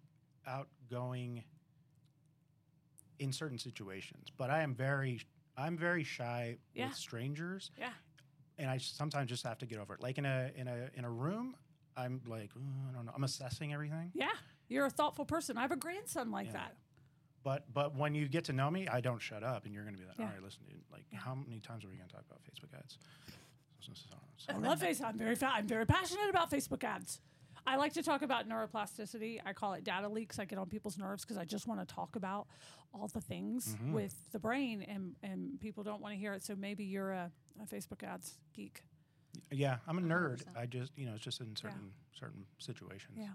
outgoing 0.45 1.45
in 3.20 3.32
certain 3.32 3.58
situations, 3.58 4.28
but 4.36 4.49
I 4.49 4.64
am 4.64 4.74
very, 4.74 5.22
I'm 5.56 5.78
very 5.78 6.04
shy 6.04 6.58
Yeah. 6.74 6.88
with 6.89 6.97
strangers, 6.97 7.72
Yeah. 7.80 7.93
and 8.58 8.70
I 8.70 8.80
sometimes 8.80 9.30
just 9.30 9.43
have 9.45 9.60
to 9.60 9.66
get 9.66 9.80
over 9.80 9.93
it. 9.93 10.01
Like 10.01 10.18
in 10.18 10.26
a 10.26 10.51
in 10.58 10.68
a 10.68 10.89
in 10.95 11.06
a 11.06 11.10
room, 11.10 11.56
I'm 11.98 12.22
like, 12.26 12.52
"Uh, 12.56 12.89
I 12.89 12.91
don't 12.94 13.06
know. 13.06 13.12
I'm 13.16 13.24
assessing 13.24 13.74
everything, 13.74 14.12
Yeah. 14.14 14.32
You're 14.70 14.86
a 14.86 14.89
thoughtful 14.89 15.26
person. 15.26 15.58
I 15.58 15.62
have 15.62 15.72
a 15.72 15.76
grandson 15.76 16.32
like 16.32 16.48
Yeah. 16.48 16.54
that. 16.54 16.78
but 17.44 17.72
but 17.74 17.94
when 17.96 18.16
you 18.16 18.28
get 18.30 18.46
to 18.46 18.54
know 18.54 18.72
me, 18.72 18.88
I 18.88 19.02
don't 19.02 19.20
shut 19.22 19.44
up, 19.44 19.66
and 19.66 19.74
you're 19.74 19.84
going 19.84 19.96
to 19.96 20.02
be 20.02 20.08
like, 20.08 20.18
Yeah. 20.18 20.26
all 20.28 20.32
right, 20.32 20.41
listen, 20.41 20.64
dude. 20.66 20.82
Like, 20.91 21.06
how 21.14 21.36
many 21.36 21.60
times 21.60 21.84
are 21.84 21.89
we 21.89 21.96
going 21.98 22.08
to 22.08 22.16
talk 22.16 22.24
about 22.26 22.41
Facebook 22.44 22.74
ads? 22.78 22.98
So- 23.82 23.91
so- 23.94 24.08
so- 24.10 24.18
so- 24.38 24.54
I 24.54 24.58
love 24.58 24.80
Facebook. 24.80 25.06
I'm 25.06 25.18
very, 25.18 25.36
fa- 25.36 25.52
I'm 25.54 25.68
very 25.68 25.86
passionate 25.86 26.30
about 26.30 26.50
Facebook 26.50 26.84
ads. 26.86 27.20
I 27.68 27.76
like 27.76 27.94
to 27.94 28.04
talk 28.04 28.22
about 28.24 28.48
neuroplasticity. 28.48 29.41
I 29.46 29.54
call 29.54 29.74
it 29.74 29.84
data 29.84 30.08
leaks. 30.10 30.39
I 30.39 30.46
get 30.46 30.58
on 30.58 30.68
people's 30.70 30.98
nerves 30.98 31.24
because 31.24 31.38
I 31.38 31.46
just 31.46 31.66
want 31.68 31.80
to 31.82 31.86
talk 31.96 32.16
about 32.16 32.48
all 32.94 33.08
the 33.10 33.22
things 33.22 33.76
Mm-hmm. 33.76 33.94
with 33.94 34.16
the 34.32 34.39
brain, 34.39 34.82
and 34.82 35.16
and 35.22 35.60
people 35.60 35.84
don't 35.84 36.02
want 36.02 36.14
to 36.14 36.18
hear 36.20 36.34
it. 36.34 36.44
So 36.44 36.56
maybe 36.56 36.84
you're 36.86 37.12
a, 37.12 37.32
a 37.62 37.66
Facebook 37.66 38.04
ads 38.04 38.38
geek. 38.54 38.84
Yeah, 39.51 39.77
I'm 39.88 39.97
a 39.97 40.01
nerd. 40.01 40.43
100%. 40.43 40.57
I 40.57 40.65
just, 40.65 40.91
you 40.95 41.05
know, 41.05 41.13
it's 41.15 41.23
just 41.23 41.41
in 41.41 41.55
certain 41.55 41.91
certain 42.17 42.45
situations. 42.59 43.17
Yeah. 43.17 43.27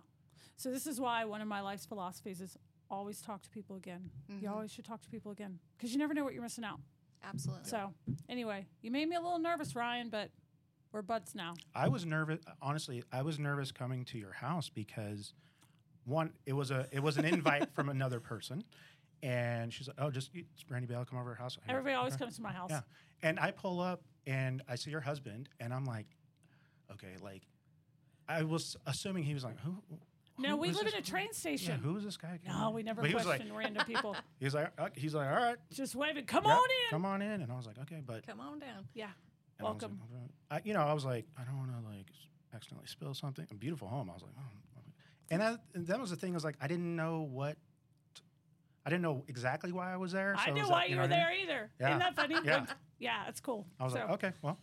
So 0.57 0.71
this 0.71 0.87
is 0.87 1.01
why 1.01 1.25
one 1.25 1.41
of 1.41 1.49
my 1.49 1.61
life's 1.61 1.87
philosophies 1.87 2.41
is 2.41 2.57
always 2.91 3.21
talk 3.21 3.43
to 3.43 3.51
people 3.51 3.77
again. 3.77 4.11
You 4.29 4.35
mm-hmm. 4.35 4.49
always 4.49 4.73
should 4.73 4.85
talk 4.85 5.03
to 5.03 5.09
people 5.09 5.31
again 5.31 5.59
because 5.77 5.93
you 5.93 5.99
never 5.99 6.15
know 6.15 6.25
what 6.25 6.35
you're 6.35 6.43
missing 6.43 6.65
out. 6.65 6.81
Absolutely. 7.23 7.69
So 7.69 7.93
anyway, 8.29 8.67
you 8.83 8.91
made 8.91 9.09
me 9.09 9.17
a 9.17 9.21
little 9.21 9.39
nervous, 9.39 9.75
Ryan, 9.75 10.09
but 10.09 10.31
we're 10.93 11.03
buds 11.03 11.35
now. 11.35 11.55
I 11.75 11.89
was 11.89 12.07
nervous. 12.07 12.41
Honestly, 12.63 13.03
I 13.13 13.23
was 13.23 13.39
nervous 13.39 13.73
coming 13.73 14.05
to 14.07 14.19
your 14.19 14.33
house 14.33 14.69
because 14.69 15.35
one, 16.05 16.33
it 16.47 16.55
was 16.55 16.71
a 16.71 16.87
it 16.91 17.03
was 17.03 17.19
an 17.19 17.25
invite 17.25 17.71
from 17.75 17.89
another 17.89 18.21
person, 18.21 18.65
and 19.23 19.73
she's 19.73 19.89
like, 19.89 19.97
"Oh, 20.01 20.11
just 20.11 20.31
it's 20.35 20.63
Brandy 20.63 20.87
Bell, 20.87 21.05
come 21.05 21.19
over 21.19 21.31
to 21.31 21.37
our 21.39 21.43
house." 21.43 21.59
Everybody 21.69 21.95
always 21.95 22.15
uh-huh. 22.15 22.25
comes 22.25 22.37
to 22.37 22.43
my 22.43 22.53
house. 22.53 22.71
Yeah, 22.71 22.81
and 23.23 23.39
I 23.39 23.51
pull 23.51 23.81
up 23.81 24.03
and 24.27 24.63
I 24.69 24.75
see 24.77 24.91
your 24.91 25.01
husband, 25.01 25.49
and 25.61 25.73
I'm 25.73 25.85
like, 25.85 26.07
"Okay," 26.93 27.15
like 27.23 27.43
I 28.29 28.43
was 28.43 28.77
assuming 28.87 29.25
he 29.25 29.35
was 29.35 29.45
like, 29.45 29.59
"Who?" 29.61 29.83
No, 30.41 30.57
we 30.57 30.71
live 30.71 30.87
in 30.87 30.95
a 30.95 31.03
train 31.03 31.29
Yeah, 31.33 31.39
station. 31.39 31.81
who 31.81 31.97
is 31.97 32.05
this 32.05 32.17
guy? 32.17 32.35
again?" 32.35 32.53
No, 32.57 32.71
we 32.71 32.83
never 32.83 33.01
But 33.01 33.11
he 33.11 33.17
like, 33.17 33.25
question 33.25 33.53
random 33.55 33.85
people. 33.87 34.15
he's 34.41 34.55
like, 34.55 34.71
uh, 34.79 34.89
he's 34.95 35.15
like, 35.15 35.29
all 35.29 35.35
right, 35.35 35.57
Just 35.73 35.95
waving, 35.97 36.27
come 36.27 36.45
yep, 36.45 36.55
on 36.57 36.63
in. 36.65 36.91
come 36.91 37.05
on 37.05 37.23
in, 37.23 37.43
and 37.43 37.51
I 37.51 37.57
was 37.57 37.67
like, 37.67 37.79
okay, 37.79 38.01
but 38.05 38.27
Come 38.27 38.41
on 38.41 38.59
down. 38.61 38.87
Yeah, 38.95 39.07
And 39.59 39.67
I 39.67 39.71
like, 39.71 39.81
welcome. 39.83 40.01
"Okay." 40.13 40.33
I, 40.51 40.61
you 40.65 40.75
know, 40.75 40.83
I 40.83 40.93
was 40.93 41.05
like, 41.05 41.27
I 41.37 41.43
don't 41.45 41.57
want 41.59 41.71
to 41.73 41.89
like 41.89 42.07
accidentally 42.55 42.87
spill 42.87 43.15
something. 43.15 43.47
A 43.51 43.55
beautiful 43.55 43.89
home. 43.89 44.09
I 44.11 44.15
was 44.15 44.23
like, 44.23 44.33
oh. 44.39 44.43
And 45.31 45.43
that, 45.43 45.61
and 45.75 45.87
that 45.89 46.01
was 46.01 46.09
the 46.11 46.17
thing. 46.17 46.33
I 46.33 46.35
was 46.35 46.45
like, 46.45 46.57
I 46.61 46.67
didn't 46.69 46.97
know 46.97 47.21
what. 47.31 47.57
I 48.87 48.91
didn't 48.91 49.03
know 49.03 49.25
exactly 49.29 49.73
why 49.73 49.93
I 49.93 49.97
was 49.99 50.13
there. 50.13 50.35
I 50.39 50.47
so 50.47 50.51
it 50.51 50.55
knew 50.55 50.61
was 50.63 50.71
why 50.71 50.77
like, 50.79 50.89
you 50.91 50.97
know 50.97 51.03
were 51.03 51.09
what 51.09 51.13
I 51.15 51.35
mean? 51.35 51.47
there 51.47 51.55
either. 51.57 51.71
Yeah. 51.79 51.89
Isn't 51.89 51.99
that 51.99 52.17
funny? 52.17 52.37
Yeah. 52.43 52.65
Yeah, 52.99 53.29
it's 53.29 53.41
cool. 53.41 53.67
I 53.79 53.85
was 53.85 53.93
so, 53.93 53.99
like, 54.01 54.11
okay, 54.11 54.33
well. 54.43 54.59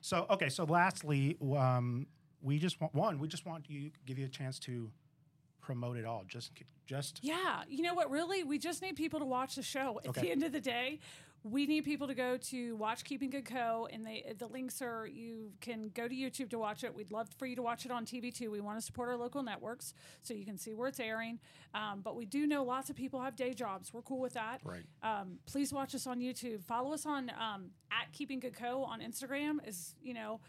So 0.00 0.26
okay, 0.30 0.48
so 0.48 0.64
lastly, 0.64 1.36
um, 1.56 2.06
we 2.42 2.58
just 2.58 2.80
want 2.80 2.94
one. 2.94 3.18
We 3.18 3.28
just 3.28 3.46
want 3.46 3.68
you 3.68 3.90
give 4.06 4.18
you 4.18 4.26
a 4.26 4.28
chance 4.28 4.58
to 4.60 4.90
promote 5.60 5.96
it 5.96 6.04
all. 6.04 6.24
Just, 6.28 6.52
just 6.86 7.20
Yeah, 7.22 7.62
you 7.68 7.82
know 7.82 7.94
what? 7.94 8.10
Really, 8.10 8.44
we 8.44 8.58
just 8.58 8.82
need 8.82 8.96
people 8.96 9.18
to 9.20 9.24
watch 9.24 9.54
the 9.54 9.62
show. 9.62 9.98
At 10.04 10.10
Okay. 10.10 10.20
the 10.20 10.30
end 10.30 10.42
of 10.42 10.52
the 10.52 10.60
day, 10.60 11.00
we 11.44 11.66
need 11.66 11.84
people 11.84 12.06
to 12.06 12.14
go 12.14 12.38
to 12.38 12.74
watch 12.76 13.04
Keeping 13.04 13.28
Good 13.28 13.44
Co. 13.44 13.86
And 13.92 14.04
they 14.04 14.32
the 14.38 14.46
links 14.46 14.80
are 14.80 15.06
you 15.06 15.52
can 15.60 15.90
go 15.94 16.08
to 16.08 16.14
YouTube 16.14 16.48
to 16.50 16.58
watch 16.58 16.82
it. 16.82 16.94
We'd 16.94 17.10
love 17.10 17.28
for 17.38 17.44
you 17.44 17.54
to 17.56 17.62
watch 17.62 17.84
it 17.84 17.92
on 17.92 18.06
TV 18.06 18.34
too. 18.34 18.50
We 18.50 18.60
want 18.60 18.78
to 18.78 18.84
support 18.84 19.10
our 19.10 19.16
local 19.16 19.42
networks 19.42 19.92
so 20.22 20.32
you 20.32 20.46
can 20.46 20.56
see 20.56 20.72
where 20.72 20.88
it's 20.88 20.98
airing. 20.98 21.38
Um, 21.74 22.00
but 22.02 22.16
we 22.16 22.24
do 22.24 22.46
know 22.46 22.64
lots 22.64 22.88
of 22.88 22.96
people 22.96 23.20
have 23.20 23.36
day 23.36 23.52
jobs. 23.52 23.92
We're 23.92 24.02
cool 24.02 24.20
with 24.20 24.32
that. 24.32 24.60
Right. 24.64 24.84
Um, 25.02 25.38
please 25.44 25.72
watch 25.72 25.94
us 25.94 26.06
on 26.06 26.18
YouTube. 26.18 26.64
Follow 26.64 26.94
us 26.94 27.04
on 27.04 27.30
um, 27.38 27.70
at 27.92 28.10
Keeping 28.12 28.40
Good 28.40 28.56
Co. 28.56 28.82
on 28.82 29.00
Instagram. 29.00 29.58
Is 29.68 29.94
you 30.02 30.14
know 30.14 30.40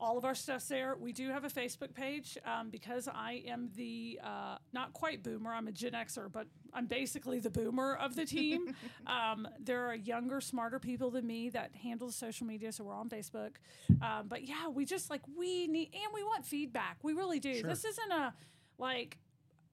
all 0.00 0.16
of 0.16 0.24
our 0.24 0.34
stuff's 0.34 0.66
there. 0.66 0.96
We 0.98 1.12
do 1.12 1.28
have 1.28 1.44
a 1.44 1.48
Facebook 1.48 1.94
page 1.94 2.38
um, 2.44 2.70
because 2.70 3.08
I 3.08 3.42
am 3.46 3.70
the 3.76 4.18
uh, 4.24 4.56
not 4.72 4.92
quite 4.92 5.22
boomer. 5.22 5.52
I'm 5.52 5.68
a 5.68 5.72
Gen 5.72 5.92
Xer, 5.92 6.32
but 6.32 6.46
I'm 6.72 6.86
basically 6.86 7.38
the 7.38 7.50
boomer 7.50 7.94
of 7.94 8.16
the 8.16 8.24
team. 8.24 8.74
um, 9.06 9.46
there 9.58 9.86
are 9.86 9.94
younger, 9.94 10.40
smarter 10.40 10.78
people 10.78 11.10
than 11.10 11.26
me 11.26 11.50
that 11.50 11.74
handle 11.74 12.06
the 12.06 12.12
social 12.12 12.46
media, 12.46 12.72
so 12.72 12.84
we're 12.84 12.94
on 12.94 13.08
Facebook. 13.08 13.52
Um, 14.00 14.26
but 14.28 14.48
yeah, 14.48 14.68
we 14.68 14.84
just 14.84 15.10
like 15.10 15.22
we 15.36 15.66
need 15.66 15.90
and 15.92 16.12
we 16.14 16.24
want 16.24 16.46
feedback. 16.46 16.96
We 17.02 17.12
really 17.12 17.38
do. 17.38 17.54
Sure. 17.60 17.68
This 17.68 17.84
isn't 17.84 18.12
a 18.12 18.32
like 18.78 19.18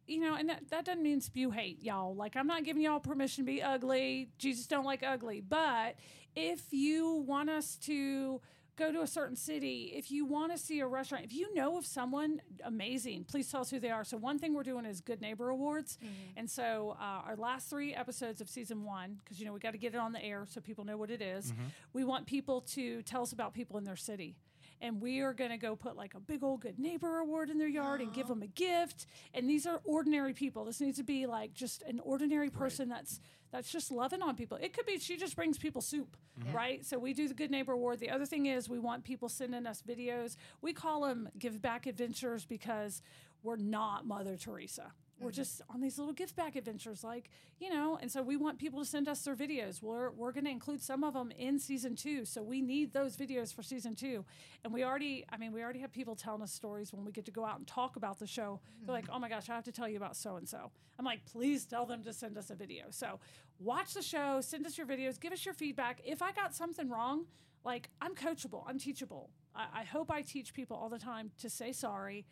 you 0.08 0.22
know, 0.22 0.36
and 0.36 0.50
that, 0.50 0.70
that 0.70 0.86
doesn't 0.86 1.04
mean 1.04 1.20
spew 1.20 1.52
hate, 1.52 1.84
y'all. 1.84 2.16
Like, 2.16 2.38
I'm 2.38 2.48
not 2.48 2.64
giving 2.64 2.82
y'all 2.82 3.00
permission 3.00 3.44
to 3.44 3.52
be 3.52 3.62
ugly. 3.62 4.30
Jesus 4.38 4.66
don't 4.66 4.86
like 4.86 5.04
ugly. 5.04 5.42
But 5.42 5.96
if 6.34 6.72
you 6.72 7.26
want 7.28 7.50
us 7.50 7.76
to 7.84 8.42
go 8.78 8.92
to 8.92 9.02
a 9.02 9.08
certain 9.08 9.36
city, 9.36 9.92
if 9.96 10.12
you 10.12 10.26
want 10.26 10.52
to 10.52 10.58
see 10.58 10.80
a 10.80 10.88
restaurant, 10.88 11.26
if 11.26 11.34
you 11.34 11.54
know 11.54 11.78
of 11.78 11.86
someone 11.86 12.42
amazing, 12.64 13.26
please 13.26 13.52
tell 13.52 13.62
us 13.62 13.70
who 13.72 13.80
they 13.80 13.90
are. 13.90 14.04
So, 14.04 14.18
one 14.18 14.40
thing 14.40 14.54
we're 14.54 14.64
doing 14.64 14.86
is 14.86 15.02
Good 15.02 15.20
Neighbor 15.20 15.50
Awards. 15.50 15.98
And 16.38 16.50
so, 16.50 16.96
uh, 17.00 17.22
our 17.28 17.36
last 17.36 17.70
three 17.70 17.94
episodes 17.94 18.40
of 18.40 18.50
season 18.50 18.84
one, 18.84 19.18
because, 19.24 19.40
you 19.40 19.46
know, 19.46 19.54
we 19.54 19.60
got 19.60 19.72
to 19.72 19.78
get 19.78 19.94
it 19.94 20.00
on 20.00 20.12
the 20.14 20.24
air 20.24 20.46
so 20.48 20.62
people 20.62 20.86
know 20.86 20.98
what 20.98 21.10
it 21.10 21.22
is, 21.22 21.54
we 21.94 22.04
want 22.04 22.28
people 22.28 22.62
to 22.62 23.02
tell 23.02 23.24
us 23.24 23.32
about 23.34 23.54
people 23.54 23.78
in 23.78 23.84
their 23.84 23.96
city. 23.96 24.36
And 24.80 25.02
we 25.02 25.22
are 25.22 25.34
going 25.34 25.50
to 25.50 25.58
go 25.58 25.76
put 25.76 25.96
like 25.98 26.14
a 26.14 26.20
big 26.20 26.44
old 26.44 26.62
good 26.62 26.78
neighbor 26.78 27.18
award 27.18 27.50
in 27.50 27.58
their 27.58 27.68
yard 27.68 28.00
and 28.00 28.14
give 28.14 28.28
them 28.34 28.44
a 28.44 28.48
gift. 28.48 29.08
And 29.34 29.50
these 29.50 29.66
are 29.66 29.82
ordinary 29.86 30.34
people. 30.34 30.66
This 30.66 30.80
needs 30.80 30.98
to 30.98 31.04
be 31.04 31.26
like 31.26 31.56
just 31.56 31.82
an 31.84 32.00
ordinary 32.02 32.52
person 32.52 32.88
that's 32.88 33.20
that's 33.52 33.72
just 33.72 33.92
loving 33.92 34.22
on 34.22 34.36
people. 34.36 34.58
It 34.62 34.74
could 34.74 34.86
be 34.86 35.00
she 35.00 35.18
just 35.18 35.36
brings 35.36 35.58
people 35.58 35.82
soup 35.82 36.18
right? 36.54 36.86
So 36.86 37.00
we 37.00 37.14
do 37.14 37.28
the 37.28 37.34
good 37.34 37.52
neighbor 37.52 37.74
award. 37.74 38.00
The 38.00 38.10
other 38.10 38.26
thing 38.26 38.46
is 38.46 38.70
we 38.70 38.80
want 38.80 39.04
people 39.04 39.30
sending 39.30 39.66
us 39.66 39.82
videos. 39.88 40.36
We 40.62 40.74
call 40.74 41.02
them 41.02 41.30
give 41.40 41.62
back 41.62 41.88
adventures 41.88 42.46
because 42.46 43.02
we're 43.44 43.56
not 43.58 44.06
mother 44.06 44.38
teresa 44.38 44.92
we're 45.20 45.30
mm-hmm. 45.30 45.36
just 45.36 45.62
on 45.70 45.82
these 45.82 45.98
little 45.98 46.14
gift 46.14 46.36
back 46.36 46.56
adventures 46.56 47.04
like 47.04 47.30
you 47.60 47.70
know 47.70 47.98
and 48.02 48.12
so 48.12 48.22
we 48.22 48.38
want 48.38 48.60
people 48.60 48.80
to 48.80 48.86
send 48.86 49.08
us 49.08 49.22
their 49.24 49.36
videos. 49.36 49.82
We're, 49.82 50.12
we're 50.12 50.32
going 50.32 50.46
to 50.46 50.52
include 50.52 50.82
some 50.82 51.04
of 51.04 51.14
them 51.14 51.32
in 51.32 51.60
season 51.60 51.96
two 51.96 52.26
so 52.26 52.44
we 52.44 52.62
need 52.62 52.94
those 52.94 53.16
videos 53.16 53.54
for 53.54 53.64
season 53.64 53.96
two. 53.96 54.26
And 54.64 54.74
we 54.74 54.84
already 54.84 55.26
i 55.30 55.38
mean 55.38 55.52
we 55.54 55.64
already 55.64 55.80
have 55.80 55.92
people 55.92 56.16
telling 56.16 56.42
us 56.42 56.52
stories 56.52 56.94
when 56.94 57.06
we 57.06 57.12
get 57.12 57.26
to 57.26 57.32
go 57.32 57.46
out 57.46 57.58
and 57.58 57.68
talk 57.68 57.96
about 57.96 58.20
the 58.20 58.28
show. 58.28 58.60
They're 58.86 58.94
like 58.94 59.06
mm-hmm. 59.06 59.16
oh 59.16 59.20
my 59.20 59.30
gosh 59.30 59.50
i 59.50 59.56
have 59.56 59.66
to 59.66 59.72
tell 59.72 59.90
you 59.90 59.98
about 59.98 60.16
so 60.16 60.36
and 60.36 60.48
so 60.48 60.72
i'm 61.00 61.06
like 61.06 61.26
please 61.26 61.66
tell 61.66 61.86
them 61.86 62.04
to 62.04 62.14
send 62.14 62.38
us 62.38 62.50
a 62.50 62.56
video. 62.56 62.86
So 62.90 63.20
watch 63.60 63.94
the 63.94 64.02
show 64.04 64.42
send 64.42 64.66
us 64.66 64.78
your 64.78 64.88
videos 64.88 65.20
give 65.20 65.34
us 65.34 65.46
your 65.46 65.54
feedback. 65.54 66.02
If 66.06 66.22
i 66.22 66.32
got 66.32 66.56
something 66.56 66.90
wrong 66.90 67.26
like 67.64 67.90
i'm 68.02 68.16
coachable 68.16 68.64
i'm 68.68 68.80
teachable 68.80 69.30
I, 69.58 69.82
I 69.82 69.84
hope 69.84 70.12
i 70.12 70.22
teach 70.22 70.54
people 70.54 70.78
all 70.78 70.90
the 70.90 71.00
time 71.00 71.32
to 71.40 71.50
say 71.50 71.72
sorry 71.74 72.26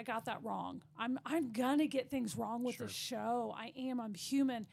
I 0.00 0.04
got 0.04 0.26
that 0.26 0.38
wrong. 0.44 0.82
I'm 0.96 1.18
I'm 1.26 1.50
gonna 1.52 1.88
get 1.88 2.08
things 2.08 2.36
wrong 2.36 2.62
with 2.62 2.78
the 2.78 2.88
show. 2.88 3.52
I 3.58 3.72
am. 3.76 4.00
I'm 4.00 4.14
human. 4.14 4.66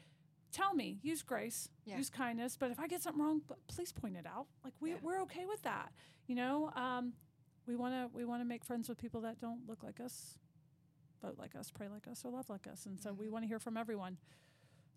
Tell 0.51 0.75
me. 0.75 0.99
Use 1.01 1.23
grace. 1.23 1.69
Yeah. 1.85 1.97
Use 1.97 2.11
kindness. 2.11 2.57
But 2.59 2.69
if 2.69 2.79
I 2.79 2.87
get 2.87 3.01
something 3.01 3.23
wrong, 3.23 3.41
please 3.67 3.91
point 3.91 4.17
it 4.17 4.27
out. 4.27 4.45
Like 4.63 4.73
we 4.79 4.91
Yeah. 4.91 4.97
we're 5.01 5.21
okay 5.23 5.45
with 5.47 5.63
that. 5.63 5.91
You 6.27 6.35
know. 6.35 6.71
Um, 6.75 7.13
we 7.67 7.75
wanna 7.75 8.07
we 8.13 8.23
wanna 8.23 8.45
make 8.45 8.63
friends 8.63 8.87
with 8.87 8.99
people 8.99 9.21
that 9.21 9.39
don't 9.39 9.67
look 9.67 9.81
like 9.81 9.99
us, 9.99 10.37
vote 11.23 11.37
like 11.39 11.55
us, 11.55 11.71
pray 11.71 11.87
like 11.87 12.07
us, 12.07 12.23
or 12.23 12.31
love 12.31 12.49
like 12.49 12.67
us. 12.67 12.85
And 12.85 12.99
so 13.01 13.11
we 13.11 13.27
want 13.27 13.43
to 13.43 13.47
hear 13.47 13.59
from 13.59 13.77
everyone. 13.77 14.17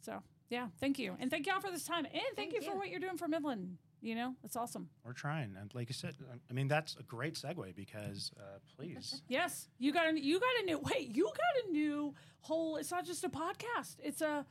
So 0.03 0.23
yeah, 0.51 0.69
thank 0.79 0.99
you, 0.99 1.17
and 1.19 1.31
thank 1.31 1.47
y'all 1.47 1.61
for 1.61 1.71
this 1.71 1.85
time, 1.85 2.05
and 2.05 2.13
thank, 2.37 2.53
Thank 2.53 2.53
you, 2.53 2.61
for 2.63 2.77
what 2.77 2.91
you're 2.91 3.01
doing 3.01 3.17
for 3.17 3.29
Midland. 3.29 3.79
You 4.01 4.15
know, 4.15 4.35
it's 4.45 4.55
awesome. 4.57 4.89
We're 5.05 5.13
trying, 5.13 5.57
and 5.61 5.75
like 5.75 5.89
you 5.89 5.95
said, 5.95 6.15
I 6.49 6.53
mean 6.53 6.69
that's 6.69 6.97
a 7.01 7.03
great 7.03 7.35
segue 7.35 7.75
because 7.75 8.31
uh, 8.39 8.59
please, 8.77 9.23
Yes, 9.29 9.69
you 9.79 9.93
got 9.93 10.07
a 10.13 10.21
you 10.21 10.39
got 10.39 10.63
a 10.63 10.65
new 10.67 10.79
wait. 10.79 11.15
You 11.17 11.25
got 11.25 11.69
a 11.69 11.73
new 11.73 12.15
whole. 12.41 12.77
It's 12.77 12.91
not 12.93 13.05
just 13.05 13.25
a 13.25 13.29
podcast. 13.29 13.97
It's 14.03 14.21
a 14.23 14.47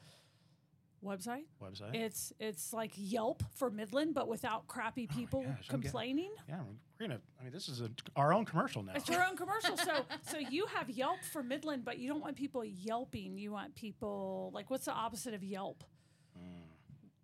website. 1.05 1.43
website. 1.63 1.95
It's 1.95 2.33
it's 2.39 2.73
like 2.73 2.91
Yelp 2.97 3.41
for 3.55 3.69
Midland, 3.69 4.13
but 4.13 4.27
without 4.27 4.67
crappy 4.67 5.07
people 5.07 5.43
gosh, 5.43 5.49
I'm 5.49 5.55
getting- 5.55 5.81
complaining. 5.81 6.31
yeah, 6.49 6.59
we're 6.99 7.07
gonna. 7.07 7.21
I 7.39 7.43
mean, 7.43 7.53
this 7.53 7.69
is 7.69 7.79
a, 7.79 7.89
our 8.17 8.33
own 8.33 8.43
commercial 8.43 8.83
now. 8.83 8.93
It's 8.95 9.07
your 9.07 9.25
own 9.25 9.37
commercial. 9.37 9.77
So 9.77 10.05
so 10.23 10.37
you 10.39 10.65
have 10.75 10.89
Yelp 10.89 11.19
for 11.31 11.41
Midland, 11.41 11.85
but 11.85 11.99
you 11.99 12.09
don't 12.09 12.21
want 12.21 12.35
people 12.35 12.65
yelping. 12.65 13.37
You 13.37 13.53
want 13.53 13.75
people 13.75 14.51
like 14.53 14.69
what's 14.69 14.85
the 14.85 14.93
opposite 14.93 15.33
of 15.33 15.43
Yelp? 15.43 15.83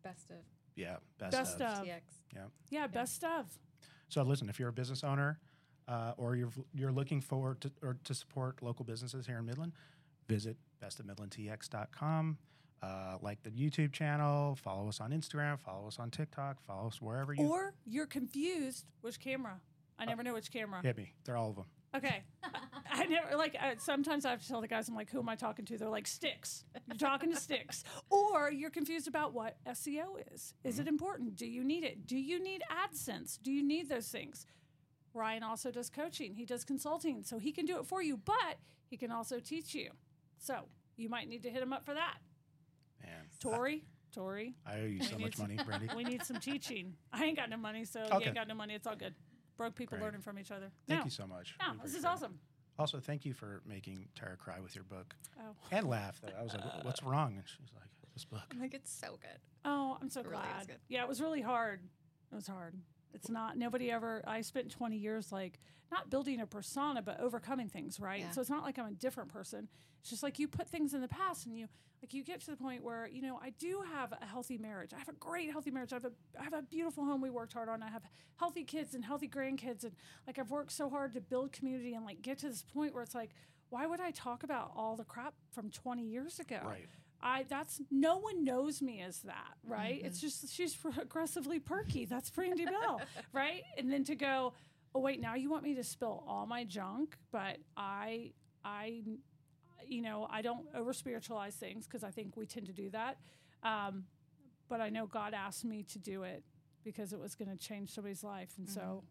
Best 0.03 0.32
of 0.32 0.38
yeah, 0.76 0.95
best, 1.19 1.32
Best 1.32 1.61
of. 1.61 1.80
of. 1.80 1.86
TX. 1.86 2.01
Yeah. 2.34 2.41
Yeah, 2.69 2.88
best 2.88 3.24
of. 3.24 3.45
So 4.09 4.21
listen, 4.24 4.49
if 4.49 4.59
you're 4.59 4.69
a 4.69 4.74
business 4.74 5.03
owner 5.03 5.39
uh, 5.88 6.13
or 6.17 6.36
you're 6.36 6.51
you're 6.74 6.91
looking 6.91 7.21
forward 7.21 7.61
to 7.61 7.71
or 7.82 7.97
to 8.03 8.13
support 8.13 8.61
local 8.61 8.86
businesses 8.86 9.26
here 9.26 9.38
in 9.39 9.45
Midland, 9.45 9.74
visit 10.28 10.57
bestofmidlandtx.com. 10.82 12.38
Uh, 12.82 13.17
like 13.21 13.41
the 13.43 13.49
YouTube 13.51 13.93
channel, 13.93 14.55
follow 14.55 14.89
us 14.89 14.99
on 14.99 15.11
Instagram, 15.11 15.57
follow 15.57 15.88
us 15.88 15.99
on 15.99 16.11
TikTok, 16.11 16.61
follow 16.61 16.88
us 16.88 17.01
wherever 17.01 17.34
you 17.34 17.47
Or 17.47 17.74
you're 17.86 18.05
confused. 18.05 18.86
Which 19.01 19.19
camera? 19.21 19.61
I 19.97 20.03
never 20.05 20.21
know 20.21 20.34
which 20.34 20.51
camera. 20.51 20.82
hit 20.84 20.97
me. 20.97 21.13
They're 21.24 21.38
all 21.38 21.51
of 21.51 21.55
them. 21.55 21.65
Okay. 21.95 22.23
I 22.91 23.05
never 23.05 23.35
like. 23.35 23.55
Uh, 23.59 23.75
sometimes 23.77 24.25
I 24.25 24.31
have 24.31 24.41
to 24.41 24.47
tell 24.47 24.61
the 24.61 24.67
guys, 24.67 24.87
I'm 24.87 24.95
like, 24.95 25.09
"Who 25.11 25.19
am 25.19 25.29
I 25.29 25.35
talking 25.35 25.65
to?" 25.65 25.77
They're 25.77 25.89
like, 25.89 26.07
"Sticks." 26.07 26.63
You're 26.87 26.97
talking 26.97 27.31
to 27.31 27.39
Sticks, 27.39 27.83
or 28.09 28.51
you're 28.51 28.69
confused 28.69 29.07
about 29.07 29.33
what 29.33 29.57
SEO 29.67 30.15
is. 30.33 30.53
Is 30.63 30.79
it 30.79 30.87
important? 30.87 31.35
Do 31.35 31.45
you 31.47 31.63
need 31.63 31.83
it? 31.83 32.05
Do 32.07 32.17
you 32.17 32.41
need 32.41 32.61
AdSense? 32.71 33.39
Do 33.41 33.51
you 33.51 33.63
need 33.63 33.89
those 33.89 34.07
things? 34.09 34.45
Ryan 35.13 35.43
also 35.43 35.71
does 35.71 35.89
coaching. 35.89 36.33
He 36.35 36.45
does 36.45 36.63
consulting, 36.63 37.23
so 37.23 37.37
he 37.37 37.51
can 37.51 37.65
do 37.65 37.77
it 37.79 37.85
for 37.85 38.01
you, 38.01 38.17
but 38.17 38.57
he 38.89 38.97
can 38.97 39.11
also 39.11 39.39
teach 39.39 39.73
you. 39.75 39.91
So 40.39 40.65
you 40.97 41.09
might 41.09 41.29
need 41.29 41.43
to 41.43 41.49
hit 41.49 41.61
him 41.61 41.73
up 41.73 41.85
for 41.85 41.93
that. 41.93 42.17
Man, 43.01 43.11
Tori, 43.39 43.85
Tori, 44.11 44.55
I 44.65 44.79
owe 44.79 44.85
you 44.85 45.03
so 45.03 45.17
much 45.17 45.37
money, 45.37 45.57
Brandy. 45.63 45.89
we 45.95 46.03
need 46.03 46.23
some 46.25 46.39
teaching. 46.39 46.93
I 47.11 47.25
ain't 47.25 47.37
got 47.37 47.49
no 47.49 47.57
money, 47.57 47.85
so 47.85 47.99
you 47.99 48.05
Okay. 48.13 48.25
ain't 48.25 48.35
got 48.35 48.47
no 48.47 48.55
money. 48.55 48.73
It's 48.75 48.87
all 48.87 48.95
good. 48.95 49.13
Broke 49.58 49.76
people 49.76 49.97
Great. 49.97 50.06
learning 50.06 50.22
from 50.22 50.39
each 50.39 50.51
other. 50.51 50.72
Thank 50.88 51.01
no, 51.01 51.06
you 51.06 51.12
so 51.12 51.28
much. 51.28 51.56
no, 51.60 51.74
this 51.84 51.93
is 51.95 52.06
awesome. 52.06 52.39
Also, 52.80 52.99
thank 52.99 53.24
you 53.24 53.34
for 53.34 53.62
making 53.68 54.08
Terra 54.16 54.36
cry 54.36 54.60
with 54.60 54.74
your 54.74 54.84
book 54.84 55.16
Oh. 55.39 55.56
and 55.72 55.88
laugh. 55.88 56.20
Though. 56.22 56.34
I 56.38 56.41
was 56.41 56.54
like, 56.54 56.66
"What- 56.66 56.86
"What's 56.86 57.04
wrong?" 57.04 57.38
And 57.38 57.47
she's 57.47 57.72
like, 57.76 57.89
"This 58.14 58.26
book." 58.26 58.41
I'm 58.51 58.60
like, 58.60 58.74
it's 58.74 58.91
so 58.91 59.18
good. 59.22 59.39
Oh, 59.64 59.97
I'm 60.01 60.10
so 60.10 60.22
It 60.22 60.28
really 60.28 60.41
is 60.43 60.54
glad. 60.54 60.68
good. 60.68 60.80
Yeah, 60.88 61.04
it 61.04 61.08
was 61.08 61.22
really 61.22 61.41
hard. 61.41 61.88
It 62.32 62.36
was 62.36 62.47
hard. 62.47 62.82
It's 63.14 63.30
not 63.30 63.57
nobody 63.57 63.91
ever. 63.91 64.24
I 64.28 64.41
spent 64.41 64.72
20 64.72 64.97
years 64.97 65.32
like 65.32 65.59
not 65.91 66.09
building 66.09 66.41
a 66.41 66.47
persona, 66.47 67.01
but 67.01 67.20
overcoming 67.20 67.70
things. 67.70 67.99
Right. 67.99 68.22
Yeah. 68.22 68.32
So 68.32 68.41
it's 68.41 68.49
not 68.49 68.64
like 68.64 68.80
I'm 68.80 68.88
a 68.88 68.91
different 68.91 69.32
person. 69.32 69.70
It's 70.01 70.09
just 70.09 70.24
like 70.24 70.39
you 70.39 70.47
put 70.47 70.68
things 70.68 70.93
in 70.93 71.01
the 71.01 71.07
past, 71.07 71.45
and 71.45 71.55
you 71.57 71.68
like 72.01 72.14
you 72.14 72.24
get 72.24 72.41
to 72.41 72.51
the 72.51 72.57
point 72.57 72.84
where 72.84 73.07
you 73.07 73.22
know 73.22 73.39
I 73.41 73.51
do 73.51 73.84
have 73.93 74.14
a 74.20 74.26
healthy 74.26 74.57
marriage. 74.57 74.91
I 74.93 74.99
have 74.99 75.07
a 75.07 75.14
great 75.14 75.51
healthy 75.51 75.72
marriage. 75.72 75.93
I 75.93 75.95
have 75.95 76.05
a 76.05 76.11
I 76.39 76.43
have 76.43 76.53
a 76.53 76.61
beautiful 76.61 77.05
home 77.05 77.22
we 77.22 77.30
worked 77.30 77.53
hard 77.53 77.70
on. 77.70 77.82
I 77.82 77.89
have 77.89 78.03
healthy 78.38 78.64
kids 78.64 78.95
and 78.95 79.05
healthy 79.05 79.30
grandkids, 79.30 79.84
and 79.84 79.93
like 80.28 80.38
I've 80.39 80.51
worked 80.51 80.72
so 80.72 80.89
hard 80.89 81.14
to 81.14 81.22
build 81.22 81.53
community 81.53 81.93
and 81.93 82.03
like 82.03 82.22
get 82.22 82.39
to 82.39 82.49
this 82.49 82.64
point 82.64 82.93
where 82.93 83.03
it's 83.03 83.16
like, 83.16 83.32
why 83.70 83.86
would 83.86 84.01
I 84.01 84.11
talk 84.11 84.43
about 84.43 84.72
all 84.76 84.95
the 84.97 85.05
crap 85.05 85.36
from 85.51 85.70
20 85.70 86.03
years 86.03 86.39
ago? 86.39 86.59
Right. 86.66 86.88
I 87.24 87.45
that's 87.49 87.82
no 87.89 88.17
one 88.17 88.43
knows 88.43 88.82
me 88.82 89.01
as 89.01 89.19
that, 89.21 89.55
right? 89.65 90.01
It's 90.03 90.19
just 90.19 90.53
she's 90.53 90.78
aggressively 91.01 91.57
perky. 91.59 92.05
That's 92.05 92.30
Brandy 92.30 92.65
Bell, 92.65 93.01
right? 93.34 93.63
And 93.78 93.91
then 93.91 94.03
to 94.05 94.15
go, 94.15 94.53
oh 94.93 94.99
wait, 94.99 95.21
now 95.21 95.36
you 95.36 95.49
want 95.49 95.63
me 95.63 95.74
to 95.76 95.84
spill 95.84 96.24
all 96.28 96.45
my 96.45 96.65
junk, 96.65 97.17
but 97.32 97.57
I 97.78 98.34
I 98.65 99.01
you 99.88 100.01
know 100.01 100.28
I 100.30 100.41
don't 100.41 100.65
over 100.76 100.91
spiritualize 100.91 101.55
things 101.55 101.88
because 101.88 102.03
I 102.03 102.11
think 102.11 102.36
we 102.36 102.45
tend 102.45 102.65
to 102.67 102.74
do 102.74 102.89
that. 102.89 103.17
Um, 103.63 104.03
but 104.67 104.82
I 104.82 104.89
know 104.89 105.05
God 105.07 105.34
asked 105.34 105.63
me 105.63 105.84
to 105.84 105.99
do 105.99 106.24
it 106.24 106.43
because 106.84 107.13
it 107.13 107.19
was 107.19 107.36
going 107.36 107.49
to 107.49 107.57
change 107.57 107.91
somebody's 107.91 108.24
life, 108.24 108.51
and 108.57 108.69
so 108.69 109.03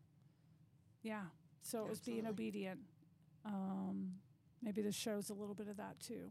yeah, 1.02 1.22
so 1.62 1.82
it 1.84 1.88
was 1.88 2.00
being 2.00 2.26
obedient. 2.26 2.80
Um, 3.46 4.12
maybe 4.62 4.82
this 4.82 4.94
shows 4.94 5.30
a 5.30 5.34
little 5.34 5.54
bit 5.54 5.68
of 5.68 5.78
that 5.78 5.98
too. 5.98 6.30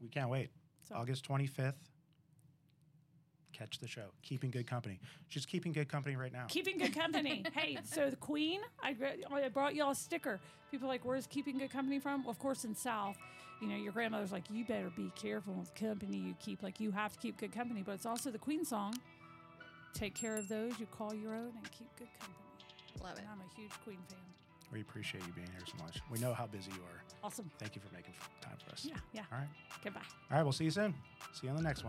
We 0.00 0.08
can't 0.08 0.30
wait. 0.30 0.50
So. 0.90 0.96
August 0.96 1.26
25th. 1.28 1.74
Catch 3.52 3.78
the 3.78 3.88
show. 3.88 4.06
Keeping 4.22 4.50
good 4.50 4.66
company. 4.66 5.00
She's 5.28 5.46
keeping 5.46 5.72
good 5.72 5.88
company 5.88 6.16
right 6.16 6.32
now. 6.32 6.46
Keeping 6.48 6.78
Good 6.78 6.94
Company. 6.94 7.44
hey, 7.54 7.78
so 7.84 8.08
the 8.08 8.16
Queen, 8.16 8.60
I, 8.82 8.96
I 9.30 9.48
brought 9.48 9.74
y'all 9.74 9.90
a 9.90 9.94
sticker. 9.94 10.40
People 10.70 10.86
are 10.86 10.92
like, 10.92 11.04
where's 11.04 11.26
Keeping 11.26 11.58
Good 11.58 11.70
Company 11.70 11.98
from? 11.98 12.22
Well, 12.22 12.30
of 12.30 12.38
course, 12.38 12.64
in 12.64 12.74
South. 12.74 13.16
You 13.60 13.68
know, 13.68 13.76
your 13.76 13.92
grandmother's 13.92 14.32
like, 14.32 14.44
you 14.50 14.64
better 14.64 14.90
be 14.96 15.12
careful 15.14 15.52
with 15.52 15.74
company 15.74 16.16
you 16.16 16.34
keep. 16.40 16.62
Like, 16.62 16.80
you 16.80 16.90
have 16.92 17.12
to 17.12 17.18
keep 17.18 17.36
good 17.36 17.52
company. 17.52 17.82
But 17.84 17.92
it's 17.92 18.06
also 18.06 18.30
the 18.30 18.38
Queen 18.38 18.64
song. 18.64 18.94
take 19.92 20.14
care 20.14 20.36
of 20.36 20.48
those 20.48 20.78
you 20.78 20.86
call 20.86 21.12
your 21.14 21.34
own 21.34 21.52
and 21.54 21.70
keep 21.70 21.94
good 21.98 22.08
company. 22.18 22.38
Love 23.02 23.18
it. 23.18 23.20
And 23.20 23.28
I'm 23.30 23.40
a 23.40 23.60
huge 23.60 23.72
Queen 23.84 23.98
fan. 24.08 24.29
We 24.72 24.80
appreciate 24.80 25.26
you 25.26 25.32
being 25.32 25.48
here 25.48 25.66
so 25.66 25.82
much. 25.84 26.00
We 26.10 26.18
know 26.18 26.32
how 26.32 26.46
busy 26.46 26.70
you 26.70 26.82
are. 26.82 27.02
Awesome. 27.24 27.50
Thank 27.58 27.74
you 27.74 27.82
for 27.82 27.92
making 27.94 28.14
time 28.40 28.54
for 28.64 28.72
us. 28.72 28.84
Yeah, 28.88 28.94
yeah. 29.12 29.22
All 29.32 29.38
right. 29.38 29.48
Goodbye. 29.82 30.00
All 30.30 30.36
right. 30.36 30.42
We'll 30.44 30.52
see 30.52 30.64
you 30.64 30.70
soon. 30.70 30.94
See 31.32 31.46
you 31.46 31.50
on 31.50 31.56
the 31.56 31.62
next 31.62 31.82
one. 31.84 31.88